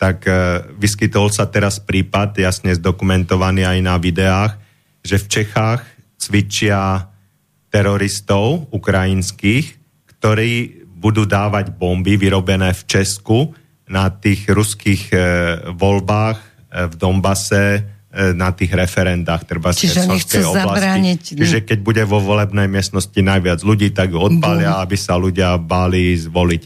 [0.02, 4.59] tak e, vyskytol sa teraz prípad, jasne zdokumentovaný aj na videách,
[5.06, 5.86] že v Čechách
[6.19, 7.06] cvičia
[7.70, 9.78] teroristov ukrajinských,
[10.19, 13.55] ktorí budú dávať bomby vyrobené v Česku
[13.86, 15.16] na tých ruských e,
[15.70, 17.81] voľbách v Dombase e,
[18.36, 21.36] na tých referendách, treba z Chersonskej oblasti.
[21.36, 26.16] Čiže keď bude vo volebnej miestnosti najviac ľudí, tak ju odpalia, aby sa ľudia báli
[26.16, 26.62] zvoliť.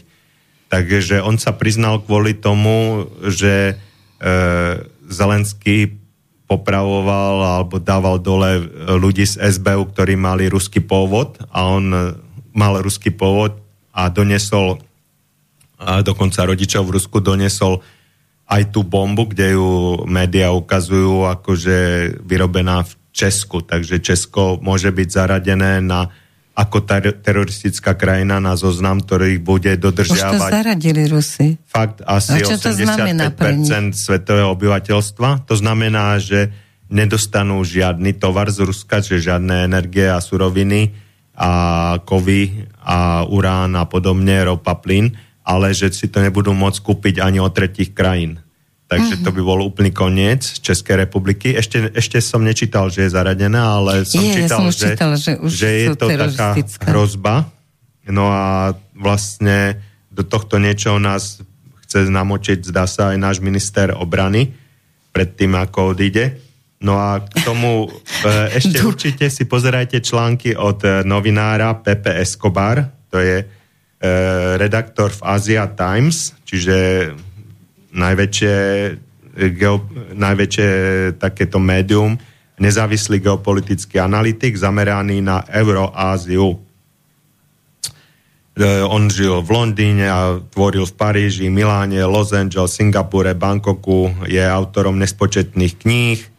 [0.67, 3.73] Takže on sa priznal kvôli tomu, že e,
[5.07, 5.99] Zelenský
[6.43, 8.59] popravoval alebo dával dole
[8.99, 12.13] ľudí z SBU, ktorí mali ruský pôvod a on
[12.53, 13.57] mal ruský pôvod
[13.95, 14.77] a donesol
[15.83, 17.83] a dokonca rodičov v Rusku donesol
[18.53, 19.69] aj tú bombu, kde ju
[20.05, 21.77] médiá ukazujú akože
[22.21, 23.65] vyrobená v Česku.
[23.65, 26.13] Takže Česko môže byť zaradené na
[26.53, 30.37] ako ter- teroristická krajina na zoznam, ktorý bude dodržiavať...
[30.37, 31.57] Už to zaradili Rusy.
[31.65, 35.49] Fakt asi 85% svetového obyvateľstva.
[35.49, 36.53] To znamená, že
[36.93, 40.93] nedostanú žiadny tovar z Ruska, že žiadne energie a suroviny
[41.33, 41.49] a
[42.05, 45.09] kovy a urán a podobne, ropa, plyn,
[45.41, 48.42] ale že si to nebudú môcť kúpiť ani od tretich krajín.
[48.87, 49.25] Takže mm-hmm.
[49.25, 51.55] to by bol úplný koniec Českej republiky.
[51.55, 55.11] Ešte, ešte som nečítal, že je zaradená, ale som je, čítal, ja som že, čítal,
[55.17, 56.49] že, už že je to taká
[56.91, 57.35] hrozba.
[58.05, 59.79] No a vlastne
[60.11, 61.41] do tohto niečoho nás
[61.87, 64.53] chce namočiť, zdá sa, aj náš minister obrany
[65.15, 66.37] pred tým, ako odíde.
[66.83, 67.87] No a k tomu
[68.27, 73.45] e, ešte určite si pozerajte články od e, novinára Pepe Escobar, to je e,
[74.59, 76.75] redaktor v Asia Times, čiže
[77.93, 78.55] najväčšie,
[79.57, 79.85] geo,
[80.17, 80.69] najväčšie
[81.21, 82.17] takéto médium,
[82.57, 86.61] nezávislý geopolitický analytik zameraný na Euroáziu.
[88.53, 94.41] E, on žil v Londýne a tvoril v Paríži, Miláne, Los Angeles, Singapure, Bangkoku, je
[94.41, 96.19] autorom nespočetných kníh.
[96.21, 96.29] E,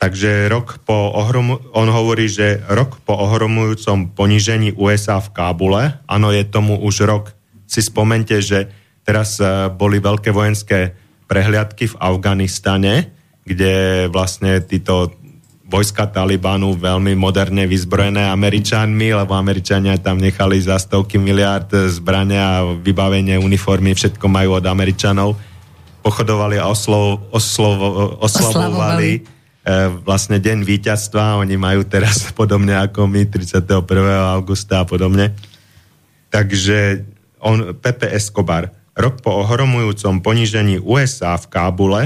[0.00, 6.32] takže rok po ohromu, on hovorí, že rok po ohromujúcom ponížení USA v Kábule, áno,
[6.32, 7.36] je tomu už rok,
[7.68, 10.94] si spomente, že teraz e, boli veľké vojenské
[11.26, 15.10] prehliadky v Afganistane, kde vlastne títo
[15.72, 22.66] vojska Talibanu veľmi moderne vyzbrojené Američanmi, lebo Američania tam nechali za stovky miliard zbrania a
[22.76, 25.40] vybavenie uniformy, všetko majú od Američanov.
[26.04, 27.80] Pochodovali a oslov, oslov,
[28.20, 29.20] oslavovali e,
[30.04, 31.40] vlastne deň víťazstva.
[31.40, 33.64] Oni majú teraz podobne ako my 31.
[34.36, 35.32] augusta a podobne.
[36.28, 37.08] Takže
[37.40, 42.02] on, Pepe Escobar, rok po ohromujúcom ponížení USA v Kábule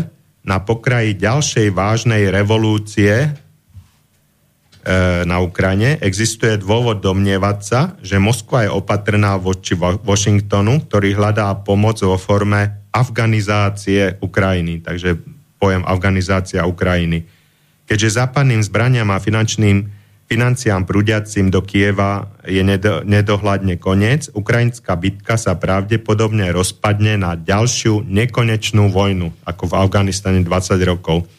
[0.47, 3.35] na pokraji ďalšej vážnej revolúcie
[4.87, 11.51] E, na Ukrajine, existuje dôvod domnievať sa, že Moskva je opatrná voči Washingtonu, ktorý hľadá
[11.67, 14.87] pomoc vo forme afganizácie Ukrajiny.
[14.87, 15.19] Takže
[15.59, 17.27] pojem afganizácia Ukrajiny.
[17.91, 19.91] Keďže západným zbraniam a finančným
[20.27, 28.03] financiám prúdiacim do Kieva je nedo, nedohľadne koniec, ukrajinská bitka sa pravdepodobne rozpadne na ďalšiu
[28.07, 31.31] nekonečnú vojnu, ako v Afganistane 20 rokov.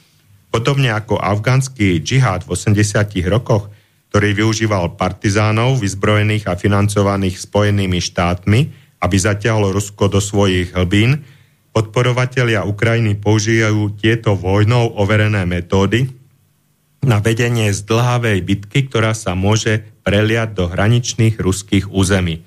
[0.48, 3.68] Podobne ako afgánsky džihad v 80 rokoch,
[4.10, 8.60] ktorý využíval partizánov vyzbrojených a financovaných Spojenými štátmi,
[9.04, 11.22] aby zatiahlo Rusko do svojich hlbín,
[11.76, 16.17] podporovatelia Ukrajiny použijú tieto vojnou overené metódy
[17.06, 22.42] na vedenie zdlhavej bitky, ktorá sa môže preliať do hraničných ruských území.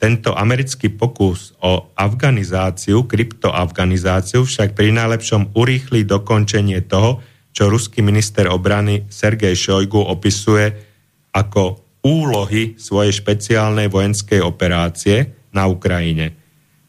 [0.00, 7.20] Tento americký pokus o afganizáciu, kryptoafganizáciu však pri najlepšom urýchli dokončenie toho,
[7.52, 10.72] čo ruský minister obrany Sergej Šojgu opisuje
[11.36, 16.32] ako úlohy svojej špeciálnej vojenskej operácie na Ukrajine.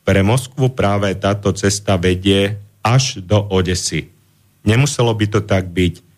[0.07, 4.09] Pre Moskvu práve táto cesta vedie až do Odesy.
[4.63, 6.10] Nemuselo by to tak byť.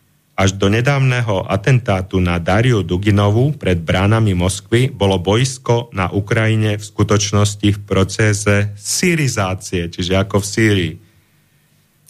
[0.43, 6.83] Až do nedávneho atentátu na Dariu Duginovu pred bránami Moskvy bolo boisko na Ukrajine v
[6.83, 10.93] skutočnosti v procese syrizácie, čiže ako v Sýrii.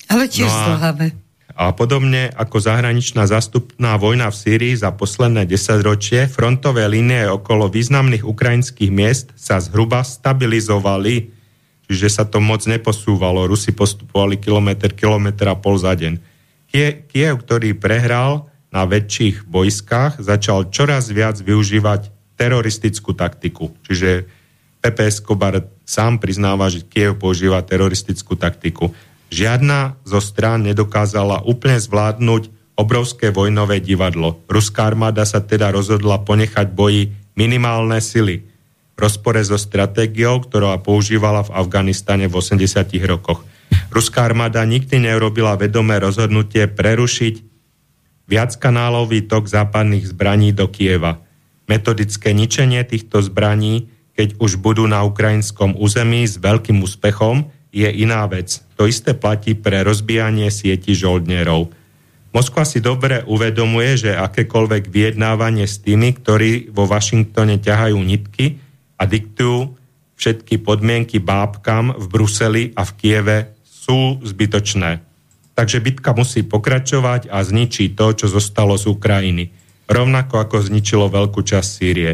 [0.10, 1.14] Ale tiež no zdlhavé.
[1.54, 8.26] A podobne ako zahraničná zastupná vojna v Sýrii za posledné desaťročie, frontové línie okolo významných
[8.26, 11.30] ukrajinských miest sa zhruba stabilizovali,
[11.86, 13.46] čiže sa to moc neposúvalo.
[13.46, 16.33] Rusi postupovali kilometr, kilometr a pol za deň.
[16.74, 23.70] Kiev, ktorý prehral na väčších bojskách, začal čoraz viac využívať teroristickú taktiku.
[23.86, 24.26] Čiže
[24.82, 28.90] Pepe Escobar sám priznáva, že Kiev používa teroristickú taktiku.
[29.30, 34.42] Žiadna zo strán nedokázala úplne zvládnuť obrovské vojnové divadlo.
[34.50, 38.42] Ruská armáda sa teda rozhodla ponechať boji minimálne sily
[38.94, 43.46] v rozpore so stratégiou, ktorá používala v Afganistane v 80 rokoch.
[43.94, 47.46] Ruská armáda nikdy neurobila vedomé rozhodnutie prerušiť
[48.26, 51.22] viackanálový tok západných zbraní do Kieva.
[51.70, 58.26] Metodické ničenie týchto zbraní, keď už budú na ukrajinskom území s veľkým úspechom, je iná
[58.26, 58.66] vec.
[58.82, 61.70] To isté platí pre rozbijanie sieti žoldnerov.
[62.34, 68.58] Moskva si dobre uvedomuje, že akékoľvek vyjednávanie s tými, ktorí vo Washingtone ťahajú nitky
[68.98, 69.78] a diktujú
[70.18, 73.38] všetky podmienky bábkam v Bruseli a v Kieve
[73.84, 75.04] sú zbytočné.
[75.54, 79.52] Takže bitka musí pokračovať a zničiť to, čo zostalo z Ukrajiny.
[79.92, 82.12] Rovnako ako zničilo veľkú časť Sýrie.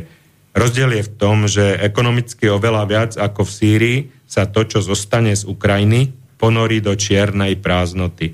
[0.58, 5.32] Rozdiel je v tom, že ekonomicky oveľa viac ako v Sýrii sa to, čo zostane
[5.38, 8.34] z Ukrajiny, ponorí do čiernej prázdnoty.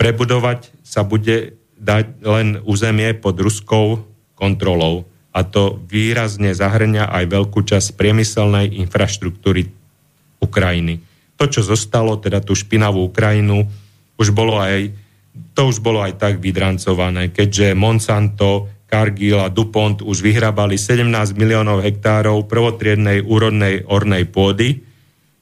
[0.00, 4.02] Prebudovať sa bude dať len územie pod ruskou
[4.34, 9.70] kontrolou a to výrazne zahrňa aj veľkú časť priemyselnej infraštruktúry
[10.42, 11.11] Ukrajiny.
[11.42, 13.66] To, čo zostalo, teda tú špinavú Ukrajinu,
[14.14, 14.94] už bolo aj
[15.58, 21.82] to už bolo aj tak vydrancované, keďže Monsanto, Cargill a DuPont už vyhrabali 17 miliónov
[21.82, 24.84] hektárov prvotriednej úrodnej ornej pôdy,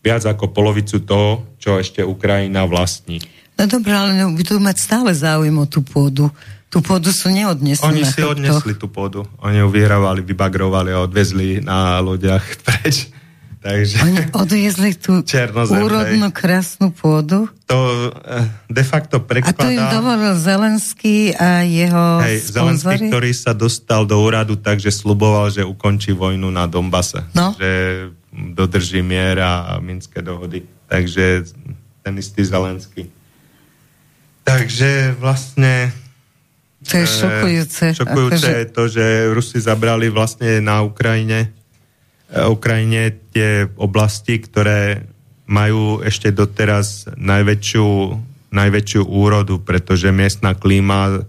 [0.01, 3.21] viac ako polovicu toho, čo ešte Ukrajina vlastní.
[3.61, 6.33] No dobré, ale budú mať stále záujem o tú pôdu.
[6.73, 7.85] Tú pôdu sú neodnesli.
[7.85, 9.27] Oni si odnesli tú pôdu.
[9.45, 13.11] Oni ju vyhrávali, vybagrovali a odvezli na loďach preč.
[13.61, 14.01] Takže...
[14.09, 15.21] Oni odviezli tú
[15.85, 17.45] úrodnú krásnu pôdu?
[17.69, 19.53] To eh, de facto prekladá...
[19.53, 24.81] A to im dovolil Zelenský a jeho Hej, Zelenský, ktorý sa dostal do úradu tak,
[24.81, 27.21] že sluboval, že ukončí vojnu na Dombase.
[27.37, 27.53] No?
[27.61, 27.71] Že
[28.57, 30.65] dodrží mier a minské dohody.
[30.89, 31.45] Takže
[32.01, 33.13] ten istý Zelenský.
[34.41, 35.93] Takže vlastne...
[36.89, 37.85] To je šokujúce.
[37.93, 38.53] Šokujúce akože...
[38.57, 39.05] je to, že
[39.37, 41.60] Rusi zabrali vlastne na Ukrajine
[42.31, 45.03] Ukrajine tie oblasti, ktoré
[45.51, 47.87] majú ešte doteraz najväčšiu,
[48.55, 51.27] najväčšiu úrodu, pretože miestna klíma,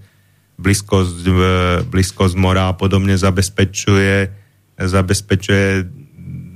[0.61, 1.34] blízkosť, e,
[1.90, 4.30] blízkosť mora a podobne zabezpečuje,
[4.78, 5.90] zabezpečuje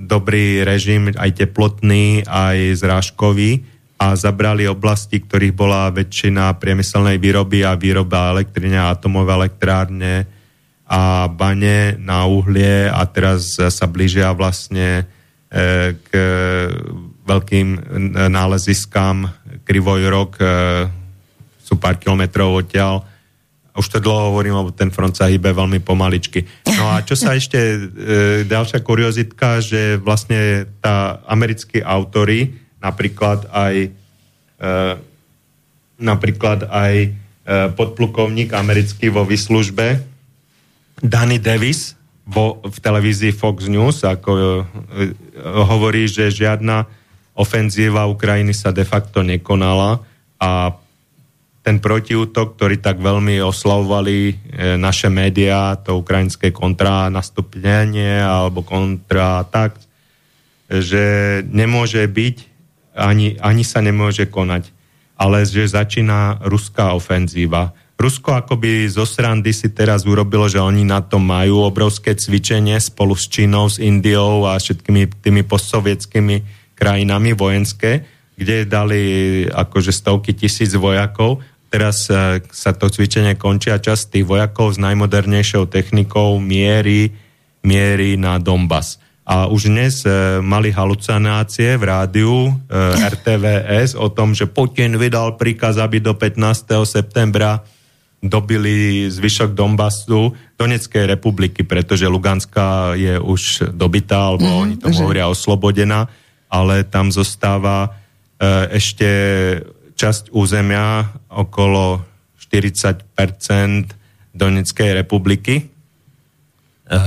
[0.06, 3.66] dobrý režim, aj teplotný, aj zrážkový.
[3.96, 10.35] A zabrali oblasti, ktorých bola väčšina priemyselnej výroby a výroba elektrine a atomové elektrárne
[10.86, 15.10] a bane na uhlie a teraz sa blížia vlastne
[15.50, 16.10] e, k
[17.26, 17.68] veľkým
[18.30, 19.26] náleziskám
[19.66, 20.46] Krivoj rok e,
[21.66, 23.02] sú pár kilometrov odtiaľ.
[23.76, 26.46] Už to dlho hovorím, lebo ten front sa hýbe veľmi pomaličky.
[26.78, 27.78] No a čo sa ešte, e,
[28.46, 34.06] ďalšia kuriozitka, že vlastne tá americkí autory, napríklad aj
[36.00, 37.12] napríklad aj
[37.76, 40.15] podplukovník americký vo výslužbe,
[41.06, 41.96] Danny Davis
[42.26, 44.64] vo, v televízii Fox News ako e,
[45.46, 46.90] hovorí, že žiadna
[47.38, 50.02] ofenzíva Ukrajiny sa de facto nekonala
[50.42, 50.74] a
[51.66, 54.34] ten protiútok, ktorý tak veľmi oslavovali e,
[54.78, 59.74] naše médiá, to ukrajinské kontranastupnenie alebo kontratak,
[60.70, 62.36] že nemôže byť,
[62.94, 64.70] ani, ani sa nemôže konať,
[65.18, 71.00] ale že začína ruská ofenzíva Rusko akoby zo srandy si teraz urobilo, že oni na
[71.00, 78.04] to majú obrovské cvičenie spolu s Čínou, s Indiou a všetkými tými postsovietskými krajinami vojenské,
[78.36, 79.02] kde dali
[79.48, 81.40] akože stovky tisíc vojakov.
[81.72, 87.16] Teraz e, sa to cvičenie končí a časť tých vojakov s najmodernejšou technikou mierí,
[87.64, 89.00] mierí na Donbass.
[89.24, 92.52] A už dnes e, mali halucinácie v rádiu e,
[93.08, 96.76] RTVS o tom, že Putin vydal príkaz, aby do 15.
[96.84, 97.64] septembra
[98.30, 105.28] dobili zvyšok Donbasu Doneckej republiky, pretože Luganská je už dobitá, alebo mm, oni to hovoria
[105.28, 106.08] oslobodená,
[106.48, 107.92] ale tam zostáva
[108.40, 109.10] e, ešte
[109.96, 112.04] časť územia okolo
[112.40, 113.12] 40%
[114.36, 115.64] Doneckej republiky e,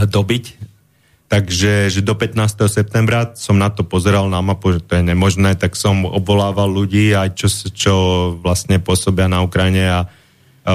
[0.08, 0.44] dobiť.
[1.28, 2.56] Takže že do 15.
[2.72, 7.12] septembra som na to pozeral na mapu, že to je nemožné, tak som obvolával ľudí,
[7.12, 7.94] aj čo, čo
[8.40, 10.00] vlastne pôsobia na Ukrajine a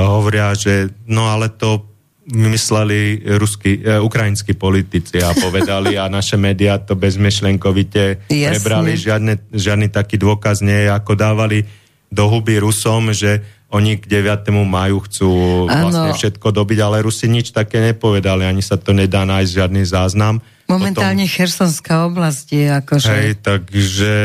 [0.02, 1.94] hovoria, že no ale to
[2.24, 8.96] vymysleli ruskí, e, ukrajinskí politici a povedali a naše médiá to bezmyšlenkovite prebrali.
[8.96, 11.68] Žiadne, žiadny taký dôkaz nie ako dávali
[12.08, 13.44] do huby Rusom, že
[13.74, 14.54] oni k 9.
[14.54, 15.32] majú chcú
[15.66, 15.90] ano.
[15.90, 20.38] vlastne všetko dobiť, ale Rusi nič také nepovedali, ani sa to nedá nájsť žiadny záznam.
[20.70, 23.10] Momentálne Potom, Chersonská oblasť je akože...
[23.10, 24.16] Hej, takže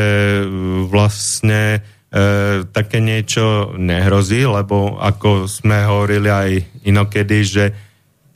[0.87, 6.49] vlastne e, také niečo nehrozí, lebo ako sme hovorili aj
[6.85, 7.65] inokedy, že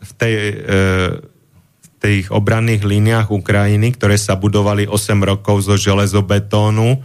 [0.04, 0.56] v, tej, e,
[1.82, 6.98] v tých obranných líniách Ukrajiny, ktoré sa budovali 8 rokov zo železobetónu, e,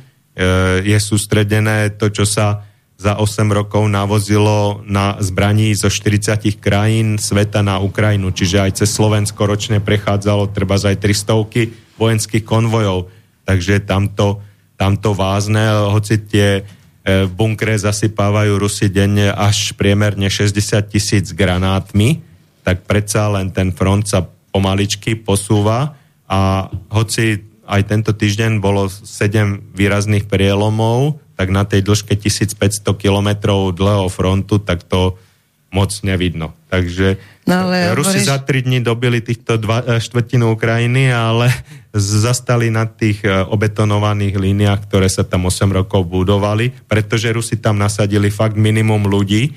[0.85, 2.69] je sústredené to, čo sa
[2.99, 8.91] za 8 rokov navozilo na zbraní zo 40 krajín sveta na Ukrajinu, čiže aj cez
[8.91, 13.07] Slovensko ročne prechádzalo treba aj 300 vojenských konvojov,
[13.47, 14.43] takže tamto
[14.79, 20.55] tamto vázne, hoci tie e, bunkre zasypávajú Rusy denne až priemerne 60
[20.87, 22.23] tisíc granátmi,
[22.63, 24.23] tak predsa len ten front sa
[24.55, 25.99] pomaličky posúva
[26.31, 33.77] a hoci aj tento týždeň bolo 7 výrazných prielomov, tak na tej dĺžke 1500 kilometrov
[33.77, 35.21] dlhého frontu, tak to
[35.69, 36.57] moc nevidno.
[36.73, 38.29] Takže no, ale Rusi hovoríš...
[38.29, 41.53] za 3 dní dobili týchto dva, e, štvrtinu Ukrajiny, ale
[41.93, 47.77] zastali na tých e, obetonovaných líniách, ktoré sa tam 8 rokov budovali, pretože Rusi tam
[47.77, 49.53] nasadili fakt minimum ľudí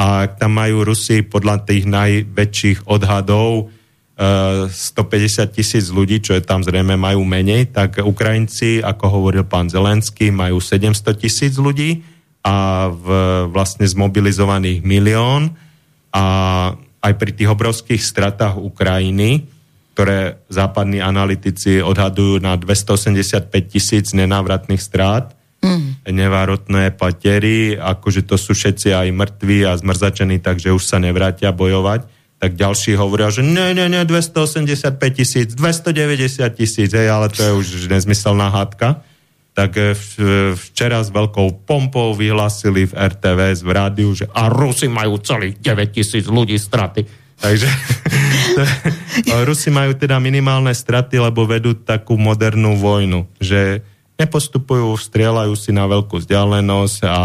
[0.00, 3.68] a tam majú Rusi podľa tých najväčších odhadov
[4.20, 9.68] 150 e, tisíc ľudí, čo je tam zrejme majú menej, tak Ukrajinci, ako hovoril pán
[9.72, 13.06] Zelenský, majú 700 tisíc ľudí a v,
[13.52, 15.52] vlastne zmobilizovaných milión
[16.10, 16.24] a
[17.00, 19.44] aj pri tých obrovských stratách Ukrajiny,
[19.92, 26.08] ktoré západní analytici odhadujú na 285 tisíc nenávratných strát, mm.
[26.08, 32.08] nevárotné patery, akože to sú všetci aj mŕtvi a zmrzačení, takže už sa nevrátia bojovať,
[32.40, 37.52] tak ďalší hovoria, že ne, ne, ne, 285 tisíc, 290 tisíc, hej, ale to je
[37.52, 39.04] už nezmyselná hádka
[39.54, 39.94] tak eh,
[40.54, 45.96] včera s veľkou pompou vyhlásili v RTVS v rádiu, že a Rusi majú celých 9
[45.96, 47.04] tisíc ľudí straty.
[47.40, 47.68] Takže
[49.48, 53.80] Rusi majú teda minimálne straty, lebo vedú takú modernú vojnu, že
[54.20, 57.18] nepostupujú, strieľajú si na veľkú vzdialenosť a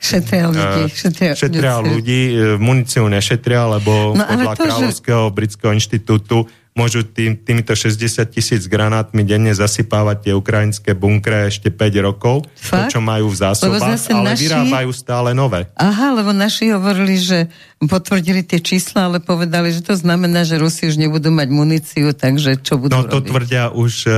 [0.00, 0.82] Šetria ľudí.
[0.88, 5.34] Eh, šetria, šetria ľudí, eh, muníciu nešetria, lebo no, podľa to, Kráľovského že...
[5.36, 6.48] britského inštitútu
[6.80, 12.76] môžu tým, týmito 60 tisíc granátmi denne zasypávať tie ukrajinské bunkre ešte 5 rokov, to,
[12.88, 14.48] čo majú v zásobách, ale naši...
[14.48, 15.68] vyrábajú stále nové.
[15.76, 17.52] Aha, lebo naši hovorili, že
[17.84, 22.56] potvrdili tie čísla, ale povedali, že to znamená, že Rusi už nebudú mať muníciu, takže
[22.64, 23.28] čo budú No to robiť?
[23.28, 24.12] tvrdia už e,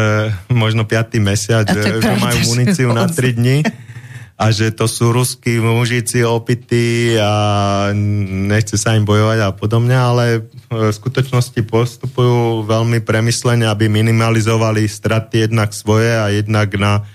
[0.54, 1.18] možno 5.
[1.18, 3.58] mesiac, že, že majú muníciu na 3 dní
[4.42, 7.30] a že to sú ruskí mužici opití a
[7.94, 15.46] nechce sa im bojovať a podobne, ale v skutočnosti postupujú veľmi premyslene, aby minimalizovali straty
[15.46, 17.06] jednak svoje a jednak na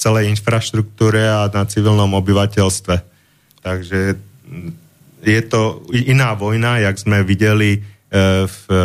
[0.00, 2.94] celej infraštruktúre a na civilnom obyvateľstve.
[3.60, 4.16] Takže
[5.20, 7.80] je to iná vojna, jak sme videli e,
[8.48, 8.80] v e,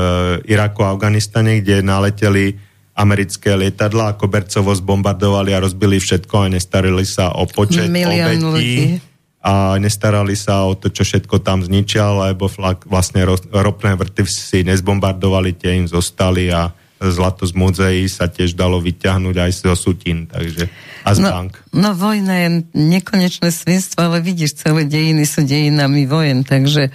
[0.51, 2.59] Iraku a Afganistane, kde naleteli
[2.95, 8.47] americké lietadla a kobercovo zbombardovali a rozbili všetko a nestarili sa o počet Milión obetí.
[8.47, 9.13] Ľudí.
[9.45, 12.49] A nestarali sa o to, čo všetko tam zničia, lebo
[12.89, 13.22] vlastne
[13.53, 19.35] ropné vrty si nezbombardovali, tie im zostali a zlato z muzeí sa tiež dalo vyťahnuť
[19.35, 20.65] aj zo sutín, takže
[21.05, 21.61] a z no, bank.
[21.76, 26.89] No vojna je nekonečné svinstvo, ale vidíš, celé dejiny sú dejinami vojen, takže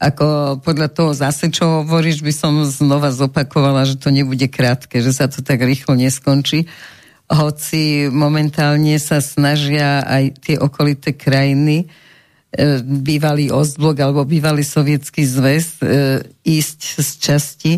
[0.00, 5.12] ako podľa toho zase, čo hovoríš, by som znova zopakovala, že to nebude krátke, že
[5.12, 6.64] sa to tak rýchlo neskončí.
[7.28, 11.86] Hoci momentálne sa snažia aj tie okolité krajiny, e,
[12.80, 17.72] bývalý Ostblok alebo bývalý sovietský zväz, e, ísť z časti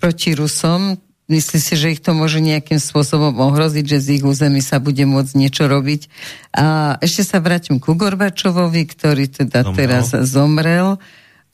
[0.00, 0.96] proti Rusom.
[1.28, 5.04] Myslí si, že ich to môže nejakým spôsobom ohroziť, že z ich území sa bude
[5.06, 6.08] môcť niečo robiť.
[6.56, 9.76] A ešte sa vrátim ku Gorbačovovi, ktorý teda zomrel.
[9.76, 10.98] teraz zomrel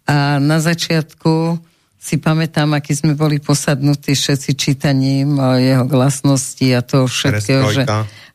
[0.07, 1.59] a na začiatku
[2.07, 7.83] si pamätám, aký sme boli posadnutí všetci čítaním o jeho glasnosti a to všetkého, že,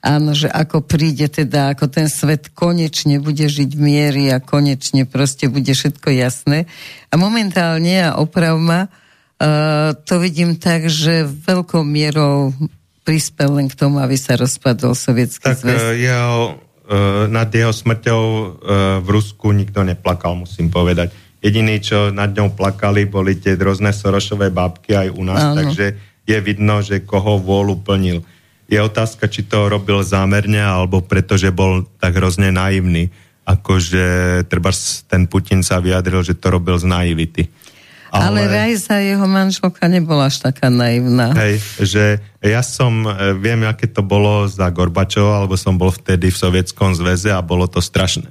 [0.03, 5.07] áno, že ako príde teda, ako ten svet konečne bude žiť v miery a konečne
[5.07, 6.67] proste bude všetko jasné.
[7.07, 12.51] A momentálne, a oprav ma, uh, to vidím tak, že veľkou mierou
[13.07, 15.79] prispel len k tomu, aby sa rozpadol sovietský tak, zväz.
[15.79, 16.59] Tak jeho,
[16.91, 18.45] uh, nad jeho smrťou uh,
[18.99, 24.53] v Rusku nikto neplakal, musím povedať Jediní, čo nad ňou plakali, boli tie rôzne Sorošové
[24.53, 25.57] bábky aj u nás, Áno.
[25.57, 28.21] takže je vidno, že koho vôľu plnil.
[28.69, 33.09] Je otázka, či to robil zámerne, alebo pretože bol tak hrozne naivný.
[33.41, 34.05] Akože
[34.47, 34.69] treba
[35.09, 37.49] ten Putin sa vyjadril, že to robil z naivity.
[38.11, 41.31] Ale, Ale Rajza, jeho manželka, nebola až taká naivná.
[41.31, 42.03] Hej, že
[42.43, 46.91] ja som, e, viem, aké to bolo za Gorbačov, alebo som bol vtedy v Sovietskom
[46.91, 48.27] zväze a bolo to strašné.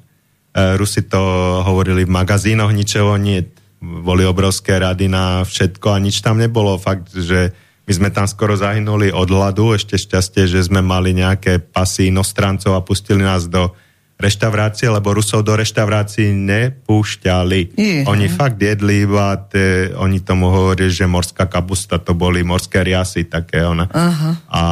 [0.51, 1.21] E, Rusi to
[1.63, 3.47] hovorili v magazínoch, ničoho nie.
[3.81, 6.77] Boli obrovské rady na všetko a nič tam nebolo.
[6.77, 7.55] Fakt, že
[7.89, 12.77] my sme tam skoro zahynuli od hladu, ešte šťastie, že sme mali nejaké pasy inostrancov
[12.77, 13.75] a pustili nás do
[14.21, 17.75] reštaurácie, lebo Rusov do reštaurácií nepúšťali.
[17.75, 18.05] Yeah.
[18.07, 23.25] Oni fakt jedli iba, te, oni tomu hovorili, že morská kapusta, to boli morské riasy
[23.25, 23.65] také.
[23.65, 23.89] Ona.
[23.89, 24.33] Uh-huh.
[24.53, 24.63] A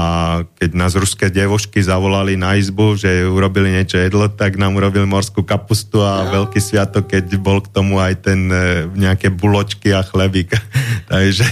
[0.61, 5.43] keď nás ruské devošky zavolali na izbu, že urobili niečo jedlo, tak nám urobili morskú
[5.43, 6.45] kapustu a uh-huh.
[6.45, 10.53] veľký sviatok, keď bol k tomu aj ten e, nejaké buločky a chlebík.
[11.13, 11.49] Takže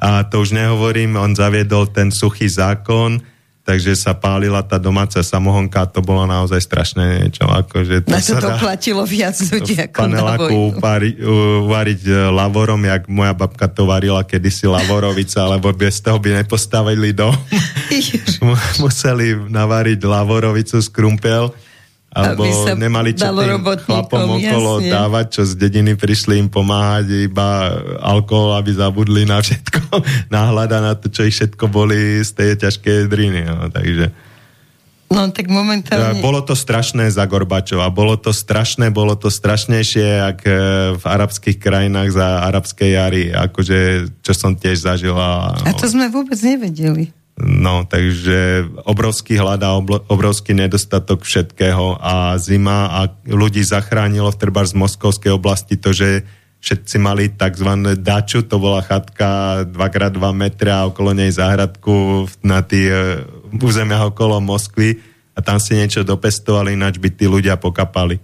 [0.00, 3.20] a to už nehovorím, on zaviedol ten suchý zákon,
[3.64, 7.48] takže sa pálila tá domáca samohonka, to bolo naozaj strašné niečo.
[7.48, 11.16] Akože to na to, platilo viac ľudí ako paneláku upari,
[11.64, 17.16] uvariť e, lavorom, jak moja babka to varila kedysi lavorovica, lebo bez toho by nepostavili
[17.16, 17.32] dom.
[18.84, 21.56] Museli navariť lavorovicu z krumpel
[22.14, 22.46] alebo
[22.78, 24.90] nemali čo tým chlapom okolo jasne.
[24.94, 29.98] dávať, čo z dediny prišli im pomáhať, iba alkohol, aby zabudli na všetko,
[30.34, 33.42] náhľada na to, čo ich všetko boli z tej ťažkej driny.
[33.50, 34.14] No, takže...
[35.10, 36.22] No tak momentálne...
[36.22, 40.54] Bolo to strašné za Gorbačova, bolo to strašné, bolo to strašnejšie, jak e,
[40.96, 45.54] v arabských krajinách za arabskej jary, akože čo som tiež zažila.
[45.60, 45.66] No.
[45.66, 47.14] A to sme vôbec nevedeli.
[47.34, 49.74] No, takže obrovský hlad a
[50.06, 56.22] obrovský nedostatok všetkého a zima a ľudí zachránilo v treba z moskovskej oblasti to, že
[56.62, 57.98] všetci mali tzv.
[57.98, 64.38] daču, to bola chatka 2x2 metra a okolo nej záhradku na tých e, územiach okolo
[64.38, 64.96] Moskvy
[65.34, 68.16] a tam si niečo dopestovali, ináč by tí ľudia pokapali.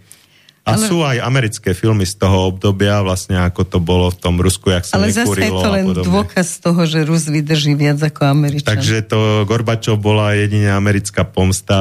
[0.61, 4.37] A ale, sú aj americké filmy z toho obdobia, vlastne ako to bolo v tom
[4.37, 8.29] Rusku, jak sa Ale zase je to len dôkaz toho, že Rus vydrží viac ako
[8.29, 8.77] Američan.
[8.77, 11.77] Takže to Gorbačov bola jedine americká pomsta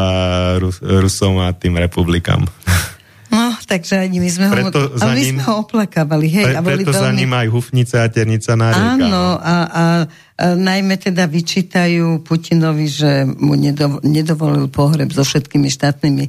[0.64, 2.48] Rus, Rusom a tým republikám.
[3.30, 6.34] No, takže ani my sme preto ho, ale my ním, sme ho oplakávali.
[6.34, 7.06] Hej, pre, a boli preto veľmi...
[7.06, 9.06] za ním aj hufnica a ternica na rieka.
[9.06, 9.86] Áno, a, a, a
[10.58, 13.54] najmä teda vyčítajú Putinovi, že mu
[14.02, 16.26] nedovolil pohreb so všetkými štátnymi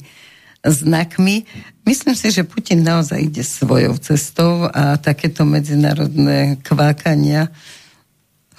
[0.60, 1.48] znakmi.
[1.91, 7.51] Myslím si, že Putin naozaj ide svojou cestou a takéto medzinárodné kvákania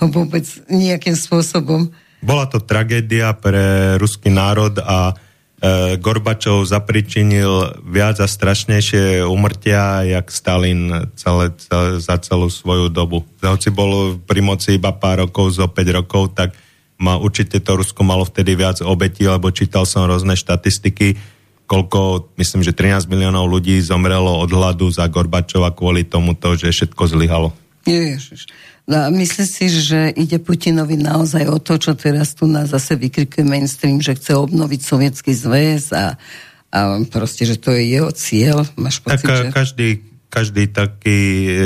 [0.04, 1.96] ho vôbec nejakým spôsobom.
[2.20, 10.28] Bola to tragédia pre ruský národ a e, Gorbačov zapričinil viac a strašnejšie umrtia, jak
[10.28, 13.24] Stalin celé, celé, za celú svoju dobu.
[13.40, 16.52] Hoci bol pri moci iba pár rokov, zo 5 rokov, tak
[17.00, 21.40] ma, určite to Rusko malo vtedy viac obetí, lebo čítal som rôzne štatistiky,
[21.72, 27.00] koľko, myslím, že 13 miliónov ľudí zomrelo od hladu za Gorbačova kvôli tomuto, že všetko
[27.08, 27.56] zlyhalo.
[27.88, 28.52] Ježiš.
[28.84, 33.48] No, myslím si, že ide Putinovi naozaj o to, čo teraz tu nás zase vykrikuje
[33.48, 36.20] mainstream, že chce obnoviť sovietský zväz a,
[36.76, 38.68] a proste, že to je jeho cieľ.
[38.76, 39.56] Máš pocit, tak, že...
[39.56, 39.90] každý,
[40.28, 41.64] každý taký, e,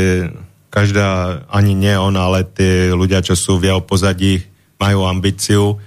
[0.70, 4.46] každá, ani nie on, ale tie ľudia, čo sú v jeho pozadí,
[4.78, 5.82] majú ambíciu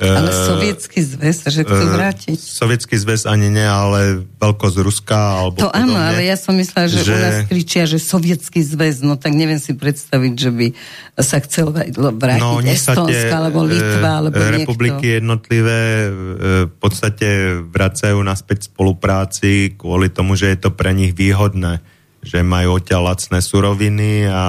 [0.00, 2.38] ale eh, sovietský zväz, že chcú eh, vrátiť.
[2.40, 6.88] Sovietský zväz ani nie, ale veľkosť Ruska alebo To podobne, áno, ale ja som myslela,
[6.88, 10.66] že, že u nás kričia, že sovietský zväz, no tak neviem si predstaviť, že by
[11.20, 11.68] sa chcel
[12.16, 15.18] vrátiť no, Estonska, alebo eh, Litva, alebo Republiky niekto.
[15.20, 15.80] jednotlivé
[16.64, 21.84] v podstate vracajú naspäť spolupráci kvôli tomu, že je to pre nich výhodné
[22.20, 24.44] že majú odtiaľ lacné suroviny a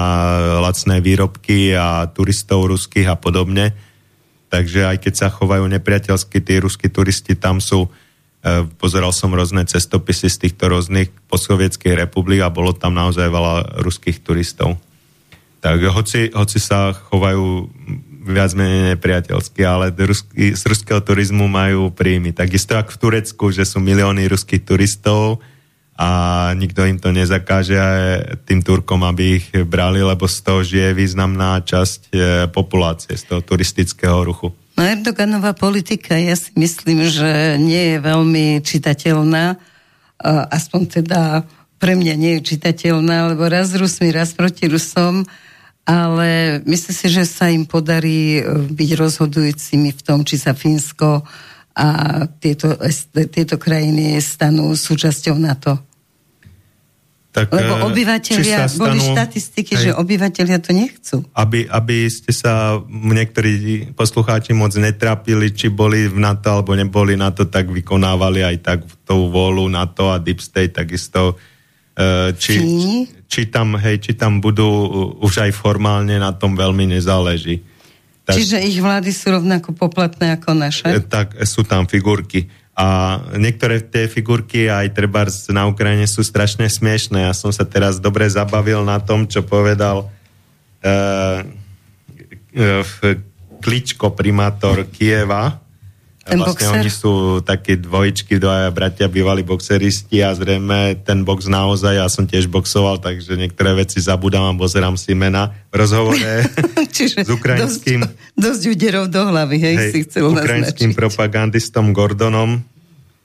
[0.60, 3.91] lacné výrobky a turistov ruských a podobne
[4.52, 7.88] takže aj keď sa chovajú nepriateľsky, tí ruskí turisti tam sú,
[8.44, 13.80] e, pozeral som rôzne cestopisy z týchto rôznych postsovietských republik a bolo tam naozaj veľa
[13.80, 14.76] ruských turistov.
[15.64, 17.72] Tak hoci, hoci sa chovajú
[18.28, 19.90] viac menej nepriateľsky, ale
[20.36, 22.30] z ruského turizmu majú príjmy.
[22.36, 25.42] Takisto ako v Turecku, že sú milióny ruských turistov,
[25.92, 26.08] a
[26.56, 27.76] nikto im to nezakáže
[28.48, 32.16] tým Turkom, aby ich brali, lebo z toho žije významná časť e,
[32.48, 34.50] populácie, z toho turistického ruchu.
[34.72, 39.60] No Erdoganová politika, ja si myslím, že nie je veľmi čitateľná,
[40.48, 41.44] aspoň teda
[41.76, 45.26] pre mňa nie je čitateľná, lebo raz Rusmi, raz proti Rusom,
[45.82, 51.26] ale myslím si, že sa im podarí e, byť rozhodujúcimi v tom, či sa Fínsko
[51.72, 51.86] a
[52.38, 52.76] tieto,
[53.32, 55.92] tieto krajiny stanú súčasťou NATO.
[57.32, 61.16] Tak, Lebo eh, obyvateľia, stanú, boli štatistiky, hej, že obyvateľia to nechcú.
[61.32, 67.32] Aby, aby ste sa niektorí poslucháči moc netrapili, či boli v NATO alebo neboli na
[67.32, 68.78] to, tak vykonávali aj tak
[69.08, 71.40] tú vôľu NATO a Deep State takisto.
[71.96, 72.60] Eh, či,
[73.24, 74.68] či, tam, hej, či tam budú
[75.24, 77.64] už aj formálne na tom veľmi nezáleží.
[78.22, 80.86] Tak, Čiže ich vlády sú rovnako poplatné ako naše?
[80.94, 82.46] E, tak sú tam figurky.
[82.72, 87.28] A niektoré tie figurky aj treba na Ukrajine sú strašne smiešné.
[87.28, 91.38] Ja som sa teraz dobre zabavil na tom, čo povedal uh,
[92.56, 92.84] uh,
[93.62, 95.61] Kličko, primátor Kieva,
[96.22, 96.82] ten vlastne boxer?
[96.86, 97.12] oni sú
[97.42, 103.02] také dvojičky, dvaja bratia, bývalí boxeristi a zrejme ten box naozaj, ja som tiež boxoval,
[103.02, 106.46] takže niektoré veci zabudám a pozerám si mena v rozhovore
[107.26, 108.06] s ukrajinským...
[108.06, 111.00] Dosť, dosť úderov do hlavy, hej, hej si chcel ukrajinským naznačiť.
[111.02, 112.62] propagandistom Gordonom.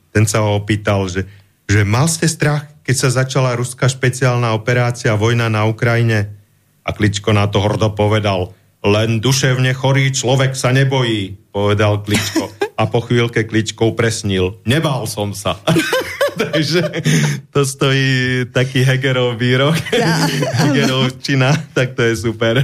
[0.09, 1.29] Ten sa ho opýtal, že,
[1.69, 6.33] že mal ste strach, keď sa začala ruská špeciálna operácia vojna na Ukrajine?
[6.81, 12.47] A Kličko na to hordo povedal, len duševne chorý človek sa nebojí, povedal Kličko.
[12.77, 14.61] A po chvíľke Kličko upresnil.
[14.61, 15.57] Nebál som sa.
[16.37, 17.01] Takže
[17.49, 19.73] to stojí taký Hegerov výrok.
[19.89, 20.29] Ja,
[20.69, 22.61] Hegerovčina, tak to je super.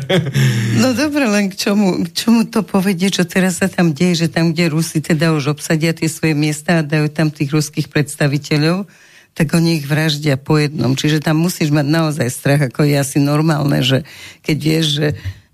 [0.78, 4.28] No dobre, len k čomu, k čomu to povedie, čo teraz sa tam deje, že
[4.30, 8.86] tam, kde Rusi teda už obsadia tie svoje miesta a dajú tam tých ruských predstaviteľov,
[9.34, 10.94] tak oni ich vraždia po jednom.
[10.94, 14.06] Čiže tam musíš mať naozaj strach, ako je asi normálne, že
[14.46, 15.08] keď vieš, že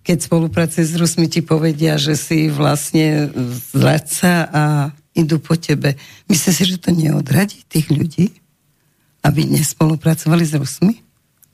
[0.03, 3.29] keď spolupracuje s Rusmi, ti povedia, že si vlastne
[3.73, 4.63] zradca a
[5.13, 5.99] idú po tebe.
[6.31, 8.31] Myslíš si, že to neodradí tých ľudí,
[9.21, 10.95] aby nespolupracovali s Rusmi?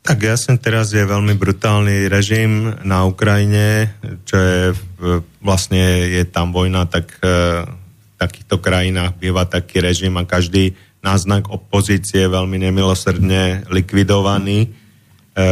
[0.06, 3.90] Tak jasne, teraz je veľmi brutálny režim na Ukrajine,
[4.30, 4.62] čo je
[5.42, 5.82] vlastne
[6.14, 12.22] je tam vojna, tak e, v takýchto krajinách býva taký režim a každý náznak opozície
[12.22, 14.70] je veľmi nemilosrdne likvidovaný.
[14.70, 15.50] E,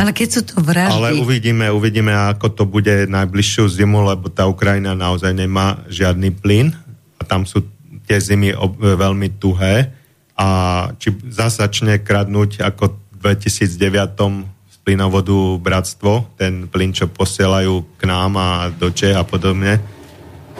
[0.00, 0.96] ale keď sú to vraždy...
[0.96, 6.72] Ale uvidíme, uvidíme, ako to bude najbližšiu zimu, lebo tá Ukrajina naozaj nemá žiadny plyn
[7.20, 7.68] a tam sú
[8.08, 9.92] tie zimy ob, veľmi tuhé
[10.40, 10.48] a
[10.96, 18.48] či začne kradnúť ako 2009 z plynovodu Bratstvo, ten plyn, čo posielajú k nám a
[18.72, 19.84] do Čech a podobne,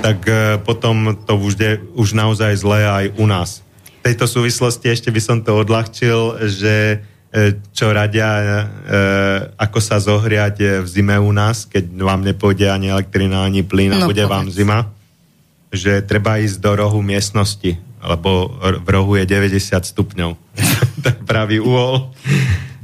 [0.05, 3.65] tak e, potom to už je už naozaj zlé aj u nás.
[4.05, 7.05] V tejto súvislosti ešte by som to odľahčil, že
[7.71, 8.67] čo radia, e,
[9.55, 14.03] ako sa zohriať v zime u nás, keď vám nepôjde ani elektrina, ani plyn a
[14.03, 14.35] no, bude povedz.
[14.35, 14.79] vám zima,
[15.71, 18.51] že treba ísť do rohu miestnosti, lebo
[18.83, 20.35] v rohu je 90 stupňov.
[21.07, 22.11] tak pravý úhol.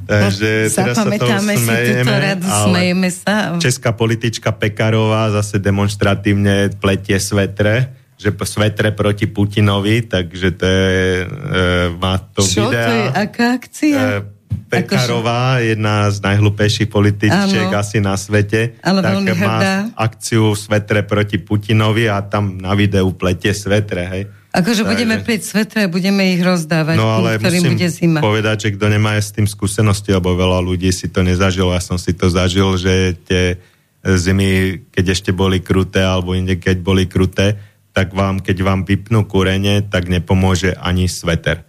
[0.06, 3.58] Takže teraz sa to smejeme, radu, smejeme sa.
[3.58, 11.58] Česká politička Pekarová zase demonstratívne pletie svetre, že svetre proti Putinovi, takže to je, e,
[11.98, 12.86] má to Čo videa.
[12.86, 13.98] to je, aká akcia?
[13.98, 14.35] E,
[14.66, 15.68] Pekarová, akože...
[15.70, 17.78] jedna z najhlupejších političiek ano.
[17.78, 19.74] asi na svete, Ale tak má hrdá.
[19.94, 24.22] akciu svetre proti Putinovi a tam na videu pletie svetre, hej.
[24.56, 28.24] Akože budeme prieť svetre a budeme ich rozdávať, no, ale ktorým bude zima.
[28.24, 32.00] povedať, že kto nemá s tým skúsenosti, lebo veľa ľudí si to nezažilo, ja som
[32.00, 33.60] si to zažil, že tie
[34.00, 37.60] zimy, keď ešte boli kruté, alebo inde keď boli kruté,
[37.92, 41.64] tak vám, keď vám vypnú kúrenie, tak nepomôže ani sveter.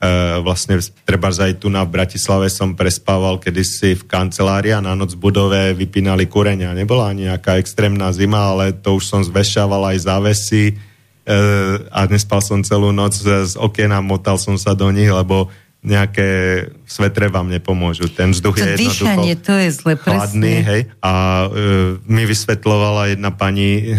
[0.00, 0.10] E,
[0.42, 5.74] vlastne treba aj tu na Bratislave som prespával kedysi v kancelárii a na noc budove
[5.76, 6.74] vypínali kúrenia.
[6.74, 10.76] Nebola nejaká extrémna zima, ale to už som zvešával aj závesy,
[11.88, 15.48] a nespal som celú noc z okena, motal som sa do nich, lebo
[15.84, 16.28] nejaké
[16.88, 18.08] svetre vám nepomôžu.
[18.12, 20.80] Ten vzduch to je jednoducho dýchanie, to je zle, chladný, hej.
[21.04, 23.92] A uh, mi vysvetlovala jedna pani,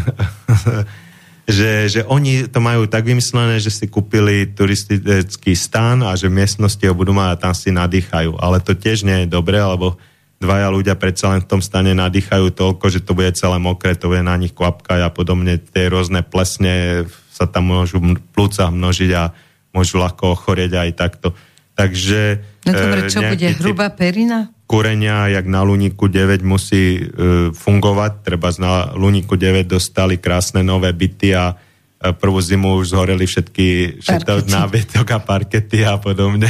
[1.45, 6.81] že, že oni to majú tak vymyslené, že si kúpili turistický stan a že miestnosti
[6.81, 8.41] ho budú mať a tam si nadýchajú.
[8.41, 10.01] Ale to tiež nie je dobré, lebo
[10.41, 14.09] dvaja ľudia predsa len v tom stane nadýchajú toľko, že to bude celé mokré, to
[14.09, 15.61] bude na nich kvapkať a podobne.
[15.61, 18.01] Tie rôzne plesne sa tam môžu
[18.33, 19.29] plúca množiť a
[19.69, 21.27] môžu ľahko ochorieť aj takto.
[21.75, 22.41] Takže...
[22.65, 23.47] No dobre, čo e, bude?
[23.59, 24.54] Hrubá perina?
[24.65, 27.01] Kúrenia, jak na Luníku 9 musí e,
[27.53, 28.11] fungovať.
[28.25, 34.01] Treba na Luníku 9 dostali krásne nové byty a e, prvú zimu už zhoreli všetky
[34.01, 36.49] všetko nábytok a parkety a podobne.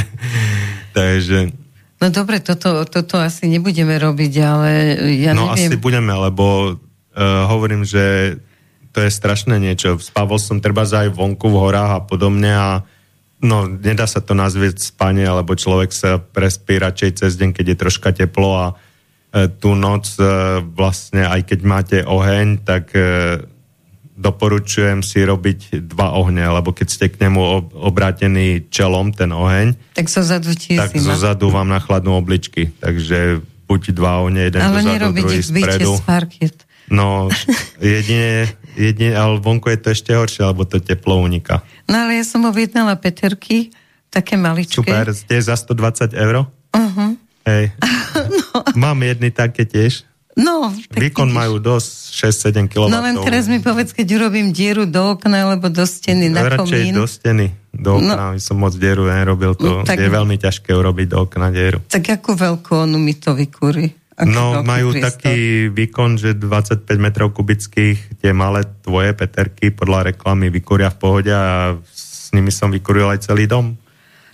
[0.96, 1.66] Takže
[1.96, 4.70] No dobre, toto, toto asi nebudeme robiť, ale
[5.16, 5.72] ja no, neviem.
[5.72, 8.36] No asi budeme, lebo uh, hovorím, že
[8.92, 9.96] to je strašné niečo.
[9.96, 12.84] Spával som treba aj vonku v horách a podobne a
[13.42, 17.76] no, nedá sa to nazvieť spanie, lebo človek sa prespí radšej cez deň, keď je
[17.76, 23.42] troška teplo a uh, tú noc uh, vlastne, aj keď máte oheň, tak uh,
[24.16, 30.08] doporučujem si robiť dva ohne, lebo keď ste k nemu obrátený čelom, ten oheň, tak
[30.08, 32.72] zo zadu tak zo zadu vám nachladnú obličky.
[32.80, 36.00] Takže buď dva ohne, jeden ale zadu, druhý spredu.
[36.88, 37.28] No,
[37.82, 41.64] jedine, jedine, ale vonku je to ešte horšie, alebo to teplo uniká.
[41.88, 43.72] No ale ja som objednala peterky,
[44.12, 44.84] také maličké.
[44.84, 46.46] Super, ste za 120 eur?
[46.76, 47.10] Uh-huh.
[47.48, 47.72] Hej.
[48.38, 48.62] no.
[48.76, 50.04] Mám jedny také tiež.
[50.36, 51.40] No, Výkon vidíš.
[51.40, 51.88] majú dosť
[52.52, 52.92] 6-7 kW.
[52.92, 56.60] No len teraz mi povedz, keď urobím dieru do okna alebo do steny na Radšej
[56.60, 56.92] komín.
[56.92, 58.36] do steny, do okna.
[58.36, 61.80] No, som moc dieru nerobil, to no, tak, je veľmi ťažké urobiť do okna dieru.
[61.88, 63.88] Tak akú veľkú onu mi to vykúri?
[64.24, 65.12] No, majú priestor?
[65.12, 71.32] taký výkon, že 25 metrov kubických, tie malé tvoje peterky podľa reklamy vykúria v pohode
[71.32, 73.76] a s nimi som vykúril aj celý dom.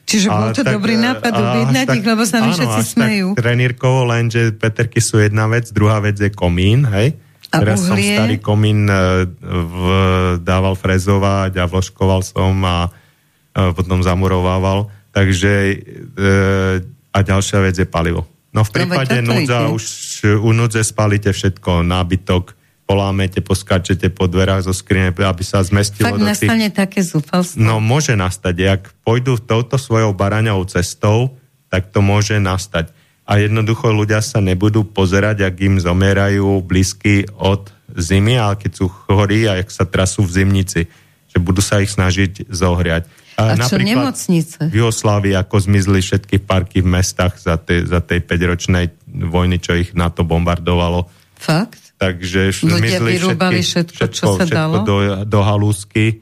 [0.07, 3.29] Čiže bol to tak, dobrý nápad objednať ich, lebo sa mi všetci smejú.
[3.35, 7.19] Tak trenírkovo, lenže peterky sú jedna vec, druhá vec je komín, hej?
[7.53, 8.17] A Teraz uhlie?
[8.17, 9.83] som starý komín e, v,
[10.41, 12.89] dával frezovať a vložkoval som a,
[13.53, 14.89] a e, potom zamurovával.
[15.13, 15.75] Takže e,
[17.13, 18.32] a ďalšia vec je palivo.
[18.53, 19.85] No v prípade no, núdza už
[20.45, 22.53] u núdze spalíte všetko, nábytok,
[22.85, 26.45] polámete, poskáčete po dverách zo skrine, aby sa zmestilo Fakt do tých...
[26.45, 27.57] nastane také zúfalstvo?
[27.57, 28.55] No môže nastať.
[28.69, 31.41] Ak pôjdu touto svojou baraňou cestou,
[31.73, 32.93] tak to môže nastať.
[33.24, 38.93] A jednoducho ľudia sa nebudú pozerať, ak im zomierajú blízky od zimy, ale keď sú
[38.93, 40.81] chorí a jak sa trasú v zimnici,
[41.33, 43.09] že budú sa ich snažiť zohriať.
[43.39, 44.69] A, čo nemocnice?
[44.69, 49.73] V Jugoslávii, ako zmizli všetky parky v mestách za, tej, za tej 5-ročnej vojny, čo
[49.77, 51.09] ich na to bombardovalo.
[51.37, 51.83] Fakt?
[52.03, 54.75] takže zmizli všetky, všetko, všetko, čo sa všetko dalo?
[54.83, 56.19] do, do halúsky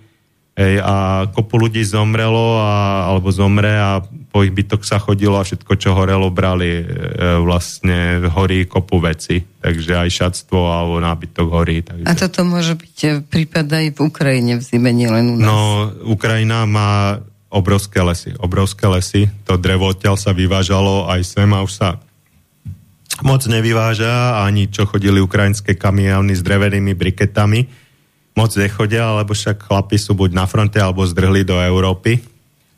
[0.60, 5.46] Ej, a kopu ľudí zomrelo a, alebo zomre a po ich bytok sa chodilo a
[5.48, 6.84] všetko, čo horelo, brali e,
[7.40, 9.40] vlastne horí kopu veci.
[9.40, 11.80] Takže aj šatstvo alebo nábytok horí.
[11.80, 12.04] Takže...
[12.04, 15.48] A toto môže byť e, prípad aj v Ukrajine v zime, nielen u nás.
[15.48, 15.58] No,
[16.04, 18.36] Ukrajina má obrovské lesy.
[18.36, 19.32] Obrovské lesy.
[19.48, 21.88] To drevo odtiaľ sa vyvážalo aj sem a už sa
[23.24, 27.60] moc nevyváža, ani čo chodili ukrajinské kamiony s drevenými briketami,
[28.36, 32.22] moc nechodia, lebo však chlapi sú buď na fronte, alebo zdrhli do Európy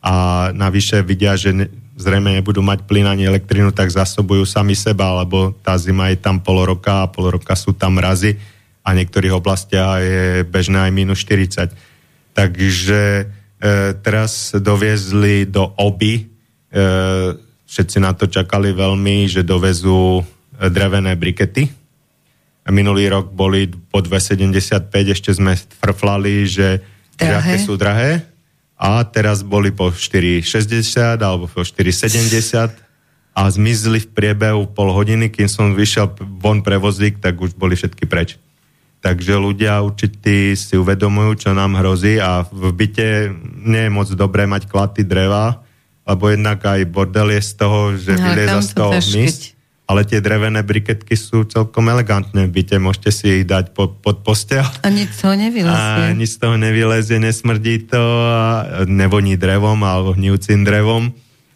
[0.02, 5.22] a navyše vidia, že ne, zrejme nebudú mať plyn ani elektrínu, tak zasobujú sami seba,
[5.22, 8.34] lebo tá zima je tam pol roka a pol roka sú tam mrazy
[8.82, 11.70] a v niektorých oblastiach je bežné aj minus 40.
[12.34, 13.24] Takže e,
[14.02, 16.22] teraz doviezli do oby, e,
[17.68, 20.22] všetci na to čakali veľmi, že dovezú e,
[20.66, 21.81] drevené brikety.
[22.70, 26.78] Minulý rok boli po 2,75, ešte sme frflali, že,
[27.18, 28.22] že aké sú drahé.
[28.78, 32.70] A teraz boli po 4,60 alebo po 4,70
[33.32, 37.74] a zmizli v priebehu pol hodiny, kým som vyšiel von pre vozík, tak už boli
[37.74, 38.38] všetky preč.
[39.02, 43.34] Takže ľudia určite si uvedomujú, čo nám hrozí a v byte
[43.66, 45.66] nie je moc dobré mať klaty dreva,
[46.06, 50.22] lebo jednak aj bordel je z toho, že no, vylieza z toho mist ale tie
[50.22, 54.62] drevené briketky sú celkom elegantné v byte, môžete si ich dať pod, pod postel.
[54.62, 56.06] A nič z toho nevylezie.
[56.06, 58.40] A nič z toho nevylezie, nesmrdí to a
[58.86, 61.10] nevoní drevom alebo hnívcim drevom.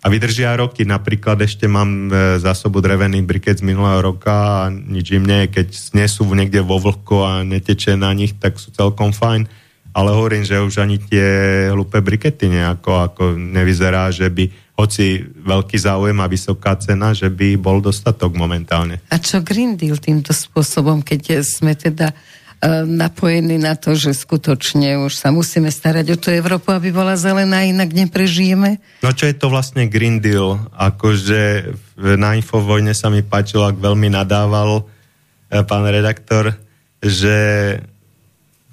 [0.04, 0.86] A vydržia roky.
[0.86, 5.98] Napríklad ešte mám e, zásobu drevených briket z minulého roka a nič im nie Keď
[5.98, 9.50] nie sú niekde vo vlhko a neteče na nich, tak sú celkom fajn.
[9.96, 11.26] Ale hovorím, že už ani tie
[11.74, 17.56] hlúpe brikety nejako ako nevyzerá, že by hoci veľký záujem a vysoká cena, že by
[17.56, 19.00] bol dostatok momentálne.
[19.08, 25.00] A čo Green Deal týmto spôsobom, keď sme teda uh, napojení na to, že skutočne
[25.00, 28.76] už sa musíme starať o tú Európu, aby bola zelená, inak neprežijeme?
[29.00, 30.60] No čo je to vlastne Green Deal?
[30.76, 36.52] Akože na Infovojne sa mi páčilo, ak veľmi nadával uh, pán redaktor,
[37.00, 37.36] že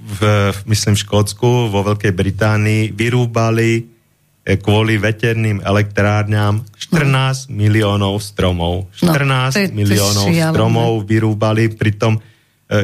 [0.03, 3.92] v, myslím v Škótsku, vo Veľkej Británii vyrúbali E,
[4.43, 7.55] kvôli veterným elektrárňam 14 no.
[7.55, 8.91] miliónov stromov.
[8.99, 12.21] 14 no, je, miliónov stromov vyrúbali, pritom e,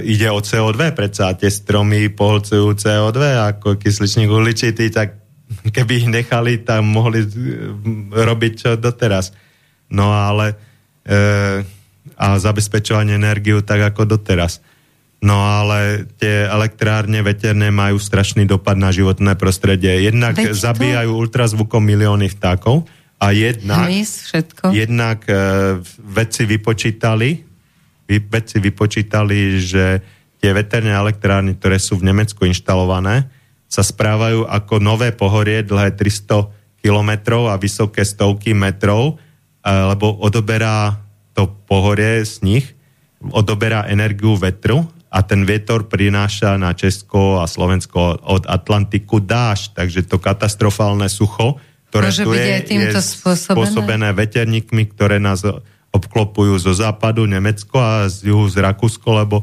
[0.08, 3.20] ide o CO2, predsa tie stromy poholcujú CO2
[3.56, 5.20] ako kysličník uhličitý, tak
[5.76, 7.30] keby ich nechali, tam mohli e,
[8.16, 9.36] robiť čo doteraz.
[9.92, 10.56] No ale
[11.04, 11.60] e,
[12.16, 14.64] a zabezpečovanie energiu tak ako doteraz.
[15.20, 20.08] No ale tie elektrárne veterné majú strašný dopad na životné prostredie.
[20.08, 21.20] Jednak Veď zabíjajú to...
[21.28, 22.88] ultrazvukom milióny vtákov
[23.20, 24.72] a jednak, Hmyz, všetko.
[24.72, 25.36] jednak e,
[26.00, 27.30] vedci vypočítali,
[28.08, 29.86] vedci vypočítali, že
[30.40, 33.28] tie veterné elektrárne, ktoré sú v Nemecku inštalované,
[33.68, 40.96] sa správajú ako nové pohorie dlhé 300 kilometrov a vysoké stovky metrov, e, lebo odoberá
[41.36, 42.66] to pohorie z nich,
[43.20, 50.06] odoberá energiu vetru a ten vietor prináša na Česko a Slovensko od Atlantiku dáž, takže
[50.06, 51.58] to katastrofálne sucho,
[51.90, 53.58] ktoré Môže tu je, je spôsobené?
[53.58, 55.42] spôsobené veterníkmi, ktoré nás
[55.90, 59.42] obklopujú zo západu Nemecko a z juhu z Rakúsko, lebo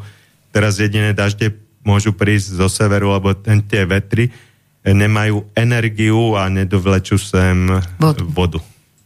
[0.55, 4.31] teraz jediné dažde môžu prísť zo severu, lebo ten, tie vetry
[4.87, 8.23] nemajú energiu a nedovlečú sem vodu.
[8.23, 8.59] vodu.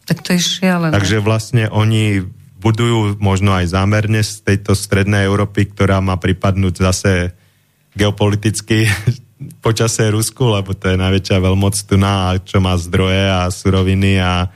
[0.04, 0.92] Tak to je šialené.
[0.92, 2.20] Takže vlastne oni
[2.60, 7.12] budujú možno aj zámerne z tejto strednej Európy, ktorá má pripadnúť zase
[7.96, 8.84] geopoliticky
[9.64, 14.52] počasie Rusku, lebo to je najväčšia veľmoc tu na, čo má zdroje a suroviny a,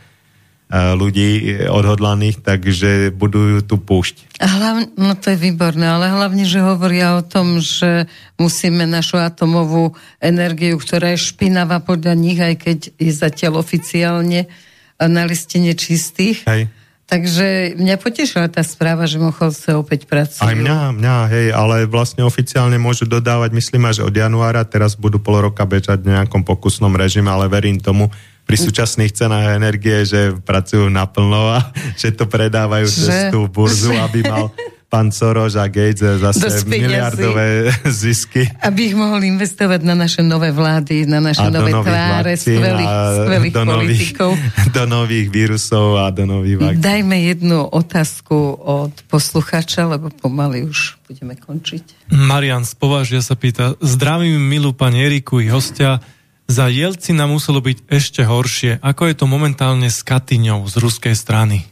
[0.74, 4.42] ľudí odhodlaných, takže budujú tu púšť.
[4.42, 8.10] A hlavne, no to je výborné, ale hlavne, že hovoria o tom, že
[8.42, 14.50] musíme našu atomovú energiu, ktorá je špinavá podľa nich, aj keď je zatiaľ oficiálne
[14.98, 16.66] na listine čistých, Hej
[17.04, 20.40] Takže mňa potešila tá správa, že Mochovce opäť pracujú.
[20.40, 25.20] Aj mňa, mňa, hej, ale vlastne oficiálne môžu dodávať, myslím až od januára, teraz budú
[25.20, 28.08] pol roka bežať v nejakom pokusnom režime, ale verím tomu,
[28.44, 33.92] pri súčasných cenách energie, že pracujú naplno a že to predávajú že, cez tú burzu,
[33.96, 34.52] aby mal
[34.94, 38.46] pán Soros a Gates zase miliardové zisky.
[38.62, 42.94] Aby ich mohol investovať na naše nové vlády, na naše a nové tváre, skvelých,
[43.26, 44.30] skvelých do politikov.
[44.38, 46.86] Nových, do nových vírusov a do nových vakcín.
[46.86, 52.14] Dajme jednu otázku od posluchača, lebo pomaly už budeme končiť.
[52.14, 55.98] Marian z Považia sa pýta, zdravím milú pani Eriku i hostia,
[56.44, 58.78] za Jelcina muselo byť ešte horšie.
[58.84, 61.64] Ako je to momentálne s Katyňou z ruskej strany?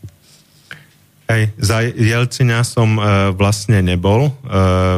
[1.32, 4.32] Hej, za Jelcina som e, vlastne nebol e,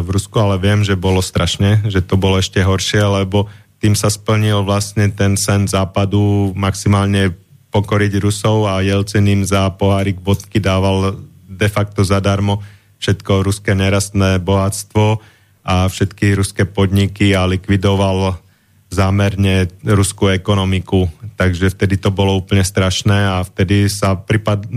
[0.03, 3.47] v Rusku, ale viem, že bolo strašne, že to bolo ešte horšie, lebo
[3.79, 7.31] tým sa splnil vlastne ten sen západu maximálne
[7.71, 12.59] pokoriť Rusov a Jelcin im za pohárik vodky dával de facto zadarmo
[12.99, 15.23] všetko ruské nerastné bohatstvo
[15.63, 18.43] a všetky ruské podniky a likvidoval
[18.91, 21.07] zámerne ruskú ekonomiku.
[21.35, 24.71] Takže vtedy to bolo úplne strašné a vtedy sa pripad, e,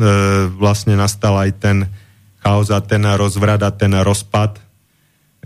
[0.57, 1.77] vlastne nastal aj ten
[2.41, 4.57] chaos a ten rozvrat a ten rozpad,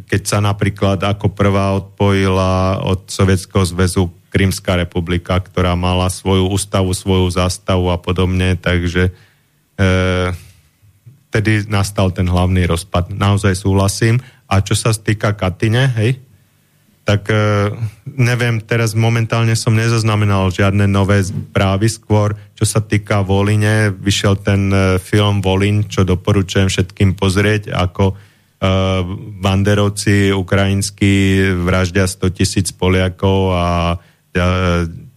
[0.07, 6.95] keď sa napríklad ako prvá odpojila od Sovietskeho zväzu Krymská republika, ktorá mala svoju ústavu,
[6.95, 9.91] svoju zástavu a podobne, takže e,
[11.27, 13.11] vtedy nastal ten hlavný rozpad.
[13.11, 14.23] Naozaj súhlasím.
[14.47, 16.19] A čo sa týka Katine, hej,
[17.01, 17.73] tak e,
[18.05, 24.69] neviem, teraz momentálne som nezaznamenal žiadne nové správy, skôr čo sa týka Voline, vyšiel ten
[24.69, 28.15] e, film Volin, čo doporučujem všetkým pozrieť, ako e,
[29.41, 33.97] banderovci ukrajinskí vraždia 100 tisíc Poliakov a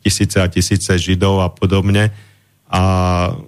[0.01, 2.11] tisíce a tisíce Židov a podobne.
[2.75, 2.83] A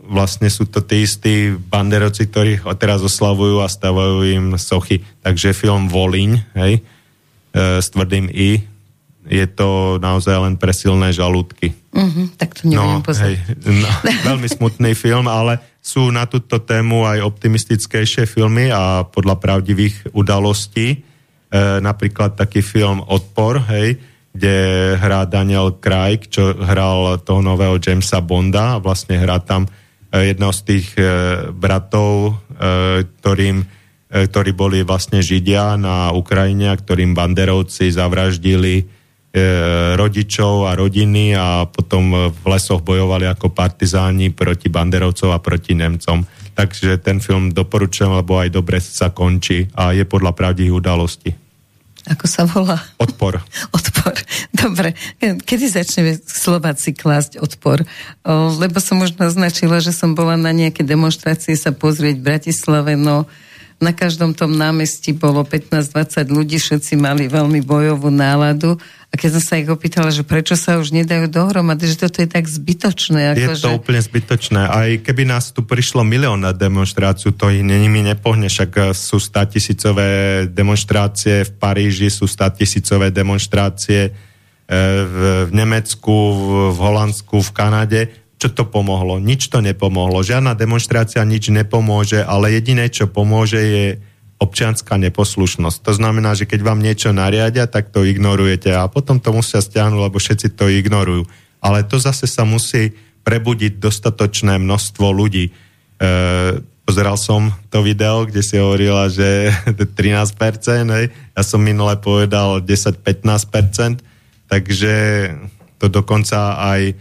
[0.06, 5.02] vlastne sú to tí istí banderovci, ktorí teraz oslavujú a stavajú im sochy.
[5.26, 6.95] Takže film Voliň, hej, E,
[7.56, 8.60] s tvrdým I,
[9.26, 11.74] je to naozaj len pre silné žalúdky.
[11.90, 13.90] Uh-huh, tak to neviem no, hej, no,
[14.30, 20.88] veľmi smutný film, ale sú na túto tému aj optimistickejšie filmy a podľa pravdivých udalostí.
[20.94, 20.98] E,
[21.82, 23.98] napríklad taký film Odpor, hej,
[24.34, 24.56] kde
[24.98, 29.70] hrá Daniel Craig, čo hral toho nového Jamesa Bonda a vlastne hrá tam e,
[30.34, 31.02] jedného z tých e,
[31.50, 33.66] bratov, e, ktorým E,
[34.06, 38.84] ktorí boli vlastne Židia na Ukrajine a ktorým banderovci zavraždili e,
[39.98, 46.22] rodičov a rodiny a potom v lesoch bojovali ako partizáni proti banderovcov a proti Nemcom.
[46.54, 51.30] Takže ten film doporučujem, lebo aj dobre sa končí a je podľa pravdivých udalostí.
[52.06, 52.78] Ako sa volá?
[53.02, 53.42] Odpor.
[53.76, 54.14] odpor.
[54.54, 54.94] Dobre.
[55.18, 57.82] Kedy začneme Slováci klásť odpor?
[58.62, 63.26] Lebo som možno označila, že som bola na nejaké demonstrácie sa pozrieť v Bratislave, no
[63.76, 69.42] na každom tom námestí bolo 15-20 ľudí, všetci mali veľmi bojovú náladu a keď som
[69.44, 73.36] sa ich opýtala, že prečo sa už nedajú dohromady, že toto je tak zbytočné.
[73.36, 73.76] Ako je to že...
[73.76, 74.60] úplne zbytočné.
[74.64, 79.20] Aj keby nás tu prišlo milión na demonstráciu, to ich nimi nepohne, však eh, sú
[79.20, 80.08] tisícové
[80.48, 84.14] demonstrácie v Paríži, sú tisícové demonstrácie eh,
[85.04, 85.16] v,
[85.46, 86.16] v Nemecku,
[86.72, 89.16] v Holandsku, v Kanade čo to pomohlo?
[89.16, 90.20] Nič to nepomohlo.
[90.20, 93.86] Žiadna demonstrácia nič nepomôže, ale jediné, čo pomôže, je
[94.36, 95.78] občianská neposlušnosť.
[95.80, 100.00] To znamená, že keď vám niečo nariadia, tak to ignorujete a potom to musia stiahnuť,
[100.12, 101.24] lebo všetci to ignorujú.
[101.64, 102.92] Ale to zase sa musí
[103.24, 105.48] prebudiť dostatočné množstvo ľudí.
[105.48, 105.52] E,
[106.84, 109.48] pozeral som to video, kde si hovorila, že
[109.98, 110.36] 13%,
[110.92, 111.06] hej.
[111.10, 114.04] ja som minule povedal 10-15%,
[114.52, 114.94] takže
[115.80, 116.92] to dokonca aj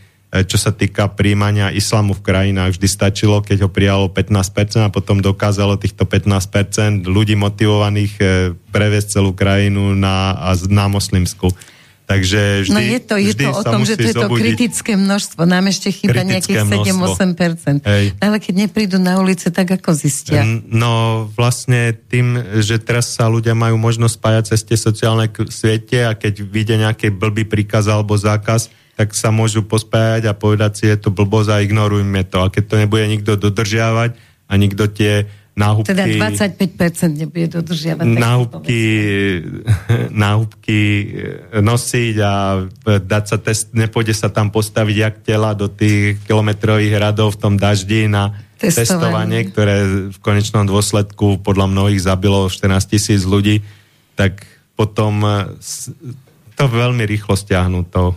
[0.44, 2.76] čo sa týka príjmania islamu v krajinách.
[2.76, 8.24] Vždy stačilo, keď ho prijalo 15% a potom dokázalo týchto 15% ľudí motivovaných e,
[8.76, 10.36] previesť celú krajinu na,
[10.68, 11.54] na moslimsku.
[12.06, 15.42] Takže vždy, no je to, je to o tom, že to je to kritické množstvo.
[15.50, 17.82] Nám ešte chýba nejakých 7-8%.
[18.22, 20.46] Ale keď neprídu na ulice, tak ako zistia?
[20.70, 26.14] No vlastne tým, že teraz sa ľudia majú možnosť spájať cez tie sociálne siete a
[26.14, 30.96] keď vidia nejaký blbý príkaz alebo zákaz, tak sa môžu pospájať a povedať si, je
[30.96, 32.40] to blbosť a ignorujme to.
[32.40, 34.16] A keď to nebude nikto dodržiavať
[34.48, 35.92] a nikto tie náhubky...
[35.92, 38.04] Teda 25% nebude dodržiavať.
[38.08, 38.82] Náhubky,
[40.24, 45.72] náhubky eh, nosiť a eh, dať sa test, nepôjde sa tam postaviť jak tela do
[45.72, 49.76] tých kilometrových radov v tom daždi na testovanie, testovanie ktoré
[50.12, 53.64] v konečnom dôsledku podľa mnohých zabilo 14 tisíc ľudí,
[54.20, 54.44] tak
[54.76, 55.52] potom eh,
[56.56, 58.16] to veľmi rýchlo stiahnu to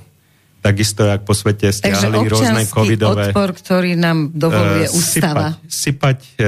[0.59, 3.31] takisto, jak po svete stiahli rôzne covidové...
[3.31, 5.55] odpor, ktorý nám dovoluje uh, ústava.
[5.65, 6.45] Sypať, sypať uh,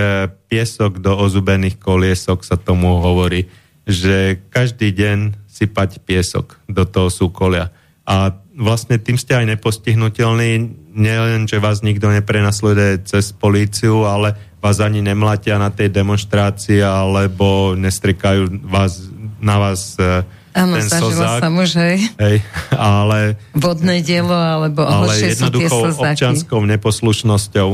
[0.50, 3.46] piesok do ozubených koliesok sa tomu hovorí,
[3.86, 7.70] že každý deň sypať piesok do toho súkolia.
[8.02, 10.50] A vlastne tým ste aj nepostihnutelní,
[10.90, 17.78] nielen, že vás nikto neprenasleduje cez políciu, ale vás ani nemlatia na tej demonstrácii, alebo
[17.78, 19.06] nestrikajú vás,
[19.38, 21.96] na vás uh, Áno, zažila slzák, som už, hej.
[22.18, 22.36] hej.
[22.74, 23.38] ale...
[23.54, 27.68] Vodné dielo, alebo ale jednoduchou občanskou neposlušnosťou,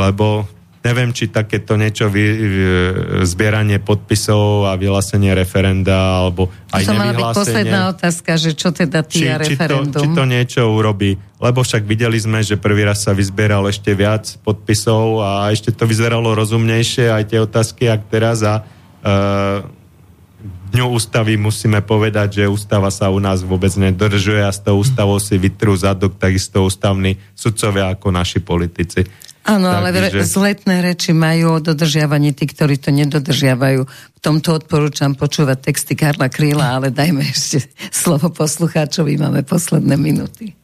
[0.00, 0.48] lebo
[0.82, 2.24] neviem, či takéto niečo vy,
[3.22, 9.06] zbieranie podpisov a vyhlásenie referenda, alebo aj to mala byť posledná otázka, že čo teda
[9.06, 9.94] ty a referendum.
[9.94, 11.14] Či to, či to niečo urobí.
[11.38, 15.86] Lebo však videli sme, že prvý raz sa vyzbieral ešte viac podpisov a ešte to
[15.86, 19.62] vyzeralo rozumnejšie, aj tie otázky, ak teraz a uh,
[20.72, 25.20] Dňu ústavy musíme povedať, že ústava sa u nás vôbec nedržuje a s tou ústavou
[25.20, 29.04] si vytrú zadok takisto ústavní sudcovia ako naši politici.
[29.42, 30.24] Áno, ale Takže...
[30.24, 33.84] zletné reči majú o dodržiavaní tí, ktorí to nedodržiavajú.
[33.84, 40.56] K tomto odporúčam počúvať texty Karla Kríla, ale dajme ešte slovo poslucháčovi, máme posledné minúty.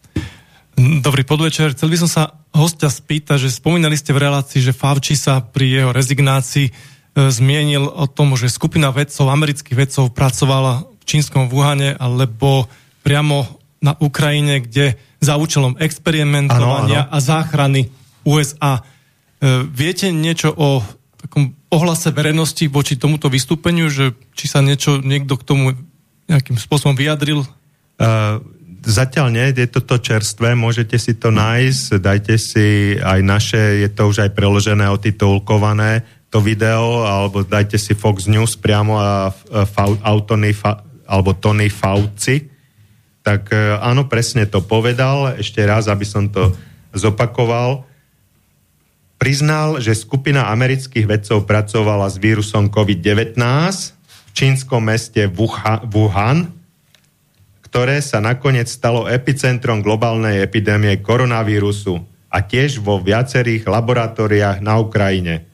[0.79, 1.75] Dobrý podvečer.
[1.75, 2.23] Chcel by som sa
[2.55, 8.07] hostia spýtať, že spomínali ste v relácii, že Favči sa pri jeho rezignácii zmienil o
[8.07, 12.71] tom, že skupina vedcov, amerických vedcov pracovala v čínskom Wuhane alebo
[13.03, 17.15] priamo na Ukrajine, kde za účelom experimentovania ano, ano.
[17.15, 17.91] a záchrany
[18.23, 18.79] USA.
[18.79, 18.83] E,
[19.67, 20.83] viete niečo o
[21.19, 25.65] takom ohlase verejnosti voči tomuto vystúpeniu, že či sa niečo niekto k tomu
[26.31, 27.43] nejakým spôsobom vyjadril?
[27.99, 28.39] Uh,
[28.87, 34.07] zatiaľ nie, je toto čerstvé, môžete si to nájsť, dajte si aj naše, je to
[34.07, 39.33] už aj preložené, otitulkované, to video, alebo dajte si Fox News priamo a
[40.05, 40.53] Autony,
[41.09, 42.45] alebo Tony Fauci,
[43.25, 45.37] tak e, áno, presne to povedal.
[45.37, 46.53] Ešte raz, aby som to
[46.93, 47.85] zopakoval.
[49.19, 53.37] Priznal, že skupina amerických vedcov pracovala s vírusom COVID-19
[53.99, 56.55] v čínskom meste Wuhan,
[57.67, 65.48] ktoré sa nakoniec stalo epicentrom globálnej epidémie koronavírusu a tiež vo viacerých laboratóriách na Ukrajine.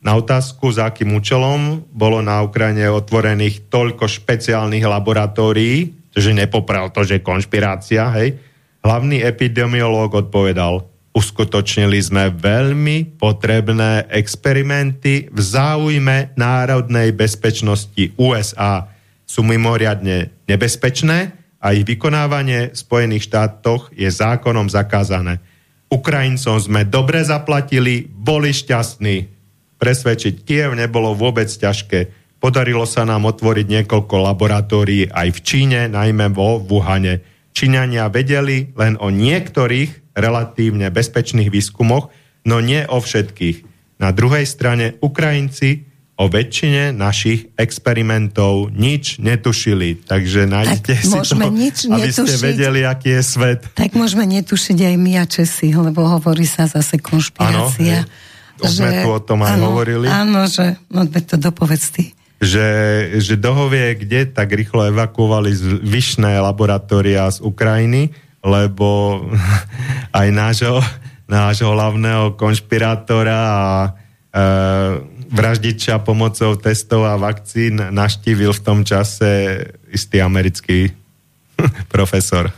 [0.00, 7.04] Na otázku, za akým účelom bolo na Ukrajine otvorených toľko špeciálnych laboratórií, že nepopral to,
[7.04, 8.40] že konšpirácia, hej,
[8.80, 18.88] hlavný epidemiológ odpovedal, uskutočnili sme veľmi potrebné experimenty v záujme národnej bezpečnosti USA.
[19.28, 25.44] Sú mimoriadne nebezpečné a ich vykonávanie v Spojených štátoch je zákonom zakázané.
[25.90, 29.39] Ukrajincom sme dobre zaplatili, boli šťastní,
[29.80, 32.12] presvedčiť Kiev nebolo vôbec ťažké.
[32.36, 37.24] Podarilo sa nám otvoriť niekoľko laboratórií aj v Číne, najmä vo Wuhane.
[37.56, 42.12] Číňania vedeli len o niektorých relatívne bezpečných výskumoch,
[42.44, 43.66] no nie o všetkých.
[44.00, 45.90] Na druhej strane Ukrajinci
[46.20, 50.04] o väčšine našich experimentov nič netušili.
[50.04, 52.28] Takže nájdete si to, nič aby netušiť.
[52.28, 53.60] ste vedeli, aký je svet.
[53.72, 58.04] Tak môžeme netušiť aj my a Česi, lebo hovorí sa zase konšpirácia.
[58.04, 58.28] Ano,
[58.66, 60.06] že, sme tu o tom aj áno, hovorili.
[60.10, 62.12] Áno, že, no to dopovedz ty.
[62.40, 62.68] Že,
[63.20, 69.20] že dohovie, kde tak rýchlo evakuovali vyšné laboratória z Ukrajiny, lebo
[70.20, 70.80] aj nášho,
[71.28, 73.90] nášho hlavného konšpirátora a e,
[75.30, 79.62] vraždiča pomocou testov a vakcín naštívil v tom čase
[79.94, 80.90] istý americký
[81.94, 82.50] profesor.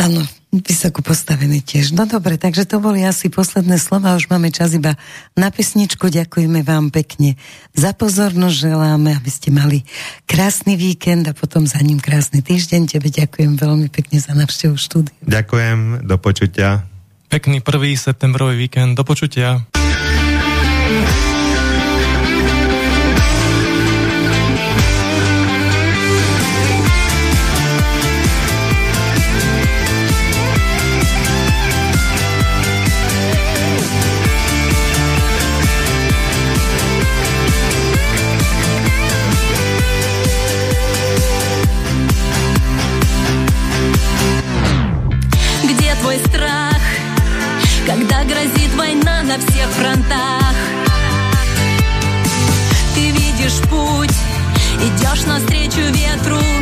[0.00, 0.26] Áno,
[0.62, 1.96] vysoko postavený tiež.
[1.96, 4.94] No dobre, takže to boli asi posledné slova, už máme čas iba
[5.34, 6.06] na pesničku.
[6.06, 7.34] Ďakujeme vám pekne
[7.74, 9.82] za pozornosť, želáme, aby ste mali
[10.30, 12.94] krásny víkend a potom za ním krásny týždeň.
[12.94, 15.16] Tebe ďakujem veľmi pekne za navštevu štúdiu.
[15.26, 16.86] Ďakujem, do počutia.
[17.26, 19.73] Pekný prvý septembrový víkend, do počutia.
[56.16, 56.53] teatro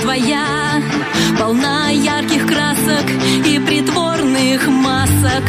[0.00, 0.82] твоя.
[1.38, 3.06] Полна ярких красок
[3.46, 5.44] и притворных масок.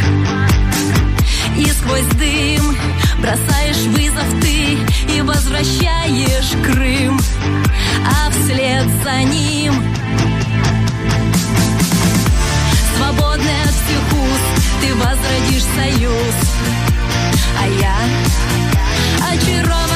[1.57, 2.76] И сквозь дым
[3.19, 4.78] бросаешь вызов ты
[5.15, 7.19] И возвращаешь Крым.
[8.06, 9.73] А вслед за ним
[12.98, 16.36] свободный от всех уст Ты возродишь союз.
[17.60, 17.95] А я
[19.32, 19.91] очарован